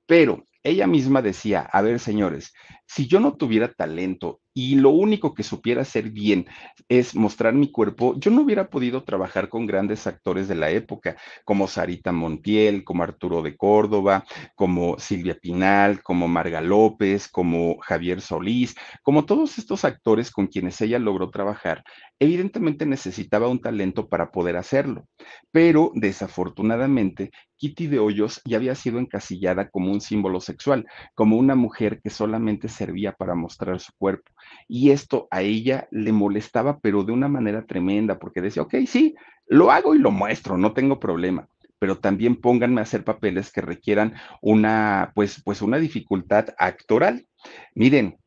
Pero 0.06 0.46
ella 0.64 0.86
misma 0.86 1.22
decía, 1.22 1.62
a 1.62 1.82
ver, 1.82 2.00
señores, 2.00 2.54
si 2.86 3.08
yo 3.08 3.20
no 3.20 3.36
tuviera 3.36 3.74
talento 3.74 4.42
y 4.58 4.74
lo 4.74 4.90
único 4.90 5.36
que 5.36 5.44
supiera 5.44 5.84
hacer 5.84 6.10
bien 6.10 6.48
es 6.90 7.14
mostrar 7.14 7.54
mi 7.54 7.72
cuerpo, 7.72 8.16
yo 8.18 8.32
no 8.32 8.42
hubiera 8.42 8.72
podido 8.72 9.04
trabajar 9.04 9.50
con 9.50 9.68
grandes 9.68 10.08
actores 10.08 10.48
de 10.48 10.56
la 10.56 10.72
época, 10.72 11.16
como 11.46 11.68
Sarita 11.68 12.12
Montiel, 12.12 12.84
como 12.84 13.04
Arturo 13.04 13.44
de 13.44 13.56
Córdoba, 13.56 14.26
como 14.56 14.98
Silvia 14.98 15.38
Pinal, 15.40 16.02
como 16.02 16.28
Marga 16.28 16.60
López, 16.60 17.28
como 17.28 17.78
Javier 17.82 18.20
Solís, 18.20 18.76
como 19.04 19.26
todos 19.26 19.60
estos 19.60 19.86
actores 19.86 20.32
con 20.32 20.48
quienes 20.48 20.82
ella 20.82 20.98
logró 20.98 21.30
trabajar. 21.30 21.84
Evidentemente 22.18 22.88
necesitaba 22.88 23.48
un 23.50 23.62
talento 23.62 24.10
para 24.10 24.32
poder 24.32 24.58
hacerlo, 24.58 25.08
pero 25.52 25.92
desafortunadamente 25.94 27.30
Kitty 27.58 27.88
de 27.88 28.00
Hoyos 28.00 28.42
ya 28.46 28.58
había 28.58 28.76
sido 28.76 29.00
encasillada 29.00 29.70
como 29.70 29.92
un 29.92 30.02
símbolo 30.02 30.40
sexual, 30.40 30.86
como 31.16 31.38
una 31.38 31.56
mujer 31.56 32.00
que 32.02 32.10
solamente 32.10 32.70
servía 32.70 33.14
para 33.14 33.36
mostrar 33.36 33.80
su 33.80 33.92
cuerpo. 33.98 34.32
Y 34.68 34.92
esto 34.92 35.28
a 35.32 35.42
ella 35.42 35.88
le 35.92 36.12
molestaba, 36.12 36.80
pero 36.80 37.04
de 37.04 37.12
una 37.12 37.28
manera 37.28 37.66
tremenda, 37.66 38.20
porque 38.20 38.42
decía, 38.42 38.64
ok, 38.64 38.76
sí, 38.86 39.16
lo 39.48 39.72
hago 39.72 39.96
y 39.96 40.00
lo 40.00 40.12
muestro, 40.12 40.58
no 40.58 40.74
tengo 40.74 41.00
problema 41.00 41.48
pero 41.80 42.00
también 42.00 42.38
pónganme 42.38 42.82
a 42.82 42.84
hacer 42.84 43.04
papeles 43.04 43.52
que 43.52 43.62
requieran 43.62 44.16
una, 44.42 45.12
pues, 45.14 45.42
pues 45.44 45.62
una 45.62 45.78
dificultad 45.78 46.48
actoral. 46.58 47.28
Miren, 47.76 48.18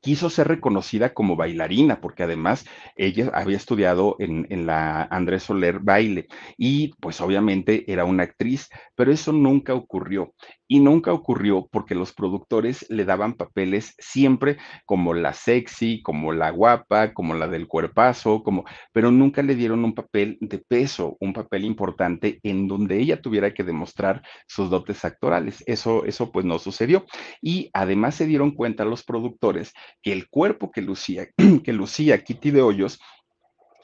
quiso 0.00 0.30
ser 0.30 0.48
reconocida 0.48 1.14
como 1.14 1.36
bailarina, 1.36 2.00
porque 2.00 2.24
además 2.24 2.64
ella 2.96 3.30
había 3.34 3.56
estudiado 3.56 4.16
en, 4.18 4.46
en, 4.50 4.66
la 4.66 5.02
Andrés 5.04 5.44
Soler 5.44 5.78
baile 5.80 6.26
y 6.56 6.94
pues 7.00 7.20
obviamente 7.20 7.90
era 7.90 8.04
una 8.04 8.24
actriz, 8.24 8.68
pero 8.94 9.12
eso 9.12 9.32
nunca 9.32 9.74
ocurrió. 9.74 10.34
Y 10.68 10.80
nunca 10.80 11.12
ocurrió 11.12 11.68
porque 11.70 11.94
los 11.94 12.12
productores 12.12 12.84
le 12.88 13.04
daban 13.04 13.34
papeles 13.34 13.94
siempre 13.98 14.56
como 14.84 15.14
la 15.14 15.32
sexy, 15.32 16.02
como 16.02 16.32
la 16.32 16.50
guapa, 16.50 17.14
como 17.14 17.34
la 17.34 17.46
del 17.46 17.68
cuerpazo, 17.68 18.42
como, 18.42 18.64
pero 18.92 19.12
nunca 19.12 19.42
le 19.42 19.54
dieron 19.54 19.84
un 19.84 19.94
papel 19.94 20.38
de 20.40 20.58
peso, 20.58 21.16
un 21.20 21.32
papel 21.32 21.64
importante 21.64 22.40
en 22.42 22.66
donde 22.66 22.98
ella 22.98 23.22
tuviera 23.22 23.54
que 23.54 23.62
demostrar 23.62 24.22
sus 24.48 24.68
dotes 24.68 25.04
actorales. 25.04 25.62
Eso, 25.68 26.04
eso 26.04 26.32
pues 26.32 26.44
no 26.44 26.58
sucedió. 26.58 27.06
Y 27.40 27.70
además 27.72 28.16
se 28.16 28.26
dieron 28.26 28.50
cuenta 28.50 28.84
los 28.84 29.04
productores 29.04 29.72
que 30.02 30.12
el 30.12 30.28
cuerpo 30.28 30.70
que 30.70 30.82
lucía, 30.82 31.28
que 31.64 31.72
lucía 31.72 32.22
Kitty 32.22 32.50
de 32.50 32.62
Hoyos 32.62 33.00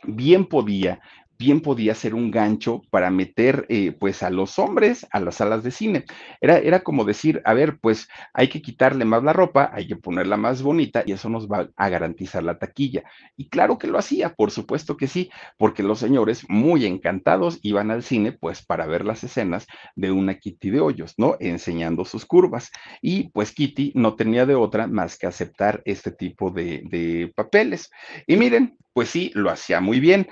bien 0.04 0.46
podía 0.46 1.00
bien 1.42 1.60
podía 1.60 1.94
ser 1.96 2.14
un 2.14 2.30
gancho 2.30 2.82
para 2.90 3.10
meter 3.10 3.66
eh, 3.68 3.90
pues 3.90 4.22
a 4.22 4.30
los 4.30 4.60
hombres 4.60 5.04
a 5.10 5.18
las 5.18 5.36
salas 5.36 5.64
de 5.64 5.72
cine. 5.72 6.04
Era, 6.40 6.58
era 6.58 6.84
como 6.84 7.04
decir, 7.04 7.42
a 7.44 7.52
ver, 7.52 7.78
pues 7.80 8.08
hay 8.32 8.48
que 8.48 8.62
quitarle 8.62 9.04
más 9.04 9.24
la 9.24 9.32
ropa, 9.32 9.70
hay 9.74 9.88
que 9.88 9.96
ponerla 9.96 10.36
más 10.36 10.62
bonita 10.62 11.02
y 11.04 11.12
eso 11.12 11.28
nos 11.28 11.48
va 11.48 11.68
a 11.74 11.88
garantizar 11.88 12.44
la 12.44 12.58
taquilla. 12.58 13.02
Y 13.36 13.48
claro 13.48 13.76
que 13.76 13.88
lo 13.88 13.98
hacía, 13.98 14.34
por 14.34 14.52
supuesto 14.52 14.96
que 14.96 15.08
sí, 15.08 15.30
porque 15.58 15.82
los 15.82 15.98
señores 15.98 16.44
muy 16.48 16.86
encantados 16.86 17.58
iban 17.62 17.90
al 17.90 18.04
cine 18.04 18.30
pues 18.30 18.64
para 18.64 18.86
ver 18.86 19.04
las 19.04 19.24
escenas 19.24 19.66
de 19.96 20.12
una 20.12 20.38
Kitty 20.38 20.70
de 20.70 20.80
hoyos, 20.80 21.14
¿no? 21.16 21.36
Enseñando 21.40 22.04
sus 22.04 22.24
curvas. 22.24 22.70
Y 23.00 23.30
pues 23.30 23.50
Kitty 23.50 23.92
no 23.96 24.14
tenía 24.14 24.46
de 24.46 24.54
otra 24.54 24.86
más 24.86 25.18
que 25.18 25.26
aceptar 25.26 25.82
este 25.86 26.12
tipo 26.12 26.50
de, 26.50 26.82
de 26.88 27.32
papeles. 27.34 27.90
Y 28.28 28.36
miren, 28.36 28.76
pues 28.92 29.08
sí, 29.08 29.32
lo 29.34 29.50
hacía 29.50 29.80
muy 29.80 29.98
bien 29.98 30.28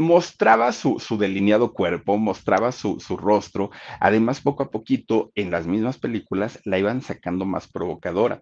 mostraba 0.00 0.72
su, 0.72 0.98
delineado 1.18 1.74
cuerpo, 1.74 2.16
mostraba 2.16 2.72
su, 2.72 2.98
rostro. 3.18 3.70
Además, 4.00 4.40
poco 4.40 4.62
a 4.62 4.70
poquito, 4.70 5.30
en 5.34 5.50
las 5.50 5.66
mismas 5.66 5.98
películas, 5.98 6.58
la 6.64 6.78
iban 6.78 7.02
sacando 7.02 7.44
más 7.44 7.68
provocadora. 7.68 8.40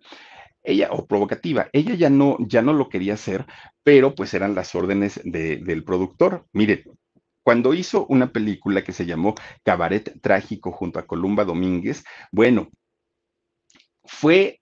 Ella, 0.62 0.88
o 0.92 1.06
provocativa, 1.06 1.68
ella 1.72 1.94
ya 1.94 2.10
no, 2.10 2.36
ya 2.40 2.62
no 2.62 2.72
lo 2.72 2.88
quería 2.88 3.14
hacer, 3.14 3.44
pero 3.82 4.14
pues 4.14 4.34
eran 4.34 4.54
las 4.54 4.74
órdenes 4.74 5.20
del 5.24 5.84
productor. 5.84 6.46
Mire, 6.52 6.84
cuando 7.42 7.74
hizo 7.74 8.06
una 8.06 8.30
película 8.30 8.84
que 8.84 8.92
se 8.92 9.06
llamó 9.06 9.34
Cabaret 9.64 10.20
Trágico 10.20 10.70
junto 10.70 11.00
a 11.00 11.06
Columba 11.06 11.44
Domínguez, 11.44 12.04
bueno, 12.30 12.68
fue 14.04 14.57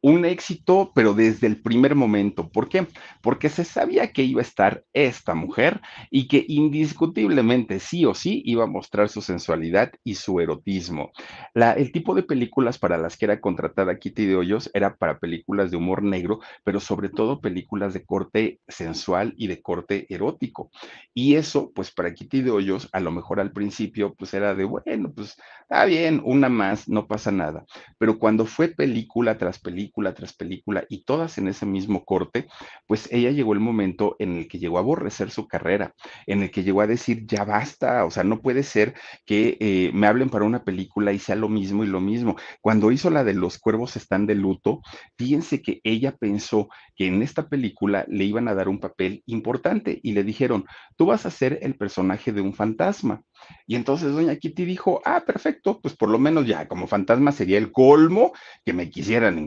un 0.00 0.24
éxito, 0.24 0.92
pero 0.94 1.12
desde 1.12 1.46
el 1.46 1.60
primer 1.60 1.94
momento. 1.94 2.48
¿Por 2.48 2.68
qué? 2.68 2.86
Porque 3.20 3.48
se 3.48 3.64
sabía 3.64 4.12
que 4.12 4.22
iba 4.22 4.40
a 4.40 4.42
estar 4.42 4.84
esta 4.92 5.34
mujer 5.34 5.80
y 6.10 6.28
que 6.28 6.44
indiscutiblemente 6.48 7.80
sí 7.80 8.04
o 8.04 8.14
sí 8.14 8.42
iba 8.44 8.64
a 8.64 8.68
mostrar 8.68 9.08
su 9.08 9.22
sensualidad 9.22 9.92
y 10.04 10.14
su 10.14 10.38
erotismo. 10.40 11.10
El 11.54 11.90
tipo 11.92 12.14
de 12.14 12.22
películas 12.22 12.78
para 12.78 12.96
las 12.96 13.16
que 13.16 13.24
era 13.24 13.40
contratada 13.40 13.98
Kitty 13.98 14.26
de 14.26 14.36
Hoyos 14.36 14.70
era 14.72 14.96
para 14.96 15.18
películas 15.18 15.70
de 15.70 15.76
humor 15.76 16.02
negro, 16.02 16.38
pero 16.64 16.78
sobre 16.78 17.08
todo 17.08 17.40
películas 17.40 17.92
de 17.92 18.04
corte 18.04 18.60
sensual 18.68 19.34
y 19.36 19.48
de 19.48 19.60
corte 19.62 20.06
erótico. 20.08 20.70
Y 21.12 21.34
eso, 21.34 21.72
pues 21.74 21.90
para 21.90 22.14
Kitty 22.14 22.42
de 22.42 22.50
Hoyos, 22.52 22.88
a 22.92 23.00
lo 23.00 23.10
mejor 23.10 23.40
al 23.40 23.52
principio, 23.52 24.14
pues 24.14 24.32
era 24.34 24.54
de, 24.54 24.64
bueno, 24.64 25.12
pues 25.12 25.36
está 25.62 25.84
bien, 25.86 26.22
una 26.24 26.48
más, 26.48 26.88
no 26.88 27.06
pasa 27.08 27.32
nada. 27.32 27.64
Pero 27.98 28.18
cuando 28.18 28.46
fue 28.46 28.68
película 28.68 29.36
tras 29.38 29.58
película, 29.58 29.87
película 29.88 30.12
tras 30.12 30.34
película 30.34 30.84
y 30.90 31.04
todas 31.04 31.38
en 31.38 31.48
ese 31.48 31.64
mismo 31.64 32.04
corte, 32.04 32.46
pues 32.86 33.08
ella 33.10 33.30
llegó 33.30 33.54
el 33.54 33.60
momento 33.60 34.16
en 34.18 34.36
el 34.36 34.48
que 34.48 34.58
llegó 34.58 34.76
a 34.76 34.80
aborrecer 34.80 35.30
su 35.30 35.48
carrera, 35.48 35.94
en 36.26 36.42
el 36.42 36.50
que 36.50 36.62
llegó 36.62 36.82
a 36.82 36.86
decir, 36.86 37.26
ya 37.26 37.44
basta, 37.44 38.04
o 38.04 38.10
sea, 38.10 38.22
no 38.22 38.40
puede 38.40 38.62
ser 38.62 38.94
que 39.24 39.56
eh, 39.60 39.90
me 39.94 40.06
hablen 40.06 40.28
para 40.28 40.44
una 40.44 40.62
película 40.62 41.12
y 41.12 41.18
sea 41.18 41.36
lo 41.36 41.48
mismo 41.48 41.84
y 41.84 41.86
lo 41.86 42.00
mismo. 42.00 42.36
Cuando 42.60 42.92
hizo 42.92 43.08
la 43.08 43.24
de 43.24 43.32
Los 43.32 43.58
Cuervos 43.58 43.96
están 43.96 44.26
de 44.26 44.34
luto, 44.34 44.82
fíjense 45.16 45.62
que 45.62 45.80
ella 45.84 46.14
pensó 46.16 46.68
que 46.94 47.06
en 47.06 47.22
esta 47.22 47.48
película 47.48 48.04
le 48.08 48.24
iban 48.24 48.48
a 48.48 48.54
dar 48.54 48.68
un 48.68 48.78
papel 48.78 49.22
importante 49.26 50.00
y 50.02 50.12
le 50.12 50.22
dijeron, 50.22 50.66
tú 50.96 51.06
vas 51.06 51.24
a 51.24 51.30
ser 51.30 51.58
el 51.62 51.76
personaje 51.76 52.32
de 52.32 52.42
un 52.42 52.52
fantasma. 52.52 53.22
Y 53.66 53.76
entonces 53.76 54.12
doña 54.12 54.36
Kitty 54.36 54.64
dijo, 54.64 55.00
ah, 55.04 55.22
perfecto, 55.24 55.80
pues 55.80 55.96
por 55.96 56.10
lo 56.10 56.18
menos 56.18 56.46
ya 56.46 56.68
como 56.68 56.86
fantasma 56.86 57.32
sería 57.32 57.56
el 57.56 57.72
colmo 57.72 58.32
que 58.64 58.72
me 58.72 58.90
quisieran 58.90 59.38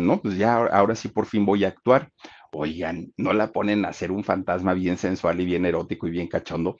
¿no? 0.00 0.20
Pues 0.20 0.36
ya 0.36 0.54
ahora 0.66 0.94
sí 0.94 1.08
por 1.08 1.26
fin 1.26 1.44
voy 1.46 1.64
a 1.64 1.68
actuar. 1.68 2.10
Oigan, 2.52 3.12
no 3.16 3.32
la 3.32 3.50
ponen 3.52 3.84
a 3.84 3.92
ser 3.92 4.10
un 4.12 4.24
fantasma 4.24 4.74
bien 4.74 4.98
sensual 4.98 5.40
y 5.40 5.46
bien 5.46 5.64
erótico 5.66 6.06
y 6.06 6.10
bien 6.10 6.28
cachondo 6.28 6.76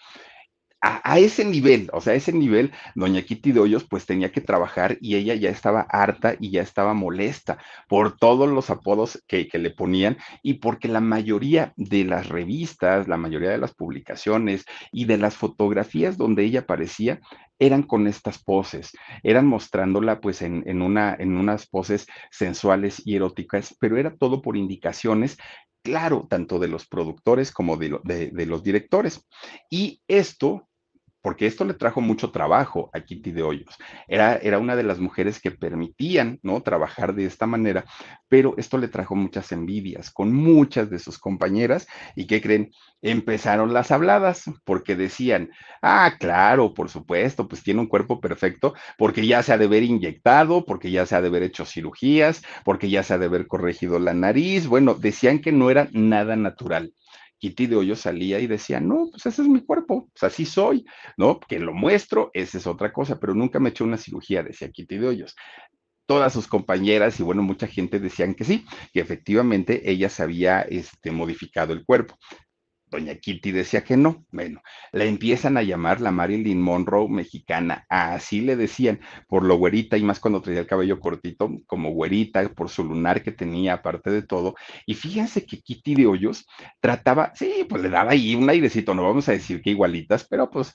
a, 0.83 1.19
ese 1.21 1.45
nivel, 1.45 1.89
o 1.93 2.01
sea, 2.01 2.15
a 2.15 2.17
ese 2.17 2.33
nivel, 2.33 2.73
doña 2.97 3.23
Kitty 3.23 3.53
de 3.53 3.61
Hoyos 3.61 3.85
pues 3.85 4.05
tenía 4.05 4.33
que 4.33 4.41
trabajar 4.41 4.99
y 5.01 5.15
ella 5.15 5.37
ya 5.37 5.49
estaba 5.49 5.83
harta 5.83 6.35
y 6.41 6.51
ya 6.51 6.61
estaba 6.61 6.93
molesta 6.93 7.59
por 7.89 8.17
todos 8.17 8.51
los 8.51 8.69
apodos 8.69 9.23
que, 9.29 9.49
le 9.53 9.71
ponían 9.71 10.17
y 10.43 10.55
porque 10.55 10.89
la 10.89 11.01
mayoría 11.01 11.73
de 11.77 12.05
las 12.05 12.29
revistas, 12.29 13.07
la 13.07 13.17
mayoría 13.17 13.51
de 13.51 13.59
las 13.59 13.75
publicaciones 13.75 14.65
y 14.91 15.05
de 15.05 15.19
las 15.19 15.37
fotografías 15.37 16.17
donde 16.17 16.43
ella 16.45 16.61
aparecía 16.61 17.21
eran 17.61 17.85
con 17.85 18.09
estas 18.09 18.43
poses, 18.43 18.91
eran 19.23 19.47
mostrándola 19.47 20.21
pues 20.21 20.43
en, 20.43 20.83
una, 20.83 21.15
en 21.17 21.37
unas 21.37 21.69
poses 21.69 22.09
sensuales 22.33 23.01
y 23.05 23.15
eróticas, 23.15 23.77
pero 23.79 23.99
era 23.99 24.17
todo 24.17 24.43
por 24.43 24.57
indicaciones 24.57 25.39
claro, 25.83 26.27
tanto 26.29 26.59
de 26.59 26.69
los 26.69 26.87
productores 26.87 27.53
como 27.53 27.77
de, 27.77 27.91
los 28.47 28.63
directores. 28.63 29.27
Y 29.71 30.01
esto 30.09 30.69
porque 31.23 31.47
esto 31.47 31.65
le 31.65 31.75
trajo 31.75 32.01
mucho 32.01 32.31
trabajo 32.31 32.91
a 32.93 33.01
Kitty 33.01 33.33
de 33.33 33.43
Hoyos. 33.43 33.77
Era, 34.09 34.37
era 34.37 34.59
una 34.59 34.77
de 34.77 34.83
las 34.83 34.99
mujeres 34.99 35.41
que 35.41 35.53
permitían, 35.53 36.39
¿no? 36.43 36.61
Trabajar 36.63 37.15
de 37.15 37.25
esta 37.25 37.47
manera, 37.47 37.85
pero 38.29 38.55
esto 38.59 38.79
le 38.79 38.89
trajo 38.89 39.15
muchas 39.15 39.53
envidias 39.53 40.11
con 40.11 40.33
muchas 40.33 40.91
de 40.91 40.99
sus 40.99 41.19
compañeras 41.19 41.87
y 42.17 42.27
¿qué 42.27 42.41
creen? 42.41 42.71
Empezaron 43.01 43.73
las 43.73 43.91
habladas 43.91 44.45
porque 44.65 44.97
decían, 44.97 45.51
ah, 45.81 46.15
claro, 46.19 46.75
por 46.75 46.89
supuesto, 46.89 47.49
pues 47.49 47.63
tiene 47.63 47.81
un 47.81 47.89
cuerpo 47.89 48.21
perfecto 48.21 48.75
porque 48.99 49.27
ya 49.27 49.43
se 49.43 49.53
ha 49.53 49.59
de 49.59 49.67
ver 49.67 49.83
inyectado, 49.83 50.65
porque 50.65 50.91
ya 50.91 51.07
se 51.07 51.17
ha 51.17 51.23
de 51.23 51.31
ver 51.31 51.43
hecho 51.43 51.65
cirugías, 51.65 52.43
porque 52.65 52.91
ya 52.91 53.03
se 53.03 53.15
ha 53.15 53.19
de 53.19 53.27
haber 53.27 53.47
corregido 53.47 53.99
la 53.99 54.15
nariz. 54.15 54.67
Bueno, 54.67 54.95
decían 54.95 55.41
que 55.41 55.53
no 55.53 55.71
era 55.71 55.89
nada 55.93 56.37
natural. 56.37 56.93
Kitty 57.43 57.67
de 57.67 57.75
Hoyos 57.75 57.99
salía 57.99 58.39
y 58.39 58.47
decía, 58.47 58.79
no, 58.79 59.09
pues 59.11 59.27
ese 59.27 59.43
es 59.43 59.49
mi 59.49 59.65
cuerpo, 59.65 60.09
pues 60.13 60.23
así 60.23 60.47
soy, 60.47 60.85
¿no? 61.17 61.41
Que 61.41 61.59
lo 61.59 61.75
muestro, 61.75 62.31
esa 62.35 62.59
es 62.59 62.69
otra 62.69 62.93
cosa, 62.93 63.19
pero 63.19 63.35
nunca 63.35 63.59
me 63.59 63.71
hecho 63.71 63.83
una 63.83 63.97
cirugía, 63.97 64.45
decía 64.45 64.71
Kitty 64.71 64.99
de 64.99 65.09
Hoyos 65.09 65.35
todas 66.07 66.33
sus 66.33 66.47
compañeras 66.47 67.19
y 67.21 67.23
bueno, 67.23 67.43
mucha 67.43 67.67
gente 67.67 67.99
decían 67.99 68.35
que 68.35 68.45
sí, 68.45 68.67
que 68.93 69.01
efectivamente 69.01 69.91
ella 69.91 70.09
se 70.11 70.23
había 70.23 70.61
este, 70.61 71.11
modificado 71.11 71.73
el 71.73 71.87
cuerpo. 71.87 72.19
Doña 72.93 73.15
Kitty 73.17 73.53
decía 73.53 73.83
que 73.83 73.97
no. 73.97 74.27
Bueno, 74.31 74.63
la 74.93 75.05
empiezan 75.05 75.57
a 75.57 75.63
llamar 75.63 76.01
la 76.01 76.13
Marilyn 76.13 76.61
Monroe 76.61 77.09
mexicana. 77.09 77.87
Así 77.89 78.43
le 78.43 78.55
decían, 78.55 79.01
por 79.27 79.45
lo 79.45 79.57
güerita 79.57 79.97
y 79.97 80.03
más 80.03 80.21
cuando 80.21 80.43
traía 80.43 80.61
el 80.61 80.67
cabello 80.67 81.01
cortito, 81.01 81.51
como 81.67 81.91
güerita, 81.91 82.47
por 82.51 82.69
su 82.69 82.85
lunar 82.85 83.23
que 83.23 83.33
tenía, 83.33 83.75
aparte 83.75 84.11
de 84.11 84.23
todo. 84.23 84.55
Y 84.87 84.95
fíjense 84.95 85.47
que 85.47 85.61
Kitty 85.61 85.95
de 85.95 86.07
Hoyos 86.07 86.47
trataba, 86.81 87.33
sí, 87.35 87.67
pues 87.69 87.83
le 87.83 87.89
daba 87.89 88.13
ahí 88.13 88.35
un 88.35 88.49
airecito, 88.51 88.95
no 88.95 89.05
vamos 89.05 89.29
a 89.29 89.33
decir 89.33 89.63
que 89.63 89.71
igualitas, 89.71 90.27
pero 90.29 90.51
pues 90.51 90.73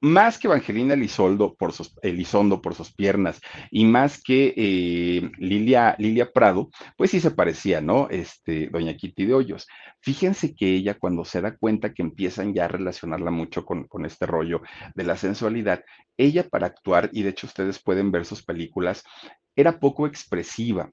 más 0.00 0.38
que 0.38 0.46
Evangelina 0.46 0.94
Elizondo 0.94 1.54
por 1.54 1.72
sus, 1.72 2.92
piernas 2.94 3.40
y 3.70 3.84
más 3.84 4.22
que 4.22 4.54
eh, 4.56 5.30
Lilia, 5.38 5.96
Lilia 5.98 6.32
Prado, 6.32 6.70
pues 6.96 7.10
sí 7.10 7.20
se 7.20 7.30
parecía, 7.30 7.80
¿no? 7.80 8.08
Este, 8.10 8.68
Doña 8.68 8.96
Kitty 8.96 9.26
de 9.26 9.34
Hoyos. 9.34 9.66
Fíjense 10.00 10.54
que 10.54 10.74
ella 10.74 10.94
cuando 10.94 11.24
se 11.24 11.40
da 11.40 11.56
cuenta 11.56 11.92
que 11.92 12.02
empiezan 12.02 12.54
ya 12.54 12.66
a 12.66 12.68
relacionarla 12.68 13.30
mucho 13.30 13.64
con, 13.64 13.84
con 13.84 14.04
este 14.04 14.26
rollo 14.26 14.62
de 14.94 15.04
la 15.04 15.16
sensualidad, 15.16 15.84
ella 16.16 16.48
para 16.48 16.66
actuar, 16.66 17.10
y 17.12 17.22
de 17.22 17.30
hecho 17.30 17.46
ustedes 17.46 17.82
pueden 17.82 18.12
ver 18.12 18.24
sus 18.24 18.42
películas, 18.42 19.02
era 19.56 19.80
poco 19.80 20.06
expresiva. 20.06 20.90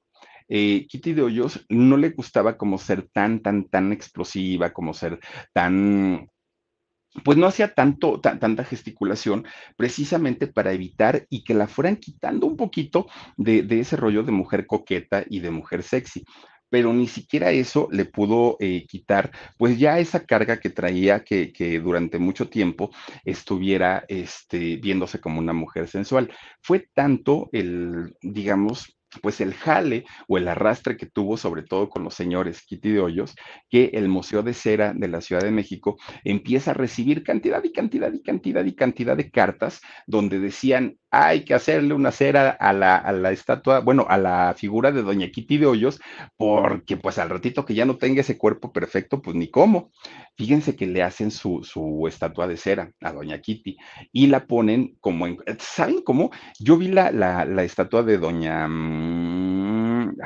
Eh, 0.48 0.86
Kitty 0.88 1.12
de 1.12 1.22
Hoyos 1.22 1.64
no 1.68 1.96
le 1.96 2.10
gustaba 2.10 2.56
como 2.56 2.78
ser 2.78 3.08
tan, 3.12 3.40
tan, 3.40 3.68
tan 3.68 3.92
explosiva, 3.92 4.72
como 4.72 4.94
ser 4.94 5.18
tan 5.52 6.28
pues 7.24 7.38
no 7.38 7.46
hacía 7.46 7.74
tanto, 7.74 8.20
tanta 8.20 8.64
gesticulación 8.64 9.46
precisamente 9.76 10.46
para 10.46 10.72
evitar 10.72 11.26
y 11.30 11.44
que 11.44 11.54
la 11.54 11.68
fueran 11.68 11.96
quitando 11.96 12.46
un 12.46 12.56
poquito 12.56 13.06
de, 13.36 13.66
ese 13.80 13.96
rollo 13.96 14.22
de 14.22 14.32
mujer 14.32 14.66
coqueta 14.66 15.24
y 15.28 15.40
de 15.40 15.50
mujer 15.50 15.82
sexy 15.82 16.24
pero 16.68 16.92
ni 16.92 17.06
siquiera 17.06 17.52
eso 17.52 17.88
le 17.92 18.06
pudo 18.06 18.56
eh, 18.58 18.86
quitar, 18.88 19.30
pues 19.56 19.78
ya 19.78 20.00
esa 20.00 20.26
carga 20.26 20.58
que 20.58 20.68
traía 20.68 21.22
que, 21.22 21.52
que 21.52 21.78
durante 21.78 22.18
mucho 22.18 22.48
tiempo 22.48 22.90
estuviera 23.24 24.04
este, 24.08 24.76
viéndose 24.76 25.20
como 25.20 25.38
una 25.38 25.52
mujer 25.52 25.86
sensual. 25.86 26.28
Fue 26.60 26.88
tanto 26.92 27.48
el, 27.52 28.16
digamos, 28.20 28.95
pues 29.22 29.40
el 29.40 29.54
jale 29.54 30.04
o 30.28 30.38
el 30.38 30.48
arrastre 30.48 30.96
que 30.96 31.06
tuvo 31.06 31.36
sobre 31.36 31.62
todo 31.62 31.88
con 31.88 32.04
los 32.04 32.14
señores 32.14 32.62
Kitty 32.62 32.92
de 32.92 33.00
Hoyos, 33.00 33.34
que 33.70 33.90
el 33.94 34.08
Museo 34.08 34.42
de 34.42 34.54
Cera 34.54 34.92
de 34.94 35.08
la 35.08 35.20
Ciudad 35.20 35.42
de 35.42 35.50
México 35.50 35.96
empieza 36.24 36.72
a 36.72 36.74
recibir 36.74 37.22
cantidad 37.22 37.62
y 37.64 37.72
cantidad 37.72 38.12
y 38.12 38.22
cantidad 38.22 38.64
y 38.64 38.74
cantidad 38.74 39.16
de 39.16 39.30
cartas 39.30 39.80
donde 40.06 40.40
decían, 40.40 40.98
hay 41.24 41.44
que 41.44 41.54
hacerle 41.54 41.94
una 41.94 42.12
cera 42.12 42.50
a 42.50 42.72
la, 42.72 42.96
a 42.96 43.12
la 43.12 43.30
estatua, 43.32 43.80
bueno, 43.80 44.06
a 44.08 44.18
la 44.18 44.54
figura 44.56 44.92
de 44.92 45.02
Doña 45.02 45.30
Kitty 45.30 45.58
de 45.58 45.66
Hoyos, 45.66 46.00
porque 46.36 46.96
pues 46.96 47.18
al 47.18 47.30
ratito 47.30 47.64
que 47.64 47.74
ya 47.74 47.84
no 47.86 47.96
tenga 47.96 48.20
ese 48.20 48.36
cuerpo 48.38 48.72
perfecto, 48.72 49.22
pues 49.22 49.36
ni 49.36 49.50
cómo. 49.50 49.92
Fíjense 50.36 50.76
que 50.76 50.86
le 50.86 51.02
hacen 51.02 51.30
su, 51.30 51.62
su 51.64 52.06
estatua 52.06 52.46
de 52.46 52.56
cera 52.56 52.92
a 53.00 53.12
Doña 53.12 53.40
Kitty 53.40 53.76
y 54.12 54.26
la 54.26 54.46
ponen 54.46 54.96
como 55.00 55.26
en, 55.26 55.38
¿saben 55.58 56.02
cómo? 56.02 56.30
Yo 56.58 56.76
vi 56.76 56.88
la, 56.88 57.10
la, 57.10 57.44
la 57.44 57.64
estatua 57.64 58.02
de 58.02 58.18
Doña... 58.18 58.68
Mm, 58.68 59.45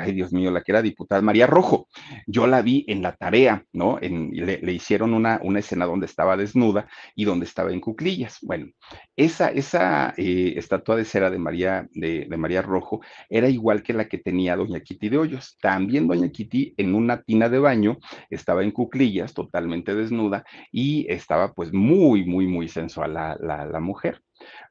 ay 0.00 0.12
Dios 0.12 0.32
mío, 0.32 0.50
la 0.50 0.62
que 0.62 0.72
era 0.72 0.82
diputada, 0.82 1.22
María 1.22 1.46
Rojo. 1.46 1.88
Yo 2.26 2.46
la 2.46 2.62
vi 2.62 2.84
en 2.88 3.02
la 3.02 3.14
tarea, 3.14 3.64
¿no? 3.72 3.98
En, 4.00 4.30
le, 4.32 4.72
hicieron 4.72 5.14
una, 5.14 5.40
una 5.42 5.58
escena 5.60 5.86
donde 5.86 6.06
estaba 6.06 6.36
desnuda 6.36 6.88
y 7.14 7.24
donde 7.24 7.46
estaba 7.46 7.72
en 7.72 7.80
cuclillas. 7.80 8.38
Bueno, 8.42 8.66
esa, 9.16 9.48
esa 9.48 10.14
eh, 10.16 10.54
estatua 10.56 10.96
de 10.96 11.04
cera 11.04 11.30
de 11.30 11.38
María, 11.38 11.88
de, 11.92 12.26
de, 12.28 12.36
María 12.36 12.62
Rojo 12.62 13.00
era 13.28 13.48
igual 13.48 13.82
que 13.82 13.92
la 13.92 14.08
que 14.08 14.18
tenía 14.18 14.56
Doña 14.56 14.80
Kitty 14.80 15.08
de 15.08 15.18
Hoyos. 15.18 15.56
También 15.60 16.08
Doña 16.08 16.30
Kitty 16.30 16.74
en 16.76 16.94
una 16.94 17.22
tina 17.22 17.48
de 17.48 17.58
baño 17.58 17.98
estaba 18.30 18.62
en 18.62 18.70
cuclillas, 18.70 19.34
totalmente 19.34 19.94
desnuda 19.94 20.44
y 20.72 21.06
estaba 21.12 21.52
pues 21.52 21.72
muy, 21.72 22.24
muy, 22.24 22.46
muy 22.46 22.68
sensual 22.68 23.14
la, 23.14 23.36
la, 23.40 23.66
la 23.66 23.80
mujer. 23.80 24.22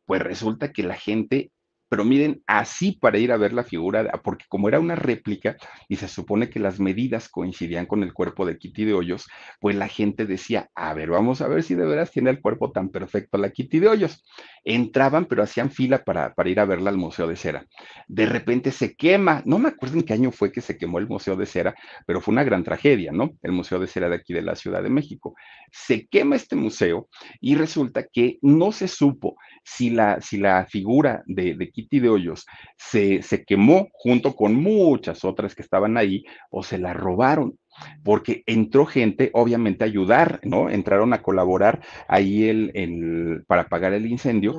Pues 0.05 0.21
resulta 0.21 0.71
que 0.71 0.84
la 0.84 0.95
gente 0.95 1.51
pero 1.90 2.06
miren, 2.06 2.44
así 2.46 2.94
para 2.94 3.18
ir 3.18 3.32
a 3.32 3.38
ver 3.38 3.52
la 3.52 3.64
figura, 3.64 4.12
porque 4.24 4.46
como 4.48 4.68
era 4.68 4.80
una 4.80 4.96
réplica 4.96 5.58
y 5.88 5.96
se 5.96 6.08
supone 6.08 6.50
que 6.50 6.60
las 6.60 6.80
medidas 6.80 7.30
coincidían 7.30 7.88
con 7.88 8.04
el 8.04 8.14
cuerpo 8.14 8.46
de 8.46 8.58
Kitty 8.58 8.86
de 8.86 8.94
Hoyos, 8.94 9.28
pues 9.60 9.76
la 9.76 9.88
gente 9.88 10.26
decía, 10.26 10.70
a 10.76 10.94
ver, 10.94 11.10
vamos 11.10 11.42
a 11.42 11.48
ver 11.48 11.64
si 11.64 11.74
de 11.74 11.86
veras 11.86 12.12
tiene 12.12 12.30
el 12.30 12.42
cuerpo 12.42 12.72
tan 12.72 12.90
perfecto 12.90 13.38
la 13.38 13.50
Kitty 13.50 13.80
de 13.80 13.88
Hoyos. 13.88 14.24
Entraban, 14.64 15.26
pero 15.26 15.42
hacían 15.42 15.72
fila 15.72 16.04
para, 16.04 16.34
para 16.36 16.50
ir 16.50 16.60
a 16.60 16.66
verla 16.66 16.92
al 16.92 16.98
Museo 16.98 17.28
de 17.28 17.36
Cera. 17.36 17.66
De 18.08 18.26
repente 18.26 18.72
se 18.72 18.96
quema, 18.96 19.42
no 19.46 19.58
me 19.58 19.70
acuerdo 19.70 19.98
en 19.98 20.04
qué 20.04 20.14
año 20.14 20.32
fue 20.32 20.52
que 20.52 20.62
se 20.62 20.78
quemó 20.78 21.00
el 21.00 21.08
Museo 21.08 21.36
de 21.36 21.46
Cera, 21.46 21.74
pero 22.06 22.22
fue 22.22 22.34
una 22.34 22.44
gran 22.44 22.64
tragedia, 22.64 23.12
¿no? 23.12 23.32
El 23.42 23.52
Museo 23.52 23.80
de 23.80 23.88
Cera 23.88 24.10
de 24.10 24.16
aquí 24.16 24.34
de 24.34 24.44
la 24.44 24.56
Ciudad 24.56 24.84
de 24.84 24.90
México. 24.90 25.36
Se 25.72 26.08
quema 26.08 26.36
este 26.36 26.56
museo 26.56 27.08
y 27.42 27.56
resulta 27.56 28.06
que 28.12 28.38
no 28.42 28.72
se 28.72 28.88
supo 28.88 29.36
si 29.64 29.90
la, 29.90 30.22
si 30.22 30.38
la 30.38 30.66
figura 30.66 31.24
de, 31.26 31.56
de 31.56 31.72
Kitty 31.72 31.78
de 31.89 32.09
Hoyos 32.09 32.45
se, 32.77 33.21
se 33.21 33.43
quemó 33.45 33.89
junto 33.93 34.36
con 34.36 34.55
muchas 34.55 35.23
otras 35.23 35.55
que 35.55 35.61
estaban 35.61 35.97
ahí 35.97 36.23
o 36.49 36.63
se 36.63 36.77
la 36.77 36.93
robaron 36.93 37.57
porque 38.03 38.43
entró 38.45 38.86
gente, 38.86 39.30
obviamente, 39.34 39.84
a 39.84 39.88
ayudar, 39.88 40.39
¿no? 40.43 40.69
Entraron 40.69 41.13
a 41.13 41.21
colaborar 41.21 41.82
ahí 42.07 42.45
el, 42.45 42.71
el, 42.73 43.43
para 43.47 43.63
apagar 43.63 43.93
el 43.93 44.05
incendio. 44.05 44.57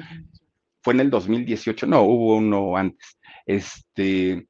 Fue 0.82 0.94
en 0.94 1.00
el 1.00 1.10
2018, 1.10 1.86
no, 1.86 2.02
hubo 2.02 2.36
uno 2.36 2.76
antes. 2.76 3.18
Este, 3.46 4.46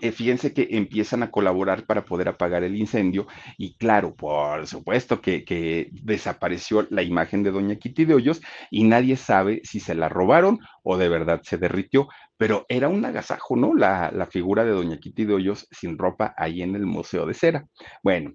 eh, 0.00 0.12
fíjense 0.12 0.52
que 0.52 0.68
empiezan 0.70 1.22
a 1.22 1.30
colaborar 1.30 1.86
para 1.86 2.04
poder 2.04 2.28
apagar 2.28 2.64
el 2.64 2.76
incendio 2.76 3.26
y 3.58 3.74
claro, 3.76 4.14
por 4.14 4.66
supuesto 4.66 5.20
que, 5.20 5.44
que, 5.44 5.90
desapareció 5.92 6.86
la 6.90 7.02
imagen 7.02 7.42
de 7.42 7.50
doña 7.50 7.76
Kitty 7.76 8.04
de 8.04 8.14
Hoyos 8.14 8.40
y 8.70 8.84
nadie 8.84 9.16
sabe 9.16 9.60
si 9.64 9.80
se 9.80 9.94
la 9.94 10.08
robaron 10.08 10.58
o 10.82 10.96
de 10.96 11.08
verdad 11.08 11.40
se 11.42 11.58
derritió, 11.58 12.08
pero 12.36 12.66
era 12.68 12.88
un 12.88 13.04
agasajo, 13.04 13.56
¿no? 13.56 13.74
La, 13.74 14.10
la 14.12 14.26
figura 14.26 14.64
de 14.64 14.70
doña 14.70 14.98
Kitty 14.98 15.24
de 15.24 15.34
Hoyos 15.34 15.66
sin 15.70 15.98
ropa 15.98 16.34
ahí 16.36 16.62
en 16.62 16.74
el 16.74 16.86
Museo 16.86 17.26
de 17.26 17.34
Cera. 17.34 17.66
Bueno, 18.02 18.32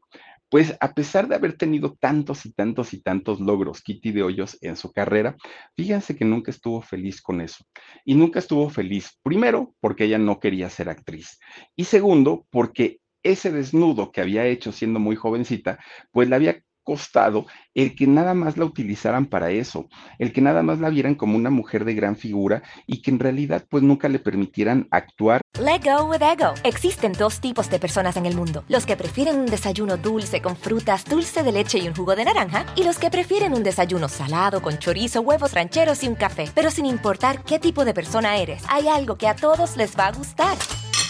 pues 0.55 0.73
a 0.79 0.93
pesar 0.93 1.27
de 1.27 1.35
haber 1.35 1.57
tenido 1.57 1.97
tantos 1.99 2.45
y 2.45 2.53
tantos 2.53 2.93
y 2.93 3.01
tantos 3.01 3.41
logros 3.41 3.81
Kitty 3.81 4.13
de 4.13 4.23
Hoyos 4.23 4.57
en 4.61 4.77
su 4.77 4.93
carrera, 4.93 5.35
fíjense 5.75 6.15
que 6.15 6.23
nunca 6.23 6.49
estuvo 6.49 6.81
feliz 6.81 7.21
con 7.21 7.41
eso. 7.41 7.65
Y 8.05 8.15
nunca 8.15 8.39
estuvo 8.39 8.69
feliz, 8.69 9.19
primero, 9.21 9.75
porque 9.81 10.05
ella 10.05 10.17
no 10.17 10.39
quería 10.39 10.69
ser 10.69 10.87
actriz. 10.87 11.39
Y 11.75 11.83
segundo, 11.83 12.47
porque 12.51 13.01
ese 13.21 13.51
desnudo 13.51 14.13
que 14.13 14.21
había 14.21 14.45
hecho 14.45 14.71
siendo 14.71 14.97
muy 14.97 15.17
jovencita, 15.17 15.77
pues 16.11 16.29
la 16.29 16.37
había 16.37 16.63
costado 16.85 17.45
el 17.73 17.93
que 17.95 18.07
nada 18.07 18.33
más 18.33 18.55
la 18.55 18.63
utilizaran 18.63 19.25
para 19.25 19.51
eso, 19.51 19.89
el 20.17 20.31
que 20.31 20.39
nada 20.39 20.63
más 20.63 20.79
la 20.79 20.89
vieran 20.89 21.15
como 21.15 21.35
una 21.35 21.49
mujer 21.49 21.83
de 21.83 21.93
gran 21.93 22.15
figura 22.15 22.63
y 22.87 23.01
que 23.01 23.11
en 23.11 23.19
realidad 23.19 23.65
pues 23.69 23.83
nunca 23.83 24.07
le 24.07 24.19
permitieran 24.19 24.87
actuar. 24.91 25.41
Let 25.59 25.81
go 25.83 26.05
with 26.05 26.21
ego. 26.21 26.53
Existen 26.63 27.11
dos 27.11 27.41
tipos 27.41 27.69
de 27.69 27.79
personas 27.79 28.15
en 28.15 28.25
el 28.25 28.35
mundo, 28.35 28.63
los 28.69 28.85
que 28.85 28.95
prefieren 28.95 29.39
un 29.39 29.45
desayuno 29.47 29.97
dulce 29.97 30.41
con 30.41 30.55
frutas, 30.55 31.03
dulce 31.03 31.43
de 31.43 31.51
leche 31.51 31.79
y 31.79 31.87
un 31.87 31.95
jugo 31.95 32.15
de 32.15 32.23
naranja, 32.25 32.65
y 32.75 32.83
los 32.83 32.97
que 32.97 33.11
prefieren 33.11 33.53
un 33.53 33.63
desayuno 33.63 34.07
salado 34.07 34.61
con 34.61 34.77
chorizo, 34.77 35.21
huevos 35.21 35.53
rancheros 35.53 36.03
y 36.03 36.07
un 36.07 36.15
café. 36.15 36.49
Pero 36.53 36.71
sin 36.71 36.85
importar 36.85 37.43
qué 37.43 37.59
tipo 37.59 37.83
de 37.83 37.93
persona 37.93 38.37
eres, 38.37 38.63
hay 38.69 38.87
algo 38.87 39.17
que 39.17 39.27
a 39.27 39.35
todos 39.35 39.75
les 39.75 39.97
va 39.97 40.07
a 40.07 40.11
gustar. 40.11 40.57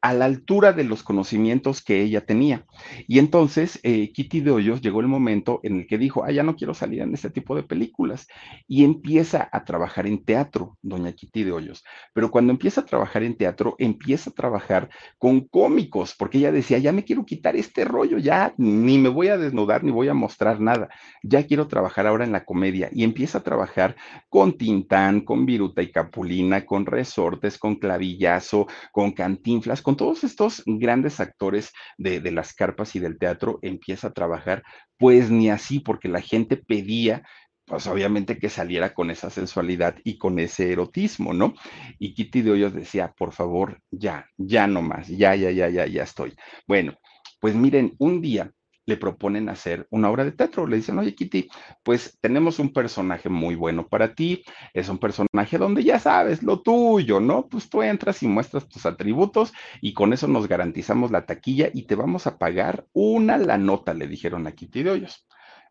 A 0.00 0.14
la 0.14 0.26
altura 0.26 0.72
de 0.72 0.84
los 0.84 1.02
conocimientos 1.02 1.82
que 1.82 2.02
ella 2.02 2.24
tenía. 2.24 2.64
Y 3.08 3.18
entonces 3.18 3.80
eh, 3.82 4.12
Kitty 4.12 4.40
de 4.40 4.50
Hoyos 4.50 4.80
llegó 4.80 5.00
el 5.00 5.08
momento 5.08 5.60
en 5.62 5.80
el 5.80 5.86
que 5.86 5.98
dijo, 5.98 6.24
ah, 6.24 6.30
ya 6.30 6.42
no 6.42 6.56
quiero 6.56 6.74
salir 6.74 7.00
en 7.02 7.14
este 7.14 7.30
tipo 7.30 7.56
de 7.56 7.62
películas. 7.62 8.26
Y 8.68 8.84
empieza 8.84 9.48
a 9.50 9.64
trabajar 9.64 10.06
en 10.06 10.24
teatro, 10.24 10.78
doña 10.82 11.12
Kitty 11.12 11.44
de 11.44 11.52
Hoyos. 11.52 11.84
Pero 12.12 12.30
cuando 12.30 12.52
empieza 12.52 12.82
a 12.82 12.84
trabajar 12.84 13.22
en 13.22 13.36
teatro, 13.36 13.74
empieza 13.78 14.30
a 14.30 14.34
trabajar 14.34 14.88
con 15.18 15.40
cómicos, 15.40 16.14
porque 16.16 16.38
ella 16.38 16.52
decía, 16.52 16.78
ya 16.78 16.92
me 16.92 17.04
quiero 17.04 17.24
quitar 17.24 17.56
este 17.56 17.84
rollo, 17.84 18.18
ya 18.18 18.54
ni 18.58 18.98
me 18.98 19.08
voy 19.08 19.28
a 19.28 19.38
desnudar 19.38 19.82
ni 19.82 19.90
voy 19.90 20.08
a 20.08 20.14
mostrar 20.14 20.60
nada, 20.60 20.88
ya 21.22 21.46
quiero 21.46 21.66
trabajar 21.66 22.06
ahora 22.06 22.24
en 22.24 22.32
la 22.32 22.44
comedia. 22.44 22.90
Y 22.92 23.04
empieza 23.04 23.38
a 23.38 23.42
trabajar 23.42 23.96
con 24.28 24.56
Tintán, 24.56 25.22
con 25.22 25.46
Viruta 25.46 25.82
y 25.82 25.90
Capulina, 25.90 26.64
con 26.64 26.86
Resortes, 26.86 27.58
con 27.58 27.76
Clavillazo, 27.76 28.66
con 28.92 29.12
Cantinflas, 29.12 29.82
con 29.82 29.95
todos 29.96 30.24
estos 30.24 30.62
grandes 30.66 31.20
actores 31.20 31.72
de, 31.98 32.20
de, 32.20 32.30
las 32.30 32.54
carpas 32.54 32.94
y 32.96 33.00
del 33.00 33.18
teatro 33.18 33.58
empieza 33.62 34.08
a 34.08 34.12
trabajar, 34.12 34.62
pues 34.98 35.30
ni 35.30 35.50
así, 35.50 35.80
porque 35.80 36.08
la 36.08 36.20
gente 36.20 36.56
pedía 36.56 37.24
pues 37.66 37.86
obviamente 37.88 38.38
que 38.38 38.48
saliera 38.48 38.94
con 38.94 39.10
esa 39.10 39.28
sensualidad 39.28 39.96
y 40.04 40.18
con 40.18 40.38
ese 40.38 40.70
erotismo, 40.70 41.34
¿no? 41.34 41.54
Y 41.98 42.14
Kitty 42.14 42.42
de 42.42 42.52
Hoyos 42.52 42.72
decía, 42.72 43.12
por 43.18 43.32
favor, 43.32 43.82
ya, 43.90 44.26
ya 44.36 44.68
no 44.68 44.82
más, 44.82 45.08
ya, 45.08 45.34
ya, 45.34 45.50
ya, 45.50 45.68
ya, 45.68 45.84
ya 45.86 46.04
estoy. 46.04 46.36
Bueno, 46.68 46.96
pues 47.40 47.56
miren, 47.56 47.94
un 47.98 48.20
día 48.20 48.52
le 48.86 48.96
proponen 48.96 49.48
hacer 49.48 49.86
una 49.90 50.10
obra 50.10 50.24
de 50.24 50.32
teatro. 50.32 50.66
Le 50.66 50.76
dicen, 50.76 50.98
oye, 50.98 51.14
Kitty, 51.14 51.48
pues 51.82 52.18
tenemos 52.20 52.58
un 52.58 52.72
personaje 52.72 53.28
muy 53.28 53.54
bueno 53.54 53.88
para 53.88 54.14
ti. 54.14 54.44
Es 54.72 54.88
un 54.88 54.98
personaje 54.98 55.58
donde 55.58 55.84
ya 55.84 55.98
sabes 55.98 56.42
lo 56.42 56.62
tuyo, 56.62 57.20
¿no? 57.20 57.48
Pues 57.48 57.68
tú 57.68 57.82
entras 57.82 58.22
y 58.22 58.28
muestras 58.28 58.68
tus 58.68 58.86
atributos 58.86 59.52
y 59.80 59.92
con 59.92 60.12
eso 60.12 60.28
nos 60.28 60.48
garantizamos 60.48 61.10
la 61.10 61.26
taquilla 61.26 61.68
y 61.72 61.82
te 61.86 61.94
vamos 61.94 62.26
a 62.26 62.38
pagar 62.38 62.86
una 62.92 63.36
la 63.38 63.58
nota, 63.58 63.94
le 63.94 64.06
dijeron 64.08 64.46
a 64.46 64.52
Kitty 64.52 64.82
de 64.82 64.90
Hoyos. 64.90 65.26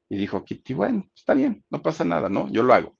Y 0.09 0.17
dijo 0.17 0.43
Kitty, 0.45 0.73
bueno, 0.73 1.05
está 1.15 1.33
bien, 1.33 1.63
no 1.69 1.81
pasa 1.81 2.03
nada, 2.05 2.29
¿no? 2.29 2.49
Yo 2.51 2.63
lo 2.63 2.73
hago. 2.73 2.94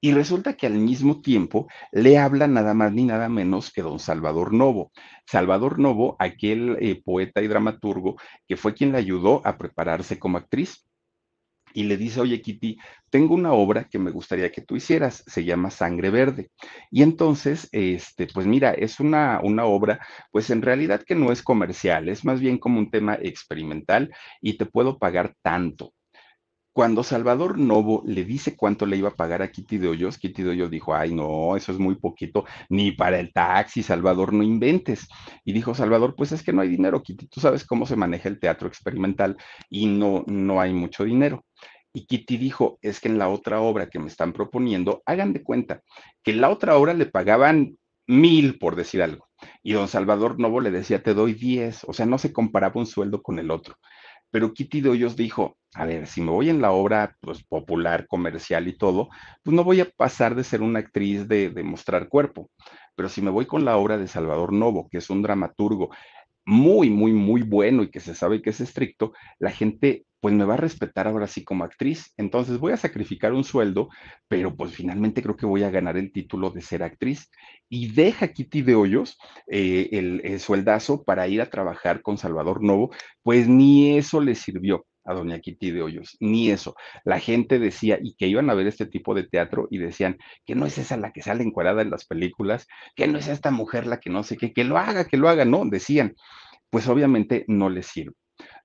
Y 0.00 0.12
resulta 0.12 0.54
que 0.56 0.66
al 0.66 0.74
mismo 0.74 1.20
tiempo 1.20 1.66
le 1.90 2.18
habla 2.18 2.46
nada 2.46 2.72
más 2.72 2.92
ni 2.92 3.04
nada 3.04 3.28
menos 3.28 3.72
que 3.72 3.82
don 3.82 3.98
Salvador 3.98 4.52
Novo. 4.54 4.92
Salvador 5.26 5.80
Novo, 5.80 6.16
aquel 6.20 6.76
eh, 6.80 7.02
poeta 7.04 7.42
y 7.42 7.48
dramaturgo 7.48 8.16
que 8.46 8.56
fue 8.56 8.74
quien 8.74 8.92
le 8.92 8.98
ayudó 8.98 9.42
a 9.44 9.58
prepararse 9.58 10.18
como 10.18 10.38
actriz. 10.38 10.84
Y 11.74 11.84
le 11.84 11.96
dice, 11.96 12.20
oye 12.20 12.40
Kitty, 12.40 12.78
tengo 13.10 13.34
una 13.34 13.52
obra 13.52 13.84
que 13.84 13.98
me 13.98 14.10
gustaría 14.10 14.50
que 14.50 14.62
tú 14.62 14.76
hicieras, 14.76 15.22
se 15.26 15.44
llama 15.44 15.70
Sangre 15.70 16.10
Verde. 16.10 16.50
Y 16.90 17.02
entonces, 17.02 17.68
este, 17.72 18.26
pues 18.26 18.46
mira, 18.46 18.72
es 18.72 19.00
una, 19.00 19.40
una 19.42 19.64
obra, 19.64 20.00
pues 20.30 20.50
en 20.50 20.62
realidad 20.62 21.02
que 21.06 21.14
no 21.14 21.30
es 21.32 21.42
comercial, 21.42 22.08
es 22.08 22.24
más 22.24 22.40
bien 22.40 22.58
como 22.58 22.78
un 22.78 22.90
tema 22.90 23.18
experimental 23.20 24.10
y 24.40 24.56
te 24.56 24.66
puedo 24.66 24.98
pagar 24.98 25.34
tanto. 25.42 25.92
Cuando 26.78 27.02
Salvador 27.02 27.58
Novo 27.58 28.04
le 28.06 28.24
dice 28.24 28.54
cuánto 28.56 28.86
le 28.86 28.96
iba 28.96 29.08
a 29.08 29.16
pagar 29.16 29.42
a 29.42 29.50
Kitty 29.50 29.78
de 29.78 29.88
Hoyos, 29.88 30.16
Kitty 30.16 30.44
de 30.44 30.50
Hoyos 30.50 30.70
dijo, 30.70 30.94
ay, 30.94 31.12
no, 31.12 31.56
eso 31.56 31.72
es 31.72 31.78
muy 31.80 31.96
poquito, 31.96 32.44
ni 32.68 32.92
para 32.92 33.18
el 33.18 33.32
taxi, 33.32 33.82
Salvador, 33.82 34.32
no 34.32 34.44
inventes. 34.44 35.08
Y 35.44 35.52
dijo 35.52 35.74
Salvador, 35.74 36.14
pues 36.16 36.30
es 36.30 36.44
que 36.44 36.52
no 36.52 36.62
hay 36.62 36.68
dinero, 36.68 37.02
Kitty, 37.02 37.26
tú 37.26 37.40
sabes 37.40 37.64
cómo 37.64 37.84
se 37.84 37.96
maneja 37.96 38.28
el 38.28 38.38
teatro 38.38 38.68
experimental 38.68 39.36
y 39.68 39.86
no, 39.86 40.22
no 40.28 40.60
hay 40.60 40.72
mucho 40.72 41.02
dinero. 41.02 41.44
Y 41.92 42.06
Kitty 42.06 42.36
dijo, 42.36 42.78
es 42.80 43.00
que 43.00 43.08
en 43.08 43.18
la 43.18 43.28
otra 43.28 43.60
obra 43.60 43.88
que 43.90 43.98
me 43.98 44.06
están 44.06 44.32
proponiendo, 44.32 45.02
hagan 45.04 45.32
de 45.32 45.42
cuenta 45.42 45.82
que 46.22 46.30
en 46.30 46.40
la 46.40 46.48
otra 46.48 46.76
obra 46.76 46.94
le 46.94 47.06
pagaban 47.06 47.76
mil, 48.06 48.56
por 48.56 48.76
decir 48.76 49.02
algo. 49.02 49.28
Y 49.64 49.72
don 49.72 49.88
Salvador 49.88 50.38
Novo 50.38 50.60
le 50.60 50.70
decía, 50.70 51.02
te 51.02 51.14
doy 51.14 51.34
diez. 51.34 51.82
O 51.88 51.92
sea, 51.92 52.06
no 52.06 52.18
se 52.18 52.32
comparaba 52.32 52.80
un 52.80 52.86
sueldo 52.86 53.20
con 53.20 53.40
el 53.40 53.50
otro. 53.50 53.74
Pero 54.30 54.52
Kitty 54.52 54.80
de 54.80 54.90
Hoyos 54.90 55.16
dijo, 55.16 55.56
a 55.74 55.84
ver, 55.84 56.06
si 56.06 56.20
me 56.20 56.30
voy 56.30 56.50
en 56.50 56.60
la 56.60 56.72
obra 56.72 57.16
pues, 57.20 57.42
popular, 57.44 58.06
comercial 58.06 58.68
y 58.68 58.76
todo, 58.76 59.08
pues 59.42 59.54
no 59.54 59.64
voy 59.64 59.80
a 59.80 59.90
pasar 59.90 60.34
de 60.34 60.44
ser 60.44 60.62
una 60.62 60.80
actriz 60.80 61.28
de, 61.28 61.50
de 61.50 61.62
mostrar 61.62 62.08
cuerpo. 62.08 62.50
Pero 62.94 63.08
si 63.08 63.22
me 63.22 63.30
voy 63.30 63.46
con 63.46 63.64
la 63.64 63.76
obra 63.76 63.96
de 63.96 64.08
Salvador 64.08 64.52
Novo, 64.52 64.88
que 64.90 64.98
es 64.98 65.10
un 65.10 65.22
dramaturgo 65.22 65.90
muy, 66.44 66.88
muy, 66.88 67.12
muy 67.12 67.42
bueno 67.42 67.82
y 67.82 67.90
que 67.90 68.00
se 68.00 68.14
sabe 68.14 68.40
que 68.40 68.50
es 68.50 68.60
estricto, 68.60 69.12
la 69.38 69.50
gente 69.50 70.06
pues 70.20 70.34
me 70.34 70.44
va 70.44 70.54
a 70.54 70.58
respetar 70.58 71.06
ahora 71.06 71.26
sí 71.26 71.44
como 71.44 71.64
actriz. 71.64 72.12
Entonces 72.16 72.58
voy 72.58 72.72
a 72.72 72.76
sacrificar 72.76 73.32
un 73.32 73.44
sueldo, 73.44 73.88
pero 74.28 74.56
pues 74.56 74.72
finalmente 74.74 75.22
creo 75.22 75.36
que 75.36 75.46
voy 75.46 75.62
a 75.62 75.70
ganar 75.70 75.96
el 75.96 76.12
título 76.12 76.50
de 76.50 76.62
ser 76.62 76.82
actriz. 76.82 77.30
Y 77.68 77.92
deja 77.92 78.28
Kitty 78.28 78.62
de 78.62 78.74
Hoyos 78.74 79.18
eh, 79.46 79.88
el, 79.92 80.20
el 80.24 80.40
sueldazo 80.40 81.04
para 81.04 81.28
ir 81.28 81.40
a 81.40 81.50
trabajar 81.50 82.02
con 82.02 82.18
Salvador 82.18 82.62
Novo, 82.62 82.90
pues 83.22 83.48
ni 83.48 83.96
eso 83.96 84.20
le 84.20 84.34
sirvió 84.34 84.86
a 85.08 85.14
doña 85.14 85.40
Kitty 85.40 85.70
de 85.70 85.82
Hoyos, 85.82 86.16
ni 86.20 86.50
eso. 86.50 86.74
La 87.04 87.18
gente 87.18 87.58
decía, 87.58 87.98
y 88.00 88.14
que 88.14 88.26
iban 88.28 88.50
a 88.50 88.54
ver 88.54 88.66
este 88.66 88.86
tipo 88.86 89.14
de 89.14 89.24
teatro 89.24 89.66
y 89.70 89.78
decían 89.78 90.18
que 90.44 90.54
no 90.54 90.66
es 90.66 90.76
esa 90.78 90.96
la 90.98 91.12
que 91.12 91.22
sale 91.22 91.42
encuadrada 91.44 91.82
en 91.82 91.90
las 91.90 92.04
películas, 92.04 92.66
que 92.94 93.08
no 93.08 93.18
es 93.18 93.28
esta 93.28 93.50
mujer 93.50 93.86
la 93.86 94.00
que 94.00 94.10
no 94.10 94.22
sé 94.22 94.36
qué, 94.36 94.52
que 94.52 94.64
lo 94.64 94.76
haga, 94.76 95.06
que 95.06 95.16
lo 95.16 95.28
haga, 95.28 95.44
no, 95.44 95.64
decían. 95.64 96.14
Pues 96.70 96.86
obviamente 96.88 97.44
no 97.48 97.70
le 97.70 97.82
sirve. 97.82 98.14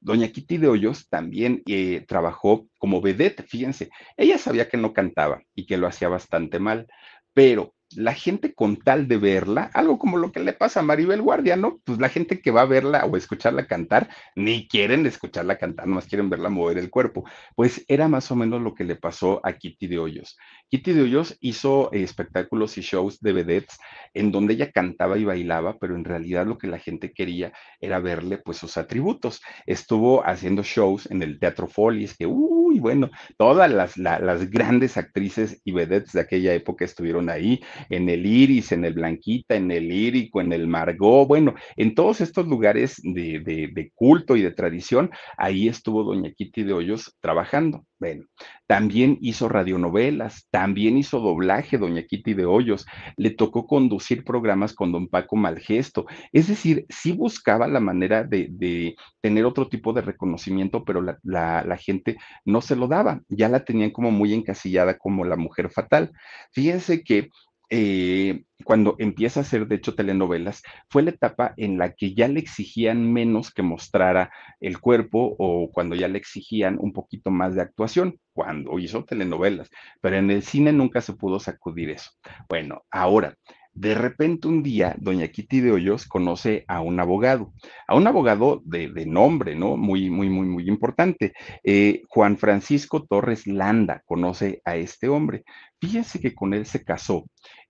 Doña 0.03 0.27
Kitty 0.27 0.57
de 0.57 0.67
Hoyos 0.67 1.07
también 1.07 1.63
eh, 1.65 2.03
trabajó 2.07 2.67
como 2.77 3.01
vedette, 3.01 3.43
fíjense, 3.43 3.89
ella 4.17 4.37
sabía 4.37 4.67
que 4.67 4.77
no 4.77 4.93
cantaba 4.93 5.41
y 5.55 5.65
que 5.65 5.77
lo 5.77 5.87
hacía 5.87 6.09
bastante 6.09 6.59
mal, 6.59 6.87
pero 7.33 7.73
la 7.95 8.13
gente 8.13 8.53
con 8.53 8.77
tal 8.77 9.07
de 9.07 9.17
verla, 9.17 9.69
algo 9.73 9.97
como 9.97 10.17
lo 10.17 10.31
que 10.31 10.39
le 10.39 10.53
pasa 10.53 10.79
a 10.79 10.83
Maribel 10.83 11.21
Guardia, 11.21 11.55
¿no? 11.55 11.79
Pues 11.83 11.99
la 11.99 12.09
gente 12.09 12.41
que 12.41 12.51
va 12.51 12.61
a 12.61 12.65
verla 12.65 13.05
o 13.05 13.15
escucharla 13.17 13.67
cantar, 13.67 14.09
ni 14.35 14.67
quieren 14.67 15.05
escucharla 15.05 15.57
cantar, 15.57 15.87
más 15.87 16.07
quieren 16.07 16.29
verla 16.29 16.49
mover 16.49 16.77
el 16.77 16.89
cuerpo. 16.89 17.23
Pues 17.55 17.85
era 17.87 18.07
más 18.07 18.31
o 18.31 18.35
menos 18.35 18.61
lo 18.61 18.73
que 18.73 18.83
le 18.83 18.95
pasó 18.95 19.41
a 19.43 19.53
Kitty 19.53 19.87
de 19.87 19.99
Hoyos. 19.99 20.37
Kitty 20.73 20.93
de 20.93 21.03
Hoyos 21.03 21.37
hizo 21.39 21.93
eh, 21.93 22.01
espectáculos 22.01 22.79
y 22.79 22.81
shows 22.81 23.19
de 23.19 23.31
vedettes 23.31 23.77
en 24.15 24.31
donde 24.31 24.55
ella 24.55 24.71
cantaba 24.71 25.19
y 25.19 25.23
bailaba, 25.23 25.77
pero 25.77 25.95
en 25.95 26.03
realidad 26.03 26.47
lo 26.47 26.57
que 26.57 26.65
la 26.65 26.79
gente 26.79 27.13
quería 27.13 27.53
era 27.79 27.99
verle 27.99 28.39
pues 28.39 28.57
sus 28.57 28.75
atributos. 28.77 29.43
Estuvo 29.67 30.25
haciendo 30.25 30.63
shows 30.63 31.05
en 31.11 31.21
el 31.21 31.37
Teatro 31.39 31.67
Folies, 31.67 32.17
que, 32.17 32.25
uy, 32.25 32.79
bueno, 32.79 33.11
todas 33.37 33.71
las, 33.71 33.97
las 33.97 34.49
grandes 34.49 34.97
actrices 34.97 35.61
y 35.63 35.73
vedettes 35.73 36.13
de 36.13 36.21
aquella 36.21 36.55
época 36.55 36.85
estuvieron 36.85 37.29
ahí 37.29 37.61
en 37.91 38.09
el 38.09 38.25
Iris, 38.25 38.71
en 38.71 38.83
el 38.83 38.95
Blanquita, 38.95 39.53
en 39.53 39.69
el 39.69 39.87
Lírico, 39.87 40.41
en 40.41 40.53
el 40.53 40.67
Margot, 40.67 41.27
bueno, 41.27 41.53
en 41.75 41.93
todos 41.93 42.19
estos 42.19 42.47
lugares 42.47 42.99
de, 43.03 43.41
de, 43.45 43.69
de 43.71 43.91
culto 43.93 44.35
y 44.35 44.41
de 44.41 44.49
tradición, 44.49 45.11
ahí 45.37 45.67
estuvo 45.67 46.03
doña 46.03 46.31
Kitty 46.31 46.63
de 46.63 46.73
Hoyos 46.73 47.15
trabajando. 47.21 47.85
Bueno, 47.99 48.25
también 48.67 49.17
hizo 49.21 49.47
radionovelas, 49.47 50.47
también 50.51 50.97
hizo 50.97 51.19
doblaje, 51.19 51.77
doña 51.77 52.03
Kitty 52.03 52.33
de 52.33 52.45
Hoyos, 52.45 52.85
le 53.15 53.29
tocó 53.29 53.65
conducir 53.65 54.25
programas 54.25 54.73
con 54.73 54.91
don 54.91 55.07
Paco 55.07 55.35
Malgesto, 55.37 56.05
es 56.31 56.47
decir, 56.47 56.85
sí 56.89 57.13
buscaba 57.13 57.67
la 57.67 57.79
manera 57.79 58.23
de, 58.23 58.47
de 58.51 58.95
tener 59.21 59.45
otro 59.45 59.69
tipo 59.69 59.93
de 59.93 60.01
reconocimiento, 60.01 60.83
pero 60.83 61.01
la, 61.01 61.17
la, 61.23 61.63
la, 61.63 61.77
gente 61.77 62.17
no 62.45 62.61
se 62.61 62.75
lo 62.75 62.87
daba, 62.87 63.21
ya 63.29 63.47
la 63.47 63.63
tenían 63.63 63.91
como 63.91 64.11
muy 64.11 64.33
encasillada 64.33 64.97
como 64.97 65.23
la 65.23 65.37
mujer 65.37 65.69
fatal. 65.71 66.11
Fíjense 66.51 67.03
que 67.03 67.29
eh, 67.75 68.43
cuando 68.63 68.95
empieza 68.99 69.39
a 69.39 69.41
hacer, 69.41 69.67
de 69.67 69.77
hecho, 69.77 69.95
telenovelas, 69.95 70.61
fue 70.89 71.01
la 71.01 71.09
etapa 71.09 71.55
en 71.57 71.79
la 71.79 71.93
que 71.93 72.13
ya 72.13 72.27
le 72.27 72.39
exigían 72.39 73.11
menos 73.11 73.51
que 73.51 73.63
mostrara 73.63 74.31
el 74.59 74.79
cuerpo 74.79 75.35
o 75.39 75.71
cuando 75.71 75.95
ya 75.95 76.07
le 76.07 76.19
exigían 76.19 76.77
un 76.79 76.93
poquito 76.93 77.31
más 77.31 77.55
de 77.55 77.63
actuación, 77.63 78.19
cuando 78.31 78.77
hizo 78.77 79.05
telenovelas, 79.05 79.71
pero 80.01 80.17
en 80.17 80.29
el 80.29 80.43
cine 80.43 80.71
nunca 80.71 81.01
se 81.01 81.13
pudo 81.13 81.39
sacudir 81.39 81.89
eso. 81.89 82.11
Bueno, 82.47 82.83
ahora, 82.91 83.35
de 83.73 83.95
repente 83.95 84.47
un 84.47 84.61
día, 84.61 84.95
doña 84.99 85.27
Kitty 85.29 85.61
de 85.61 85.71
Hoyos 85.71 86.05
conoce 86.05 86.63
a 86.67 86.81
un 86.81 86.99
abogado, 86.99 87.53
a 87.87 87.95
un 87.95 88.05
abogado 88.05 88.61
de, 88.65 88.89
de 88.89 89.07
nombre, 89.07 89.55
¿no? 89.55 89.77
Muy, 89.77 90.11
muy, 90.11 90.29
muy, 90.29 90.45
muy 90.45 90.67
importante. 90.67 91.33
Eh, 91.63 92.03
Juan 92.07 92.37
Francisco 92.37 93.03
Torres 93.03 93.47
Landa 93.47 94.03
conoce 94.05 94.61
a 94.63 94.75
este 94.75 95.09
hombre. 95.09 95.43
Fíjense 95.81 96.19
que 96.19 96.35
con 96.35 96.53
él 96.53 96.67
se 96.67 96.83
casó 96.83 97.25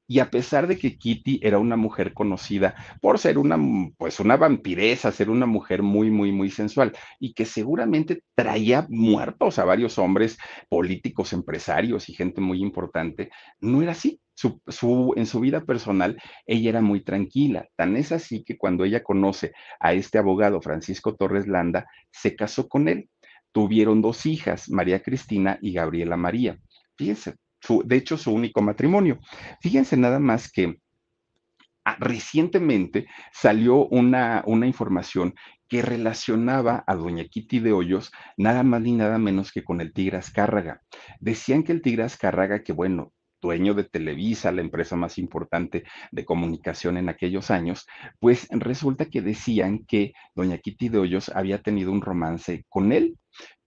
y 0.08 0.20
a 0.20 0.30
pesar 0.30 0.68
de 0.68 0.78
que 0.78 0.98
Kitty 0.98 1.40
era 1.42 1.60
una 1.60 1.76
mujer 1.76 2.14
conocida 2.14 2.76
por 3.02 3.20
ser 3.20 3.38
una, 3.38 3.58
pues 3.98 4.20
una 4.20 4.38
vampiresa, 4.38 5.12
ser 5.12 5.30
una 5.30 5.46
mujer 5.46 5.82
muy, 5.82 6.12
muy, 6.12 6.32
muy 6.32 6.50
sensual 6.50 6.94
y 7.20 7.34
que 7.34 7.46
seguramente 7.46 8.24
traía 8.36 8.86
muertos 8.90 9.60
a 9.60 9.66
varios 9.66 9.98
hombres 9.98 10.38
políticos, 10.70 11.34
empresarios 11.34 12.10
y 12.10 12.14
gente 12.14 12.42
muy 12.42 12.62
importante, 12.62 13.30
no 13.60 13.82
era 13.82 13.92
así. 13.94 14.20
En 15.16 15.26
su 15.26 15.40
vida 15.40 15.64
personal, 15.64 16.20
ella 16.48 16.70
era 16.70 16.82
muy 16.82 17.04
tranquila. 17.04 17.68
Tan 17.76 17.96
es 17.96 18.12
así 18.12 18.44
que 18.44 18.58
cuando 18.58 18.84
ella 18.84 19.04
conoce 19.04 19.54
a 19.80 19.94
este 19.94 20.18
abogado, 20.18 20.60
Francisco 20.60 21.16
Torres 21.16 21.48
Landa, 21.48 21.86
se 22.12 22.36
casó 22.36 22.68
con 22.68 22.90
él. 22.90 23.10
Tuvieron 23.52 24.02
dos 24.02 24.26
hijas, 24.26 24.70
María 24.70 25.02
Cristina 25.02 25.60
y 25.62 25.74
Gabriela 25.74 26.18
María. 26.18 26.60
Fíjense, 26.98 27.36
de 27.86 27.96
hecho, 27.96 28.18
su 28.18 28.32
único 28.34 28.62
matrimonio. 28.62 29.20
Fíjense 29.62 29.98
nada 29.98 30.20
más 30.20 30.52
que 30.52 30.78
Ah, 31.86 31.98
recientemente 32.00 33.08
salió 33.34 33.88
una, 33.88 34.42
una 34.46 34.66
información 34.68 35.36
que 35.68 35.82
relacionaba 35.82 36.84
a 36.88 36.96
doña 36.96 37.26
Kitty 37.26 37.60
de 37.60 37.74
Hoyos 37.74 38.12
nada 38.38 38.64
más 38.64 38.82
ni 38.82 38.94
nada 38.94 39.18
menos 39.18 39.52
que 39.52 39.66
con 39.66 39.82
el 39.82 39.92
Tigre 39.92 40.18
Azcárraga. 40.18 40.82
Decían 41.20 41.64
que 41.64 41.74
el 41.74 41.82
Tigre 41.82 42.04
Azcárraga, 42.04 42.64
que 42.64 42.72
bueno, 42.72 43.12
dueño 43.42 43.74
de 43.74 43.84
Televisa, 43.84 44.54
la 44.54 44.62
empresa 44.62 44.96
más 44.96 45.18
importante 45.18 45.84
de 46.12 46.24
comunicación 46.24 46.96
en 46.96 47.10
aquellos 47.10 47.52
años, 47.52 47.86
pues 48.20 48.48
resulta 48.50 49.08
que 49.08 49.22
decían 49.22 49.84
que 49.86 50.14
doña 50.36 50.60
Kitty 50.60 50.88
de 50.88 51.00
Hoyos 51.00 51.28
había 51.36 51.62
tenido 51.62 51.92
un 51.92 52.02
romance 52.02 52.64
con 52.70 52.94
él. 52.94 53.18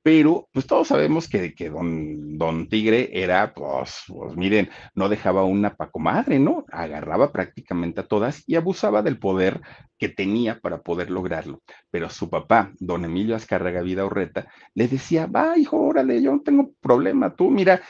Pero, 0.06 0.48
pues 0.52 0.68
todos 0.68 0.86
sabemos 0.86 1.28
que, 1.28 1.52
que 1.52 1.68
don, 1.68 2.38
don 2.38 2.68
Tigre 2.68 3.10
era, 3.12 3.52
pues, 3.52 4.04
pues, 4.06 4.36
miren, 4.36 4.70
no 4.94 5.08
dejaba 5.08 5.42
una 5.42 5.74
pacomadre, 5.74 6.38
¿no? 6.38 6.64
Agarraba 6.70 7.32
prácticamente 7.32 8.02
a 8.02 8.06
todas 8.06 8.44
y 8.46 8.54
abusaba 8.54 9.02
del 9.02 9.18
poder 9.18 9.60
que 9.98 10.08
tenía 10.08 10.60
para 10.60 10.80
poder 10.82 11.10
lograrlo. 11.10 11.60
Pero 11.90 12.08
su 12.08 12.30
papá, 12.30 12.70
don 12.78 13.04
Emilio 13.04 13.34
Azcárraga 13.34 13.82
Vida 13.82 14.04
Urreta, 14.04 14.46
le 14.74 14.86
decía, 14.86 15.26
va, 15.26 15.58
hijo, 15.58 15.76
órale, 15.76 16.22
yo 16.22 16.30
no 16.30 16.40
tengo 16.40 16.70
problema, 16.80 17.34
tú 17.34 17.50
mira, 17.50 17.82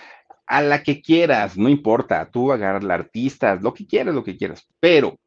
a 0.46 0.62
la 0.62 0.82
que 0.82 1.02
quieras, 1.02 1.58
no 1.58 1.68
importa, 1.68 2.30
tú 2.30 2.50
agarras 2.50 2.82
la 2.82 2.94
artistas, 2.94 3.60
lo 3.60 3.74
que 3.74 3.86
quieras, 3.86 4.14
lo 4.14 4.24
que 4.24 4.38
quieras, 4.38 4.66
pero 4.80 5.18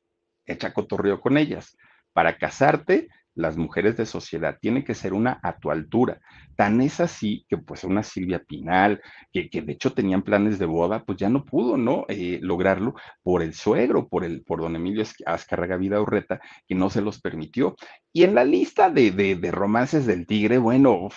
echa 0.44 0.74
cotorreo 0.74 1.22
con 1.22 1.38
ellas. 1.38 1.78
Para 2.14 2.40
casarte, 2.40 3.10
las 3.40 3.56
mujeres 3.56 3.96
de 3.96 4.06
sociedad 4.06 4.58
tienen 4.60 4.84
que 4.84 4.94
ser 4.94 5.14
una 5.14 5.40
a 5.42 5.58
tu 5.58 5.72
altura. 5.72 6.20
Tan 6.58 6.82
es 6.82 7.00
así 7.00 7.46
que 7.48 7.58
pues 7.58 7.86
una 7.86 8.04
Silvia 8.04 8.44
Pinal, 8.46 9.02
que, 9.32 9.50
que 9.50 9.62
de 9.62 9.72
hecho 9.72 9.94
tenían 9.94 10.24
planes 10.24 10.60
de 10.60 10.66
boda, 10.66 11.06
pues 11.06 11.18
ya 11.18 11.30
no 11.30 11.46
pudo, 11.46 11.78
¿no? 11.78 12.06
Eh, 12.10 12.40
lograrlo 12.42 12.96
por 13.24 13.42
el 13.42 13.54
suegro, 13.54 14.10
por 14.10 14.26
el, 14.26 14.44
por 14.44 14.60
don 14.60 14.76
Emilio 14.76 15.06
Azcárraga 15.26 15.78
Vida 15.78 16.02
Urreta, 16.02 16.42
que 16.68 16.76
no 16.76 16.90
se 16.90 17.02
los 17.02 17.22
permitió. 17.22 17.78
Y 18.12 18.24
en 18.24 18.36
la 18.36 18.44
lista 18.44 18.90
de, 18.90 19.12
de, 19.12 19.36
de 19.36 19.52
romances 19.52 20.06
del 20.06 20.26
tigre, 20.26 20.58
bueno, 20.58 21.08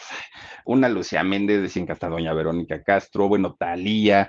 una 0.65 0.89
Lucía 0.89 1.25
Méndez, 1.25 1.77
hasta 1.89 2.09
doña 2.09 2.35
Verónica 2.35 2.83
Castro, 2.83 3.29
bueno, 3.29 3.57
Talía, 3.59 4.29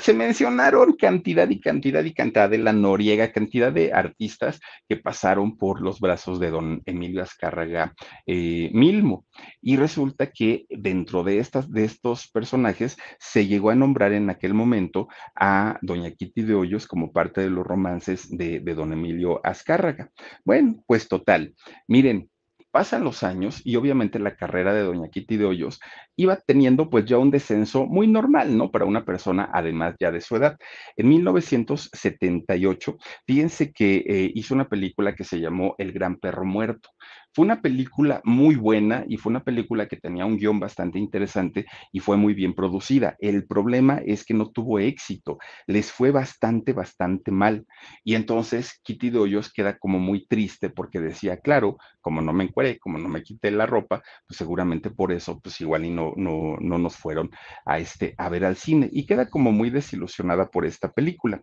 se 0.00 0.12
mencionaron 0.12 0.94
cantidad 0.96 1.48
y 1.48 1.60
cantidad 1.60 2.04
y 2.04 2.12
cantidad 2.12 2.50
de 2.50 2.58
la 2.58 2.72
Noriega, 2.72 3.32
cantidad 3.32 3.72
de 3.72 3.92
artistas 3.92 4.60
que 4.88 4.96
pasaron 4.96 5.56
por 5.56 5.80
los 5.80 6.00
brazos 6.00 6.40
de 6.40 6.50
don 6.50 6.82
Emilio 6.84 7.13
Azcárraga 7.22 7.94
eh, 8.26 8.70
Milmo. 8.72 9.26
Y 9.60 9.76
resulta 9.76 10.30
que 10.30 10.66
dentro 10.68 11.22
de, 11.24 11.38
estas, 11.38 11.70
de 11.70 11.84
estos 11.84 12.28
personajes 12.28 12.96
se 13.18 13.46
llegó 13.46 13.70
a 13.70 13.74
nombrar 13.74 14.12
en 14.12 14.30
aquel 14.30 14.54
momento 14.54 15.08
a 15.34 15.78
doña 15.82 16.10
Kitty 16.10 16.42
de 16.42 16.54
Hoyos 16.54 16.86
como 16.86 17.12
parte 17.12 17.40
de 17.40 17.50
los 17.50 17.66
romances 17.66 18.28
de, 18.30 18.60
don 18.60 18.92
Emilio 18.92 19.40
Azcárraga. 19.44 20.10
Bueno, 20.44 20.82
pues 20.86 21.08
total, 21.08 21.54
miren, 21.86 22.28
pasan 22.74 23.04
los 23.04 23.22
años 23.22 23.62
y 23.64 23.76
obviamente 23.76 24.18
la 24.18 24.34
carrera 24.34 24.74
de 24.74 24.82
doña 24.82 25.08
Kitty 25.08 25.36
de 25.36 25.44
Hoyos 25.44 25.78
iba 26.16 26.34
teniendo 26.36 26.90
pues 26.90 27.04
ya 27.04 27.18
un 27.18 27.30
descenso 27.30 27.86
muy 27.86 28.08
normal, 28.08 28.56
¿no? 28.56 28.72
Para 28.72 28.84
una 28.84 29.04
persona 29.04 29.48
además 29.52 29.94
ya 30.00 30.10
de 30.10 30.20
su 30.20 30.34
edad. 30.34 30.58
En 30.96 31.08
1978, 31.08 32.96
fíjense 33.28 33.72
que 33.72 34.04
eh, 34.08 34.32
hizo 34.34 34.54
una 34.54 34.68
película 34.68 35.14
que 35.14 35.22
se 35.22 35.38
llamó 35.38 35.76
El 35.78 35.92
Gran 35.92 36.16
Perro 36.16 36.44
Muerto. 36.44 36.90
Fue 37.34 37.44
una 37.44 37.60
película 37.60 38.20
muy 38.24 38.54
buena 38.54 39.04
y 39.08 39.16
fue 39.16 39.30
una 39.30 39.42
película 39.42 39.88
que 39.88 39.96
tenía 39.96 40.24
un 40.24 40.36
guion 40.36 40.60
bastante 40.60 41.00
interesante 41.00 41.66
y 41.92 41.98
fue 41.98 42.16
muy 42.16 42.32
bien 42.32 42.54
producida. 42.54 43.16
El 43.18 43.44
problema 43.44 44.00
es 44.06 44.24
que 44.24 44.34
no 44.34 44.50
tuvo 44.50 44.78
éxito, 44.78 45.38
les 45.66 45.90
fue 45.90 46.12
bastante, 46.12 46.72
bastante 46.72 47.32
mal. 47.32 47.66
Y 48.04 48.14
entonces 48.14 48.80
Kitty 48.84 49.10
de 49.10 49.18
Hoyos 49.18 49.52
queda 49.52 49.78
como 49.78 49.98
muy 49.98 50.26
triste 50.26 50.70
porque 50.70 51.00
decía, 51.00 51.38
claro, 51.38 51.76
como 52.00 52.20
no 52.20 52.32
me 52.32 52.44
encueré, 52.44 52.78
como 52.78 52.98
no 52.98 53.08
me 53.08 53.22
quité 53.22 53.50
la 53.50 53.66
ropa, 53.66 54.02
pues 54.28 54.38
seguramente 54.38 54.90
por 54.90 55.10
eso, 55.10 55.40
pues 55.40 55.60
igual 55.60 55.86
y 55.86 55.90
no, 55.90 56.12
no, 56.16 56.56
no 56.60 56.78
nos 56.78 56.96
fueron 56.96 57.30
a, 57.64 57.78
este, 57.78 58.14
a 58.16 58.28
ver 58.28 58.44
al 58.44 58.56
cine. 58.56 58.88
Y 58.92 59.06
queda 59.06 59.28
como 59.28 59.50
muy 59.50 59.70
desilusionada 59.70 60.50
por 60.50 60.66
esta 60.66 60.92
película. 60.92 61.40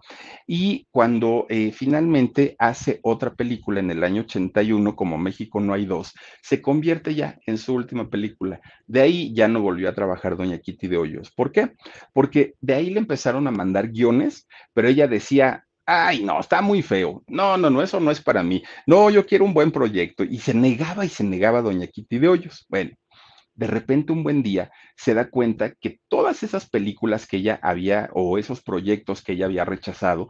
Y 0.48 0.88
cuando 0.92 1.48
eh, 1.50 1.72
finalmente 1.74 2.56
hace 2.60 3.00
otra 3.04 3.34
película 3.34 3.80
en 3.80 3.92
el 3.92 4.04
año 4.04 4.22
81, 4.22 4.96
como 4.96 5.18
México 5.18 5.60
no 5.60 5.74
hay 5.74 5.81
se 6.42 6.62
convierte 6.62 7.16
ya 7.16 7.40
en 7.46 7.58
su 7.58 7.74
última 7.74 8.10
película. 8.10 8.62
De 8.88 9.02
ahí 9.02 9.34
ya 9.34 9.48
no 9.48 9.62
volvió 9.62 9.90
a 9.90 9.94
trabajar 9.94 10.38
doña 10.38 10.60
Kitty 10.60 10.88
de 10.88 10.98
Hoyos. 10.98 11.32
¿Por 11.32 11.52
qué? 11.52 11.72
Porque 12.14 12.56
de 12.62 12.74
ahí 12.74 12.90
le 12.90 13.00
empezaron 13.00 13.48
a 13.48 13.52
mandar 13.52 13.90
guiones, 13.90 14.48
pero 14.74 14.88
ella 14.88 15.08
decía, 15.08 15.66
ay, 15.86 16.24
no, 16.24 16.40
está 16.40 16.62
muy 16.62 16.82
feo. 16.82 17.24
No, 17.28 17.58
no, 17.58 17.70
no, 17.70 17.82
eso 17.82 18.00
no 18.00 18.12
es 18.12 18.22
para 18.22 18.44
mí. 18.44 18.64
No, 18.86 19.10
yo 19.10 19.26
quiero 19.26 19.46
un 19.46 19.54
buen 19.54 19.72
proyecto. 19.72 20.24
Y 20.24 20.40
se 20.40 20.54
negaba 20.54 21.06
y 21.06 21.10
se 21.10 21.24
negaba 21.24 21.62
doña 21.62 21.88
Kitty 21.88 22.20
de 22.20 22.28
Hoyos. 22.28 22.66
Bueno, 22.70 22.92
de 23.54 23.68
repente 23.68 24.14
un 24.14 24.24
buen 24.24 24.44
día 24.44 24.72
se 24.96 25.14
da 25.14 25.30
cuenta 25.30 25.74
que 25.74 26.00
todas 26.08 26.44
esas 26.44 26.70
películas 26.70 27.28
que 27.28 27.38
ella 27.38 27.60
había 27.62 28.10
o 28.14 28.38
esos 28.38 28.62
proyectos 28.62 29.22
que 29.22 29.34
ella 29.34 29.46
había 29.46 29.66
rechazado, 29.66 30.30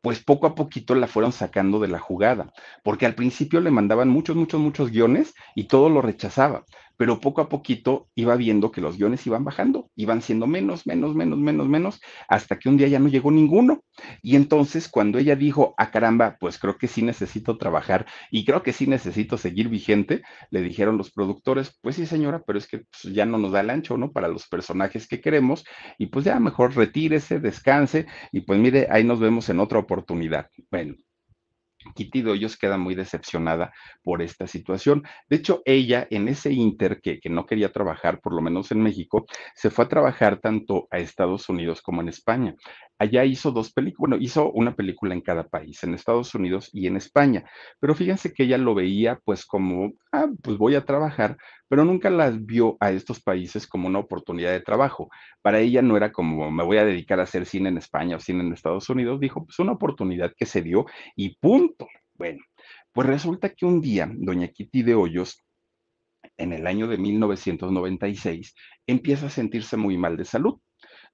pues 0.00 0.22
poco 0.22 0.46
a 0.46 0.54
poquito 0.54 0.94
la 0.94 1.06
fueron 1.06 1.32
sacando 1.32 1.80
de 1.80 1.88
la 1.88 1.98
jugada, 1.98 2.52
porque 2.84 3.06
al 3.06 3.14
principio 3.14 3.60
le 3.60 3.70
mandaban 3.70 4.08
muchos, 4.08 4.36
muchos, 4.36 4.60
muchos 4.60 4.90
guiones 4.90 5.34
y 5.54 5.64
todo 5.64 5.88
lo 5.88 6.02
rechazaba 6.02 6.64
pero 6.96 7.20
poco 7.20 7.40
a 7.40 7.48
poquito 7.48 8.08
iba 8.14 8.36
viendo 8.36 8.70
que 8.70 8.80
los 8.80 8.96
guiones 8.96 9.26
iban 9.26 9.44
bajando, 9.44 9.90
iban 9.96 10.22
siendo 10.22 10.46
menos, 10.46 10.86
menos, 10.86 11.14
menos, 11.14 11.38
menos, 11.38 11.68
menos, 11.68 12.00
hasta 12.28 12.58
que 12.58 12.68
un 12.68 12.76
día 12.76 12.88
ya 12.88 12.98
no 12.98 13.08
llegó 13.08 13.30
ninguno. 13.30 13.82
Y 14.22 14.36
entonces 14.36 14.88
cuando 14.88 15.18
ella 15.18 15.36
dijo, 15.36 15.74
a 15.78 15.84
ah, 15.84 15.90
caramba, 15.90 16.36
pues 16.38 16.58
creo 16.58 16.76
que 16.78 16.88
sí 16.88 17.02
necesito 17.02 17.58
trabajar 17.58 18.06
y 18.30 18.44
creo 18.44 18.62
que 18.62 18.72
sí 18.72 18.86
necesito 18.86 19.38
seguir 19.38 19.68
vigente, 19.68 20.22
le 20.50 20.62
dijeron 20.62 20.98
los 20.98 21.10
productores, 21.10 21.76
pues 21.82 21.96
sí 21.96 22.06
señora, 22.06 22.42
pero 22.46 22.58
es 22.58 22.66
que 22.66 22.78
pues, 22.78 23.14
ya 23.14 23.26
no 23.26 23.38
nos 23.38 23.52
da 23.52 23.60
el 23.60 23.70
ancho, 23.70 23.96
¿no? 23.96 24.12
Para 24.12 24.28
los 24.28 24.46
personajes 24.48 25.06
que 25.08 25.20
queremos 25.20 25.64
y 25.98 26.06
pues 26.06 26.24
ya 26.24 26.38
mejor 26.40 26.74
retírese, 26.76 27.40
descanse 27.40 28.06
y 28.32 28.40
pues 28.40 28.58
mire, 28.58 28.88
ahí 28.90 29.04
nos 29.04 29.20
vemos 29.20 29.48
en 29.48 29.60
otra 29.60 29.78
oportunidad. 29.78 30.48
Bueno, 30.70 30.94
Kitty 31.96 32.22
Doyos 32.22 32.56
queda 32.56 32.78
muy 32.78 32.94
decepcionada 32.94 33.72
por 34.04 34.22
esta 34.22 34.46
situación. 34.46 35.02
De 35.28 35.36
hecho, 35.36 35.62
ella 35.64 36.06
en 36.10 36.28
ese 36.28 36.52
inter 36.52 37.00
que, 37.00 37.18
que, 37.18 37.28
no 37.28 37.46
quería 37.46 37.72
trabajar, 37.72 38.20
por 38.20 38.32
lo 38.32 38.40
menos 38.40 38.70
en 38.70 38.80
México, 38.80 39.26
se 39.56 39.70
fue 39.70 39.86
a 39.86 39.88
trabajar 39.88 40.40
tanto 40.40 40.86
a 40.92 40.98
Estados 40.98 41.48
Unidos 41.48 41.82
como 41.82 42.02
en 42.02 42.08
España. 42.08 42.54
Allá 42.98 43.24
hizo 43.24 43.50
dos 43.52 43.72
películas, 43.72 43.98
bueno, 43.98 44.16
hizo 44.24 44.50
una 44.52 44.74
película 44.74 45.14
en 45.14 45.20
cada 45.20 45.46
país, 45.48 45.82
en 45.84 45.94
Estados 45.94 46.34
Unidos 46.34 46.70
y 46.72 46.86
en 46.86 46.96
España. 46.96 47.44
Pero 47.78 47.94
fíjense 47.94 48.32
que 48.32 48.44
ella 48.44 48.56
lo 48.58 48.74
veía 48.74 49.20
pues 49.24 49.44
como, 49.44 49.92
ah, 50.12 50.28
pues 50.42 50.56
voy 50.56 50.76
a 50.76 50.84
trabajar, 50.84 51.36
pero 51.68 51.84
nunca 51.84 52.08
las 52.08 52.44
vio 52.46 52.76
a 52.80 52.90
estos 52.92 53.20
países 53.22 53.66
como 53.66 53.86
una 53.88 53.98
oportunidad 53.98 54.52
de 54.52 54.60
trabajo. 54.60 55.10
Para 55.42 55.60
ella 55.60 55.82
no 55.82 55.96
era 55.96 56.10
como 56.10 56.50
me 56.50 56.64
voy 56.64 56.78
a 56.78 56.84
dedicar 56.86 57.20
a 57.20 57.24
hacer 57.24 57.44
cine 57.46 57.68
en 57.68 57.78
España 57.78 58.16
o 58.16 58.20
cine 58.20 58.42
en 58.42 58.52
Estados 58.52 58.88
Unidos, 58.88 59.20
dijo, 59.20 59.44
pues 59.44 59.58
una 59.58 59.72
oportunidad 59.72 60.32
que 60.36 60.46
se 60.46 60.62
dio 60.62 60.86
y 61.16 61.36
punto. 61.36 61.88
Bueno, 62.14 62.42
pues 62.92 63.06
resulta 63.06 63.50
que 63.50 63.66
un 63.66 63.80
día, 63.82 64.10
doña 64.10 64.48
Kitty 64.48 64.82
de 64.82 64.94
Hoyos, 64.94 65.44
en 66.38 66.52
el 66.52 66.66
año 66.66 66.86
de 66.88 66.98
1996, 66.98 68.54
empieza 68.86 69.26
a 69.26 69.30
sentirse 69.30 69.76
muy 69.76 69.98
mal 69.98 70.16
de 70.16 70.24
salud 70.24 70.58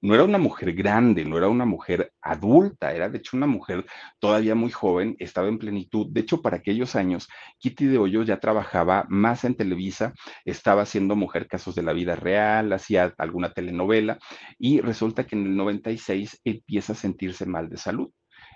no 0.03 0.13
era 0.13 0.25
una 0.25 0.37
mujer 0.37 0.73
grande, 0.73 1.23
no 1.23 1.37
era 1.37 1.47
una 1.47 1.65
mujer 1.65 2.11
adulta, 2.21 2.93
era 2.93 3.07
de 3.07 3.19
hecho 3.19 3.37
una 3.37 3.47
mujer 3.47 3.85
todavía 4.19 4.53
muy 4.53 4.69
joven, 4.69 5.15
estaba 5.17 5.47
en 5.47 5.57
plenitud. 5.57 6.07
De 6.11 6.19
hecho, 6.19 6.41
para 6.41 6.57
aquellos 6.57 6.97
años, 6.97 7.29
Kitty 7.59 7.85
de 7.85 7.97
Hoyo 7.97 8.21
ya 8.23 8.41
trabajaba 8.41 9.05
más 9.07 9.45
en 9.45 9.55
Televisa, 9.55 10.13
estaba 10.43 10.81
haciendo 10.81 11.15
Mujer 11.15 11.47
Casos 11.47 11.73
de 11.75 11.83
la 11.83 11.93
Vida 11.93 12.17
Real, 12.17 12.73
hacía 12.73 13.13
alguna 13.17 13.53
telenovela 13.53 14.19
y 14.59 14.81
resulta 14.81 15.25
que 15.25 15.37
en 15.37 15.45
el 15.45 15.55
96 15.55 16.41
empieza 16.43 16.91
a 16.91 16.97
sentirse 16.97 17.45
mal 17.45 17.69
de 17.69 17.77
salud. 17.77 18.11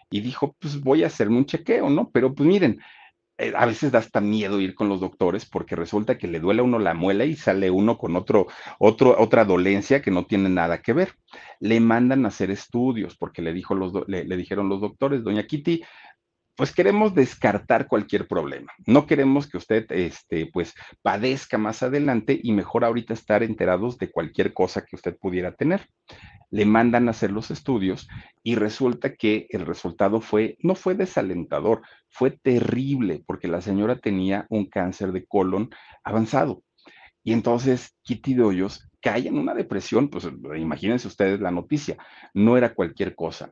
Y 0.10 0.20
dijo, 0.20 0.54
pues 0.60 0.82
voy 0.82 1.06
a 1.06 1.08
hacerme 1.08 1.38
un 1.38 1.46
chequeo, 1.46 1.90
¿no? 1.90 2.10
Pero 2.12 2.36
pues 2.36 2.48
miren, 2.48 2.82
eh, 3.38 3.54
a 3.56 3.66
veces 3.66 3.92
da 3.92 4.00
hasta 4.00 4.20
miedo 4.20 4.60
ir 4.60 4.74
con 4.74 4.90
los 4.90 5.00
doctores 5.00 5.46
porque 5.46 5.76
resulta 5.76 6.18
que 6.18 6.28
le 6.28 6.40
duele 6.40 6.62
a 6.62 6.64
uno 6.64 6.80
la 6.80 6.94
muela 6.94 7.26
y 7.26 7.36
sale 7.36 7.70
uno 7.70 7.98
con 7.98 8.16
otro, 8.16 8.48
otro, 8.80 9.16
otra 9.20 9.46
dolencia 9.46 10.02
que 10.02 10.12
no 10.12 10.26
tiene 10.26 10.50
nada 10.50 10.82
que 10.82 10.94
ver. 10.94 11.14
Le 11.60 11.80
mandan 11.80 12.26
a 12.26 12.30
hacer 12.30 12.52
estudios 12.52 13.16
porque 13.16 13.42
le, 13.42 13.54
dijo 13.54 13.76
los 13.76 13.94
le, 14.08 14.24
le 14.24 14.38
dijeron 14.38 14.70
los 14.70 14.82
doctores, 14.82 15.24
doña 15.24 15.46
Kitty, 15.46 15.84
pues 16.58 16.74
queremos 16.74 17.14
descartar 17.14 17.88
cualquier 17.88 18.28
problema. 18.28 18.74
No 18.88 19.06
queremos 19.06 19.48
que 19.48 19.58
usted, 19.58 19.86
este, 19.92 20.48
pues, 20.48 20.74
padezca 21.04 21.60
más 21.60 21.84
adelante 21.84 22.38
y 22.42 22.52
mejor 22.52 22.84
ahorita 22.84 23.14
estar 23.14 23.44
enterados 23.44 24.00
de 24.00 24.10
cualquier 24.10 24.54
cosa 24.54 24.84
que 24.84 24.96
usted 24.96 25.16
pudiera 25.16 25.52
tener. 25.54 25.88
Le 26.50 26.66
mandan 26.66 27.08
a 27.08 27.12
hacer 27.12 27.32
los 27.32 27.52
estudios 27.52 28.08
y 28.42 28.56
resulta 28.56 29.14
que 29.14 29.46
el 29.52 29.68
resultado 29.68 30.20
fue, 30.20 30.58
no 30.60 30.74
fue 30.74 30.96
desalentador, 30.96 31.84
fue 32.10 32.32
terrible 32.32 33.24
porque 33.28 33.48
la 33.48 33.62
señora 33.62 34.00
tenía 34.00 34.48
un 34.50 34.66
cáncer 34.66 35.12
de 35.12 35.28
colon 35.28 35.70
avanzado. 36.04 36.64
Y 37.24 37.34
entonces 37.34 37.96
Kitty 38.02 38.34
de 38.34 38.44
Hoyos 38.44 38.90
cae 39.00 39.28
en 39.28 39.38
una 39.38 39.54
depresión, 39.54 40.10
pues 40.10 40.28
imagínense 40.58 41.08
ustedes 41.08 41.40
la 41.40 41.52
noticia, 41.52 41.98
no 42.34 42.58
era 42.58 42.74
cualquier 42.74 43.14
cosa 43.14 43.52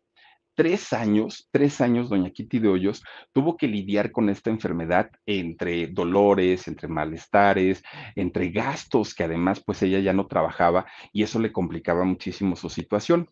tres 0.55 0.93
años, 0.93 1.47
tres 1.51 1.81
años, 1.81 2.09
doña 2.09 2.31
Kitty 2.31 2.59
de 2.59 2.69
Hoyos 2.69 3.03
tuvo 3.33 3.57
que 3.57 3.67
lidiar 3.67 4.11
con 4.11 4.29
esta 4.29 4.49
enfermedad 4.49 5.11
entre 5.25 5.87
dolores, 5.87 6.67
entre 6.67 6.87
malestares, 6.87 7.83
entre 8.15 8.49
gastos, 8.49 9.13
que 9.13 9.25
además 9.25 9.61
pues 9.63 9.83
ella 9.83 9.99
ya 9.99 10.13
no 10.13 10.27
trabajaba 10.27 10.85
y 11.11 11.23
eso 11.23 11.39
le 11.39 11.51
complicaba 11.51 12.03
muchísimo 12.05 12.55
su 12.55 12.69
situación. 12.69 13.29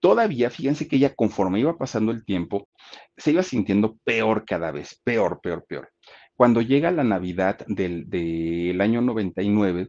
Todavía, 0.00 0.50
fíjense 0.50 0.86
que 0.86 0.96
ella 0.96 1.14
conforme 1.14 1.58
iba 1.58 1.76
pasando 1.76 2.12
el 2.12 2.24
tiempo, 2.24 2.68
se 3.16 3.32
iba 3.32 3.42
sintiendo 3.42 3.96
peor 4.04 4.44
cada 4.44 4.70
vez, 4.70 5.00
peor, 5.02 5.40
peor, 5.42 5.64
peor. 5.66 5.90
Cuando 6.36 6.62
llega 6.62 6.92
la 6.92 7.02
Navidad 7.02 7.58
del, 7.66 8.08
del 8.08 8.80
año 8.80 9.00
99, 9.00 9.88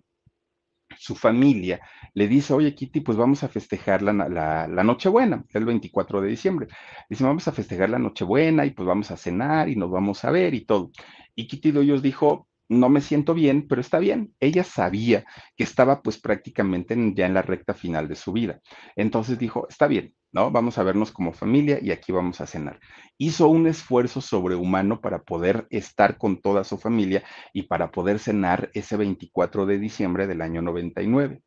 su 1.00 1.16
familia 1.16 1.80
le 2.14 2.28
dice, 2.28 2.54
oye 2.54 2.76
Kitty, 2.76 3.00
pues 3.00 3.18
vamos 3.18 3.42
a 3.44 3.48
festejar 3.48 4.02
la, 4.02 4.12
la, 4.12 4.68
la, 4.68 4.84
Nochebuena, 4.84 5.46
el 5.54 5.64
24 5.64 6.20
de 6.20 6.28
diciembre. 6.28 6.68
Dice, 7.10 7.24
vamos 7.24 7.48
a 7.48 7.54
festejar 7.54 7.90
la 7.90 8.00
Nochebuena 8.00 8.66
y 8.66 8.72
pues 8.72 8.86
vamos 8.86 9.10
a 9.10 9.16
cenar 9.16 9.70
y 9.70 9.78
nos 9.78 9.90
vamos 9.90 10.26
a 10.26 10.32
ver 10.32 10.54
y 10.54 10.66
todo. 10.66 10.92
Y 11.36 11.48
Kitty 11.48 11.72
de 11.72 11.80
Hoyos 11.80 12.02
dijo, 12.02 12.50
no 12.68 12.90
me 12.90 13.00
siento 13.00 13.34
bien, 13.34 13.66
pero 13.66 13.80
está 13.80 13.98
bien. 14.00 14.36
Ella 14.42 14.66
sabía 14.66 15.24
que 15.56 15.64
estaba 15.64 16.02
pues 16.02 16.20
prácticamente 16.20 16.98
ya 17.16 17.28
en 17.28 17.34
la 17.34 17.44
recta 17.44 17.74
final 17.74 18.10
de 18.10 18.16
su 18.16 18.34
vida. 18.34 18.60
Entonces 18.98 19.40
dijo, 19.40 19.68
está 19.70 19.88
bien, 19.88 20.14
¿no? 20.32 20.52
Vamos 20.52 20.78
a 20.78 20.84
vernos 20.84 21.12
como 21.12 21.34
familia 21.34 21.80
y 21.82 21.92
aquí 21.92 22.12
vamos 22.12 22.42
a 22.42 22.48
cenar. 22.48 22.80
Hizo 23.18 23.48
un 23.48 23.68
esfuerzo 23.68 24.22
sobrehumano 24.22 25.02
para 25.02 25.24
poder 25.24 25.68
estar 25.70 26.18
con 26.18 26.42
toda 26.42 26.64
su 26.64 26.78
familia 26.78 27.24
y 27.54 27.64
para 27.64 27.92
poder 27.92 28.20
cenar 28.20 28.70
ese 28.74 28.98
24 28.98 29.66
de 29.66 29.80
diciembre 29.80 30.28
del 30.28 30.42
año 30.42 30.62
99. 30.62 31.42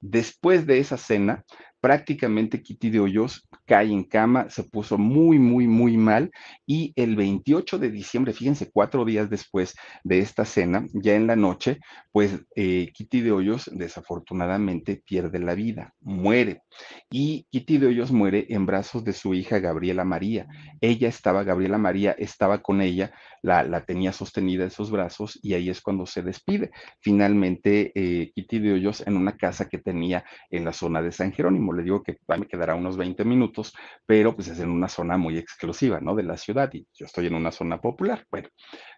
Después 0.00 0.66
de 0.66 0.78
esa 0.78 0.96
cena, 0.96 1.44
prácticamente 1.80 2.62
Kitty 2.62 2.90
de 2.90 3.00
Hoyos 3.00 3.46
cae 3.66 3.90
en 3.92 4.04
cama, 4.04 4.50
se 4.50 4.64
puso 4.64 4.98
muy, 4.98 5.38
muy, 5.38 5.66
muy 5.66 5.96
mal 5.96 6.30
y 6.66 6.92
el 6.96 7.16
28 7.16 7.78
de 7.78 7.90
diciembre, 7.90 8.32
fíjense, 8.32 8.70
cuatro 8.72 9.04
días 9.04 9.30
después 9.30 9.74
de 10.04 10.18
esta 10.18 10.44
cena, 10.44 10.86
ya 10.92 11.14
en 11.14 11.26
la 11.26 11.36
noche, 11.36 11.78
pues 12.12 12.40
eh, 12.56 12.90
Kitty 12.92 13.20
de 13.20 13.32
Hoyos 13.32 13.70
desafortunadamente 13.72 15.02
pierde 15.04 15.38
la 15.38 15.54
vida, 15.54 15.94
muere. 16.00 16.62
Y 17.10 17.46
Kitty 17.50 17.78
de 17.78 17.88
Hoyos 17.88 18.12
muere 18.12 18.46
en 18.48 18.66
brazos 18.66 19.04
de 19.04 19.12
su 19.12 19.34
hija 19.34 19.58
Gabriela 19.58 20.04
María. 20.04 20.46
Ella 20.80 21.08
estaba, 21.08 21.44
Gabriela 21.44 21.78
María 21.78 22.12
estaba 22.12 22.62
con 22.62 22.80
ella, 22.80 23.12
la, 23.42 23.62
la 23.62 23.84
tenía 23.84 24.12
sostenida 24.12 24.64
en 24.64 24.70
sus 24.70 24.90
brazos 24.90 25.38
y 25.42 25.54
ahí 25.54 25.70
es 25.70 25.80
cuando 25.80 26.06
se 26.06 26.22
despide. 26.22 26.70
Finalmente, 27.00 27.92
eh, 27.94 28.32
Kitty 28.34 28.58
de 28.58 28.72
Hoyos 28.72 29.06
en 29.06 29.16
una 29.16 29.36
casa 29.36 29.68
que 29.68 29.78
tenía 29.78 30.24
en 30.50 30.64
la 30.64 30.72
zona 30.72 31.02
de 31.02 31.12
San 31.12 31.32
Jerónimo 31.32 31.67
le 31.72 31.82
digo 31.82 32.02
que 32.02 32.18
me 32.26 32.46
quedará 32.46 32.74
unos 32.74 32.96
20 32.96 33.24
minutos, 33.24 33.74
pero 34.06 34.34
pues 34.34 34.48
es 34.48 34.60
en 34.60 34.70
una 34.70 34.88
zona 34.88 35.16
muy 35.16 35.38
exclusiva, 35.38 36.00
¿no? 36.00 36.14
De 36.14 36.22
la 36.22 36.36
ciudad 36.36 36.70
y 36.72 36.86
yo 36.94 37.06
estoy 37.06 37.26
en 37.26 37.34
una 37.34 37.50
zona 37.52 37.80
popular. 37.80 38.26
Bueno, 38.30 38.48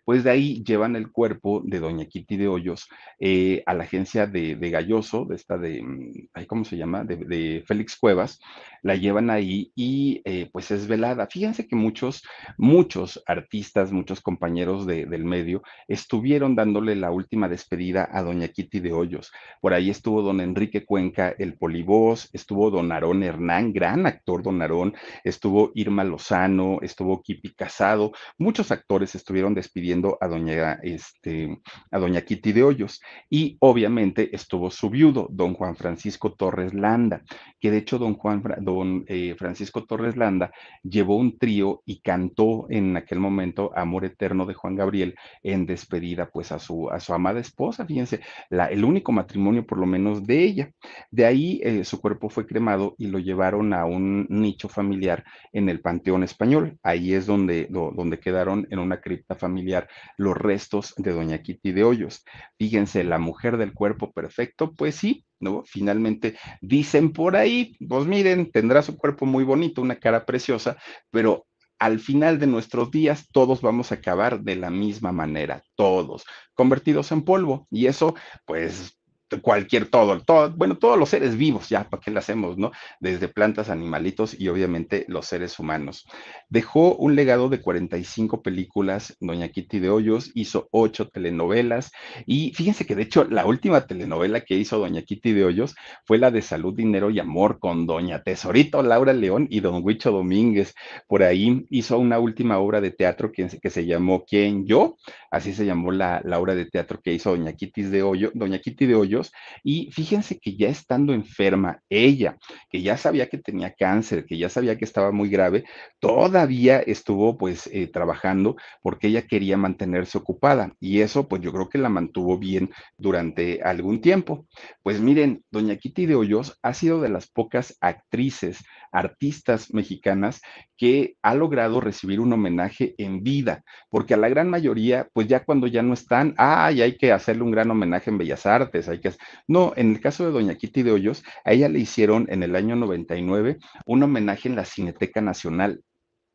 pues 0.04 0.24
de 0.24 0.30
ahí 0.30 0.62
llevan 0.64 0.96
el 0.96 1.10
cuerpo 1.10 1.62
de 1.64 1.80
doña 1.80 2.06
Kitty 2.06 2.36
de 2.36 2.48
Hoyos 2.48 2.88
eh, 3.18 3.62
a 3.66 3.74
la 3.74 3.84
agencia 3.84 4.26
de, 4.26 4.56
de, 4.56 4.70
Galloso, 4.70 5.24
de 5.24 5.36
esta 5.36 5.58
de, 5.58 5.82
mm, 5.82 6.44
¿cómo 6.46 6.64
se 6.64 6.76
llama? 6.76 7.04
De, 7.04 7.62
Félix 7.66 7.96
Cuevas, 7.96 8.40
la 8.82 8.96
llevan 8.96 9.30
ahí 9.30 9.72
y 9.74 10.22
eh, 10.24 10.48
pues 10.52 10.70
es 10.70 10.86
velada. 10.86 11.26
Fíjense 11.26 11.68
que 11.68 11.76
muchos, 11.76 12.24
muchos 12.56 13.22
artistas, 13.26 13.92
muchos 13.92 14.20
compañeros 14.20 14.86
de, 14.86 15.06
del 15.06 15.24
medio 15.24 15.62
estuvieron 15.86 16.56
dándole 16.56 16.96
la 16.96 17.10
última 17.10 17.48
despedida 17.48 18.08
a 18.10 18.22
doña 18.22 18.48
Kitty 18.48 18.80
de 18.80 18.92
Hoyos. 18.92 19.32
Por 19.60 19.74
ahí 19.74 19.90
estuvo 19.90 20.22
don 20.22 20.40
Enrique 20.40 20.84
Cuenca, 20.84 21.34
el 21.38 21.56
polivoz, 21.56 22.30
estuvo 22.32 22.70
don 22.70 22.90
Aarón 22.92 23.22
Hernán, 23.22 23.72
gran 23.72 24.06
actor 24.06 24.42
don 24.42 24.62
Aarón, 24.62 24.94
estuvo 25.24 25.72
Irma 25.74 26.04
Lozano, 26.04 26.78
estuvo 26.82 27.22
Kipi 27.22 27.54
Casado, 27.54 28.12
muchos 28.38 28.70
actores 28.70 29.14
estuvieron 29.14 29.54
despidiendo 29.54 29.89
a 30.20 30.28
doña, 30.28 30.78
este, 30.82 31.60
a 31.90 31.98
doña 31.98 32.22
Kitty 32.22 32.52
de 32.52 32.62
Hoyos. 32.62 33.00
Y 33.28 33.56
obviamente 33.60 34.34
estuvo 34.34 34.70
su 34.70 34.90
viudo, 34.90 35.28
don 35.30 35.54
Juan 35.54 35.76
Francisco 35.76 36.32
Torres 36.32 36.74
Landa, 36.74 37.22
que 37.60 37.70
de 37.70 37.78
hecho 37.78 37.98
don 37.98 38.14
Juan, 38.14 38.42
don 38.60 39.04
eh, 39.06 39.34
Francisco 39.38 39.84
Torres 39.84 40.16
Landa 40.16 40.52
llevó 40.82 41.16
un 41.16 41.38
trío 41.38 41.82
y 41.84 42.00
cantó 42.00 42.66
en 42.70 42.96
aquel 42.96 43.20
momento 43.20 43.72
Amor 43.74 44.04
Eterno 44.04 44.46
de 44.46 44.54
Juan 44.54 44.76
Gabriel 44.76 45.14
en 45.42 45.66
despedida 45.66 46.30
pues 46.30 46.52
a 46.52 46.58
su, 46.58 46.88
a 46.90 47.00
su 47.00 47.14
amada 47.14 47.40
esposa, 47.40 47.84
fíjense, 47.84 48.20
la, 48.48 48.66
el 48.66 48.84
único 48.84 49.12
matrimonio 49.12 49.66
por 49.66 49.78
lo 49.78 49.86
menos 49.86 50.26
de 50.26 50.42
ella. 50.42 50.70
De 51.10 51.26
ahí 51.26 51.60
eh, 51.62 51.84
su 51.84 52.00
cuerpo 52.00 52.28
fue 52.28 52.46
cremado 52.46 52.94
y 52.98 53.06
lo 53.06 53.18
llevaron 53.18 53.72
a 53.74 53.84
un 53.84 54.26
nicho 54.28 54.68
familiar 54.68 55.24
en 55.52 55.68
el 55.68 55.80
Panteón 55.80 56.22
Español. 56.22 56.78
Ahí 56.82 57.14
es 57.14 57.26
donde, 57.26 57.66
do, 57.70 57.92
donde 57.94 58.18
quedaron 58.18 58.66
en 58.70 58.78
una 58.78 59.00
cripta 59.00 59.34
familiar 59.34 59.79
los 60.16 60.36
restos 60.36 60.94
de 60.96 61.12
doña 61.12 61.42
Kitty 61.42 61.72
de 61.72 61.84
Hoyos. 61.84 62.24
Fíjense, 62.58 63.04
la 63.04 63.18
mujer 63.18 63.56
del 63.56 63.72
cuerpo 63.72 64.12
perfecto, 64.12 64.72
pues 64.74 64.96
sí, 64.96 65.24
¿no? 65.38 65.62
Finalmente 65.66 66.36
dicen 66.60 67.12
por 67.12 67.36
ahí, 67.36 67.76
pues 67.88 68.06
miren, 68.06 68.50
tendrá 68.50 68.82
su 68.82 68.96
cuerpo 68.96 69.26
muy 69.26 69.44
bonito, 69.44 69.82
una 69.82 69.96
cara 69.96 70.26
preciosa, 70.26 70.76
pero 71.10 71.46
al 71.78 71.98
final 71.98 72.38
de 72.38 72.46
nuestros 72.46 72.90
días 72.90 73.26
todos 73.32 73.62
vamos 73.62 73.90
a 73.90 73.96
acabar 73.96 74.40
de 74.40 74.54
la 74.54 74.70
misma 74.70 75.12
manera, 75.12 75.62
todos, 75.74 76.24
convertidos 76.54 77.10
en 77.10 77.22
polvo. 77.22 77.66
Y 77.70 77.86
eso, 77.86 78.14
pues 78.44 78.99
cualquier 79.38 79.86
todo, 79.86 80.20
todo, 80.20 80.50
bueno, 80.50 80.76
todos 80.76 80.98
los 80.98 81.08
seres 81.08 81.36
vivos, 81.36 81.68
ya, 81.68 81.88
¿para 81.88 82.00
qué 82.00 82.10
lo 82.10 82.18
hacemos, 82.18 82.58
no? 82.58 82.72
Desde 82.98 83.28
plantas, 83.28 83.70
animalitos 83.70 84.38
y 84.38 84.48
obviamente 84.48 85.04
los 85.08 85.26
seres 85.26 85.58
humanos. 85.58 86.06
Dejó 86.48 86.96
un 86.96 87.14
legado 87.14 87.48
de 87.48 87.60
45 87.60 88.42
películas, 88.42 89.16
Doña 89.20 89.48
Kitty 89.48 89.78
de 89.78 89.90
Hoyos, 89.90 90.32
hizo 90.34 90.68
ocho 90.72 91.08
telenovelas 91.08 91.92
y 92.26 92.52
fíjense 92.54 92.86
que 92.86 92.96
de 92.96 93.02
hecho 93.02 93.24
la 93.24 93.46
última 93.46 93.86
telenovela 93.86 94.40
que 94.40 94.56
hizo 94.56 94.78
Doña 94.78 95.02
Kitty 95.02 95.32
de 95.32 95.44
Hoyos 95.44 95.76
fue 96.04 96.18
la 96.18 96.30
de 96.30 96.42
Salud, 96.42 96.74
Dinero 96.74 97.10
y 97.10 97.20
Amor 97.20 97.58
con 97.60 97.86
Doña 97.86 98.22
Tesorito 98.22 98.82
Laura 98.82 99.12
León 99.12 99.46
y 99.50 99.60
Don 99.60 99.84
Huicho 99.84 100.10
Domínguez. 100.10 100.74
Por 101.06 101.22
ahí 101.22 101.66
hizo 101.70 101.98
una 101.98 102.18
última 102.18 102.58
obra 102.58 102.80
de 102.80 102.90
teatro 102.90 103.30
que, 103.32 103.48
que 103.60 103.70
se 103.70 103.86
llamó 103.86 104.24
¿Quién? 104.24 104.66
Yo, 104.66 104.96
así 105.30 105.52
se 105.52 105.66
llamó 105.66 105.92
la, 105.92 106.20
la 106.24 106.38
obra 106.40 106.54
de 106.54 106.66
teatro 106.66 107.00
que 107.02 107.12
hizo 107.12 107.30
Doña 107.30 107.52
Kitty 107.52 107.82
de 107.82 108.02
Hoyos, 108.02 108.32
Doña 108.34 108.58
Kitty 108.58 108.86
de 108.86 108.94
Hoyos 108.94 109.19
y 109.62 109.90
fíjense 109.92 110.38
que 110.38 110.56
ya 110.56 110.68
estando 110.68 111.12
enferma, 111.12 111.82
ella, 111.88 112.38
que 112.70 112.82
ya 112.82 112.96
sabía 112.96 113.28
que 113.28 113.38
tenía 113.38 113.74
cáncer, 113.74 114.24
que 114.24 114.38
ya 114.38 114.48
sabía 114.48 114.76
que 114.78 114.84
estaba 114.84 115.12
muy 115.12 115.28
grave, 115.28 115.64
todavía 115.98 116.80
estuvo 116.80 117.36
pues 117.36 117.66
eh, 117.72 117.86
trabajando 117.86 118.56
porque 118.82 119.08
ella 119.08 119.22
quería 119.22 119.56
mantenerse 119.56 120.18
ocupada 120.18 120.74
y 120.80 121.00
eso 121.00 121.28
pues 121.28 121.42
yo 121.42 121.52
creo 121.52 121.68
que 121.68 121.78
la 121.78 121.88
mantuvo 121.88 122.38
bien 122.38 122.70
durante 122.96 123.62
algún 123.62 124.00
tiempo. 124.00 124.46
Pues 124.82 125.00
miren, 125.00 125.44
doña 125.50 125.76
Kitty 125.76 126.06
de 126.06 126.14
Hoyos 126.14 126.58
ha 126.62 126.74
sido 126.74 127.00
de 127.00 127.08
las 127.08 127.28
pocas 127.28 127.76
actrices, 127.80 128.64
artistas 128.92 129.72
mexicanas 129.72 130.40
que 130.76 131.16
ha 131.22 131.34
logrado 131.34 131.80
recibir 131.80 132.20
un 132.20 132.32
homenaje 132.32 132.94
en 132.98 133.22
vida, 133.22 133.62
porque 133.90 134.14
a 134.14 134.16
la 134.16 134.28
gran 134.28 134.48
mayoría, 134.48 135.08
pues 135.12 135.28
ya 135.28 135.44
cuando 135.44 135.66
ya 135.66 135.82
no 135.82 135.92
están, 135.92 136.34
ay, 136.38 136.82
hay 136.82 136.96
que 136.96 137.12
hacerle 137.12 137.42
un 137.42 137.50
gran 137.50 137.70
homenaje 137.70 138.10
en 138.10 138.18
Bellas 138.18 138.46
Artes, 138.46 138.88
hay 138.88 139.00
que... 139.00 139.09
No, 139.48 139.72
en 139.76 139.92
el 139.92 140.00
caso 140.00 140.24
de 140.24 140.32
Doña 140.32 140.56
Kitty 140.56 140.82
de 140.82 140.92
Hoyos, 140.92 141.22
a 141.44 141.52
ella 141.52 141.68
le 141.68 141.78
hicieron 141.78 142.26
en 142.30 142.42
el 142.42 142.56
año 142.56 142.76
99 142.76 143.58
un 143.86 144.02
homenaje 144.02 144.48
en 144.48 144.56
la 144.56 144.64
Cineteca 144.64 145.20
Nacional. 145.20 145.82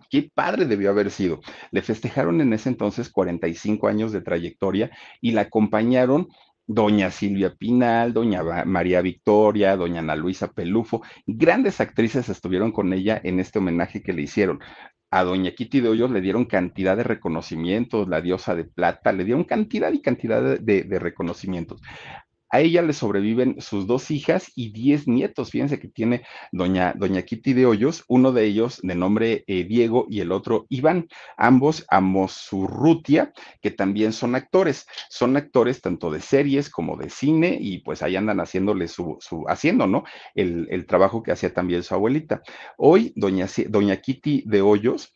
Qué 0.10 0.30
padre 0.34 0.66
debió 0.66 0.90
haber 0.90 1.12
sido. 1.12 1.42
Le 1.72 1.82
festejaron 1.82 2.42
en 2.42 2.54
ese 2.54 2.70
entonces 2.70 3.10
45 3.10 3.88
años 3.88 4.12
de 4.12 4.22
trayectoria 4.22 4.92
y 5.22 5.32
la 5.32 5.42
acompañaron 5.42 6.28
doña 6.68 7.12
Silvia 7.12 7.54
Pinal, 7.56 8.14
doña 8.14 8.44
María 8.66 9.02
Victoria, 9.02 9.76
doña 9.78 10.00
Ana 10.00 10.16
Luisa 10.16 10.52
Pelufo, 10.52 11.04
grandes 11.26 11.80
actrices 11.80 12.30
estuvieron 12.30 12.72
con 12.72 12.92
ella 12.94 13.20
en 13.24 13.40
este 13.40 13.60
homenaje 13.60 14.02
que 14.02 14.14
le 14.14 14.24
hicieron. 14.24 14.60
A 15.12 15.24
doña 15.24 15.52
Kitty 15.52 15.80
de 15.82 15.90
Hoyos 15.90 16.12
le 16.12 16.22
dieron 16.22 16.46
cantidad 16.46 16.98
de 16.98 17.04
reconocimientos, 17.04 18.08
la 18.10 18.22
diosa 18.22 18.56
de 18.56 18.66
plata, 18.66 19.14
le 19.14 19.24
dieron 19.24 19.44
cantidad 19.44 19.92
y 19.94 20.02
cantidad 20.02 20.60
de, 20.60 21.00
reconocimientos. 21.00 21.82
A 22.50 22.62
ella 22.62 22.82
le 22.82 22.94
sobreviven 22.94 23.60
sus 23.60 23.88
dos 23.88 24.12
hijas 24.12 24.52
y 24.56 24.72
diez 24.72 25.08
nietos. 25.08 25.50
Fíjense 25.50 25.80
que 25.80 25.88
tiene 25.88 26.24
doña, 26.52 26.94
doña 26.96 27.24
Kitty 27.24 27.54
de 27.54 27.66
Hoyos, 27.66 28.04
uno 28.08 28.32
de 28.32 28.46
ellos 28.46 28.80
de 28.84 28.96
nombre 28.96 29.44
eh, 29.48 29.64
Diego 29.64 30.06
y 30.10 30.20
el 30.20 30.32
otro 30.32 30.66
Iván, 30.70 31.08
ambos 31.38 31.86
Amosurrutia, 31.90 33.34
que 33.62 33.72
también 33.72 34.14
son 34.14 34.36
actores. 34.36 34.86
Son 35.10 35.36
actores 35.38 35.82
tanto 35.82 36.12
de 36.12 36.22
series 36.22 36.70
como 36.70 36.98
de 36.98 37.10
cine 37.10 37.58
y 37.60 37.80
pues 37.80 38.04
ahí 38.04 38.16
andan 38.16 38.40
haciéndole 38.40 38.88
su, 38.88 39.18
su 39.20 39.46
haciendo, 39.48 39.88
¿no? 39.88 40.04
El, 40.36 40.68
el, 40.70 40.86
trabajo 40.86 41.24
que 41.24 41.32
hacía 41.32 41.54
también 41.54 41.84
su 41.84 41.96
abuelita. 41.96 42.42
Hoy, 42.78 43.12
doña, 43.16 43.48
doña 43.70 43.98
Kitty 43.98 44.44
de 44.46 44.62
Hoyos, 44.62 45.14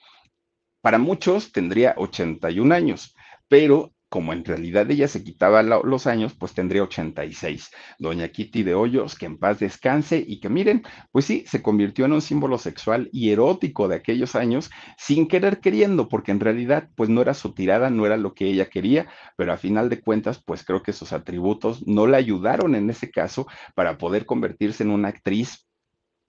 para 0.81 0.97
muchos 0.97 1.51
tendría 1.51 1.93
81 1.97 2.73
años, 2.73 3.15
pero 3.47 3.93
como 4.09 4.33
en 4.33 4.43
realidad 4.43 4.89
ella 4.89 5.07
se 5.07 5.23
quitaba 5.23 5.61
los 5.63 6.07
años, 6.07 6.33
pues 6.33 6.53
tendría 6.53 6.83
86. 6.83 7.71
Doña 7.99 8.27
Kitty 8.29 8.63
de 8.63 8.73
Hoyos, 8.73 9.15
que 9.15 9.27
en 9.27 9.37
paz 9.37 9.59
descanse 9.59 10.23
y 10.25 10.39
que 10.39 10.49
miren, 10.49 10.83
pues 11.11 11.25
sí, 11.25 11.43
se 11.47 11.61
convirtió 11.61 12.05
en 12.05 12.13
un 12.13 12.21
símbolo 12.21 12.57
sexual 12.57 13.09
y 13.11 13.29
erótico 13.29 13.87
de 13.87 13.95
aquellos 13.95 14.35
años 14.35 14.71
sin 14.97 15.27
querer 15.27 15.59
queriendo, 15.59 16.09
porque 16.09 16.31
en 16.31 16.39
realidad 16.39 16.89
pues 16.95 17.09
no 17.09 17.21
era 17.21 17.33
su 17.33 17.53
tirada, 17.53 17.89
no 17.89 18.05
era 18.05 18.17
lo 18.17 18.33
que 18.33 18.45
ella 18.45 18.69
quería, 18.69 19.07
pero 19.37 19.53
a 19.53 19.57
final 19.57 19.89
de 19.89 20.01
cuentas 20.01 20.41
pues 20.43 20.65
creo 20.65 20.81
que 20.81 20.93
sus 20.93 21.13
atributos 21.13 21.85
no 21.87 22.07
le 22.07 22.17
ayudaron 22.17 22.75
en 22.75 22.89
ese 22.89 23.11
caso 23.11 23.47
para 23.75 23.97
poder 23.97 24.25
convertirse 24.25 24.83
en 24.83 24.89
una 24.89 25.09
actriz 25.09 25.68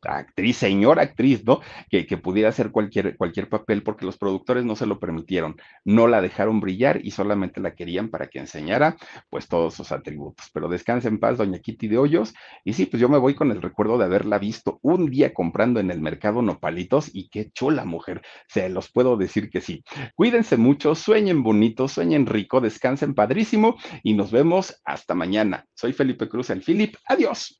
actriz, 0.03 0.57
señora 0.57 1.03
actriz, 1.03 1.44
¿no? 1.44 1.61
Que, 1.90 2.05
pudiera 2.18 2.48
hacer 2.48 2.70
cualquier, 2.70 3.16
cualquier 3.16 3.48
papel 3.48 3.82
porque 3.82 4.07
los 4.07 4.18
productores 4.18 4.64
no 4.64 4.76
se 4.76 4.86
lo 4.86 4.98
permitieron, 4.98 5.57
no 5.84 6.07
la 6.07 6.20
dejaron 6.20 6.61
brillar 6.61 7.01
y 7.03 7.12
solamente 7.12 7.61
la 7.61 7.74
querían 7.74 8.09
para 8.09 8.26
que 8.26 8.38
enseñara 8.38 8.96
pues 9.28 9.48
todos 9.48 9.74
sus 9.74 9.92
atributos. 9.92 10.51
Pero 10.53 10.68
descanse 10.68 11.09
en 11.09 11.18
paz, 11.18 11.38
doña 11.38 11.59
Kitty 11.59 11.88
de 11.88 11.98
Hoyos. 11.98 12.34
Y 12.64 12.74
sí, 12.74 12.86
pues 12.86 13.01
yo 13.01 13.09
me 13.09 13.18
voy 13.18 13.34
con 13.34 13.51
el 13.51 13.62
recuerdo 13.62 13.98
de 13.98 14.05
haberla 14.05 14.38
visto 14.38 14.78
un 14.82 15.11
día 15.11 15.32
comprando 15.32 15.80
en 15.80 15.90
el 15.90 16.01
mercado 16.01 16.42
nopalitos 16.42 17.11
y 17.12 17.28
qué 17.28 17.51
chula 17.51 17.84
mujer, 17.84 18.22
se 18.48 18.68
los 18.68 18.90
puedo 18.90 19.16
decir 19.16 19.51
que 19.51 19.61
sí. 19.61 19.84
Cuídense 20.14 20.57
mucho, 20.57 20.94
sueñen 20.94 21.42
bonito, 21.42 21.88
sueñen 21.88 22.26
rico, 22.26 22.61
descansen 22.61 23.14
padrísimo 23.14 23.76
y 24.03 24.14
nos 24.14 24.30
vemos 24.30 24.80
hasta 24.84 25.14
mañana. 25.14 25.66
Soy 25.74 25.92
Felipe 25.92 26.28
Cruz, 26.28 26.51
el 26.51 26.62
Philip. 26.62 26.96
Adiós. 27.07 27.60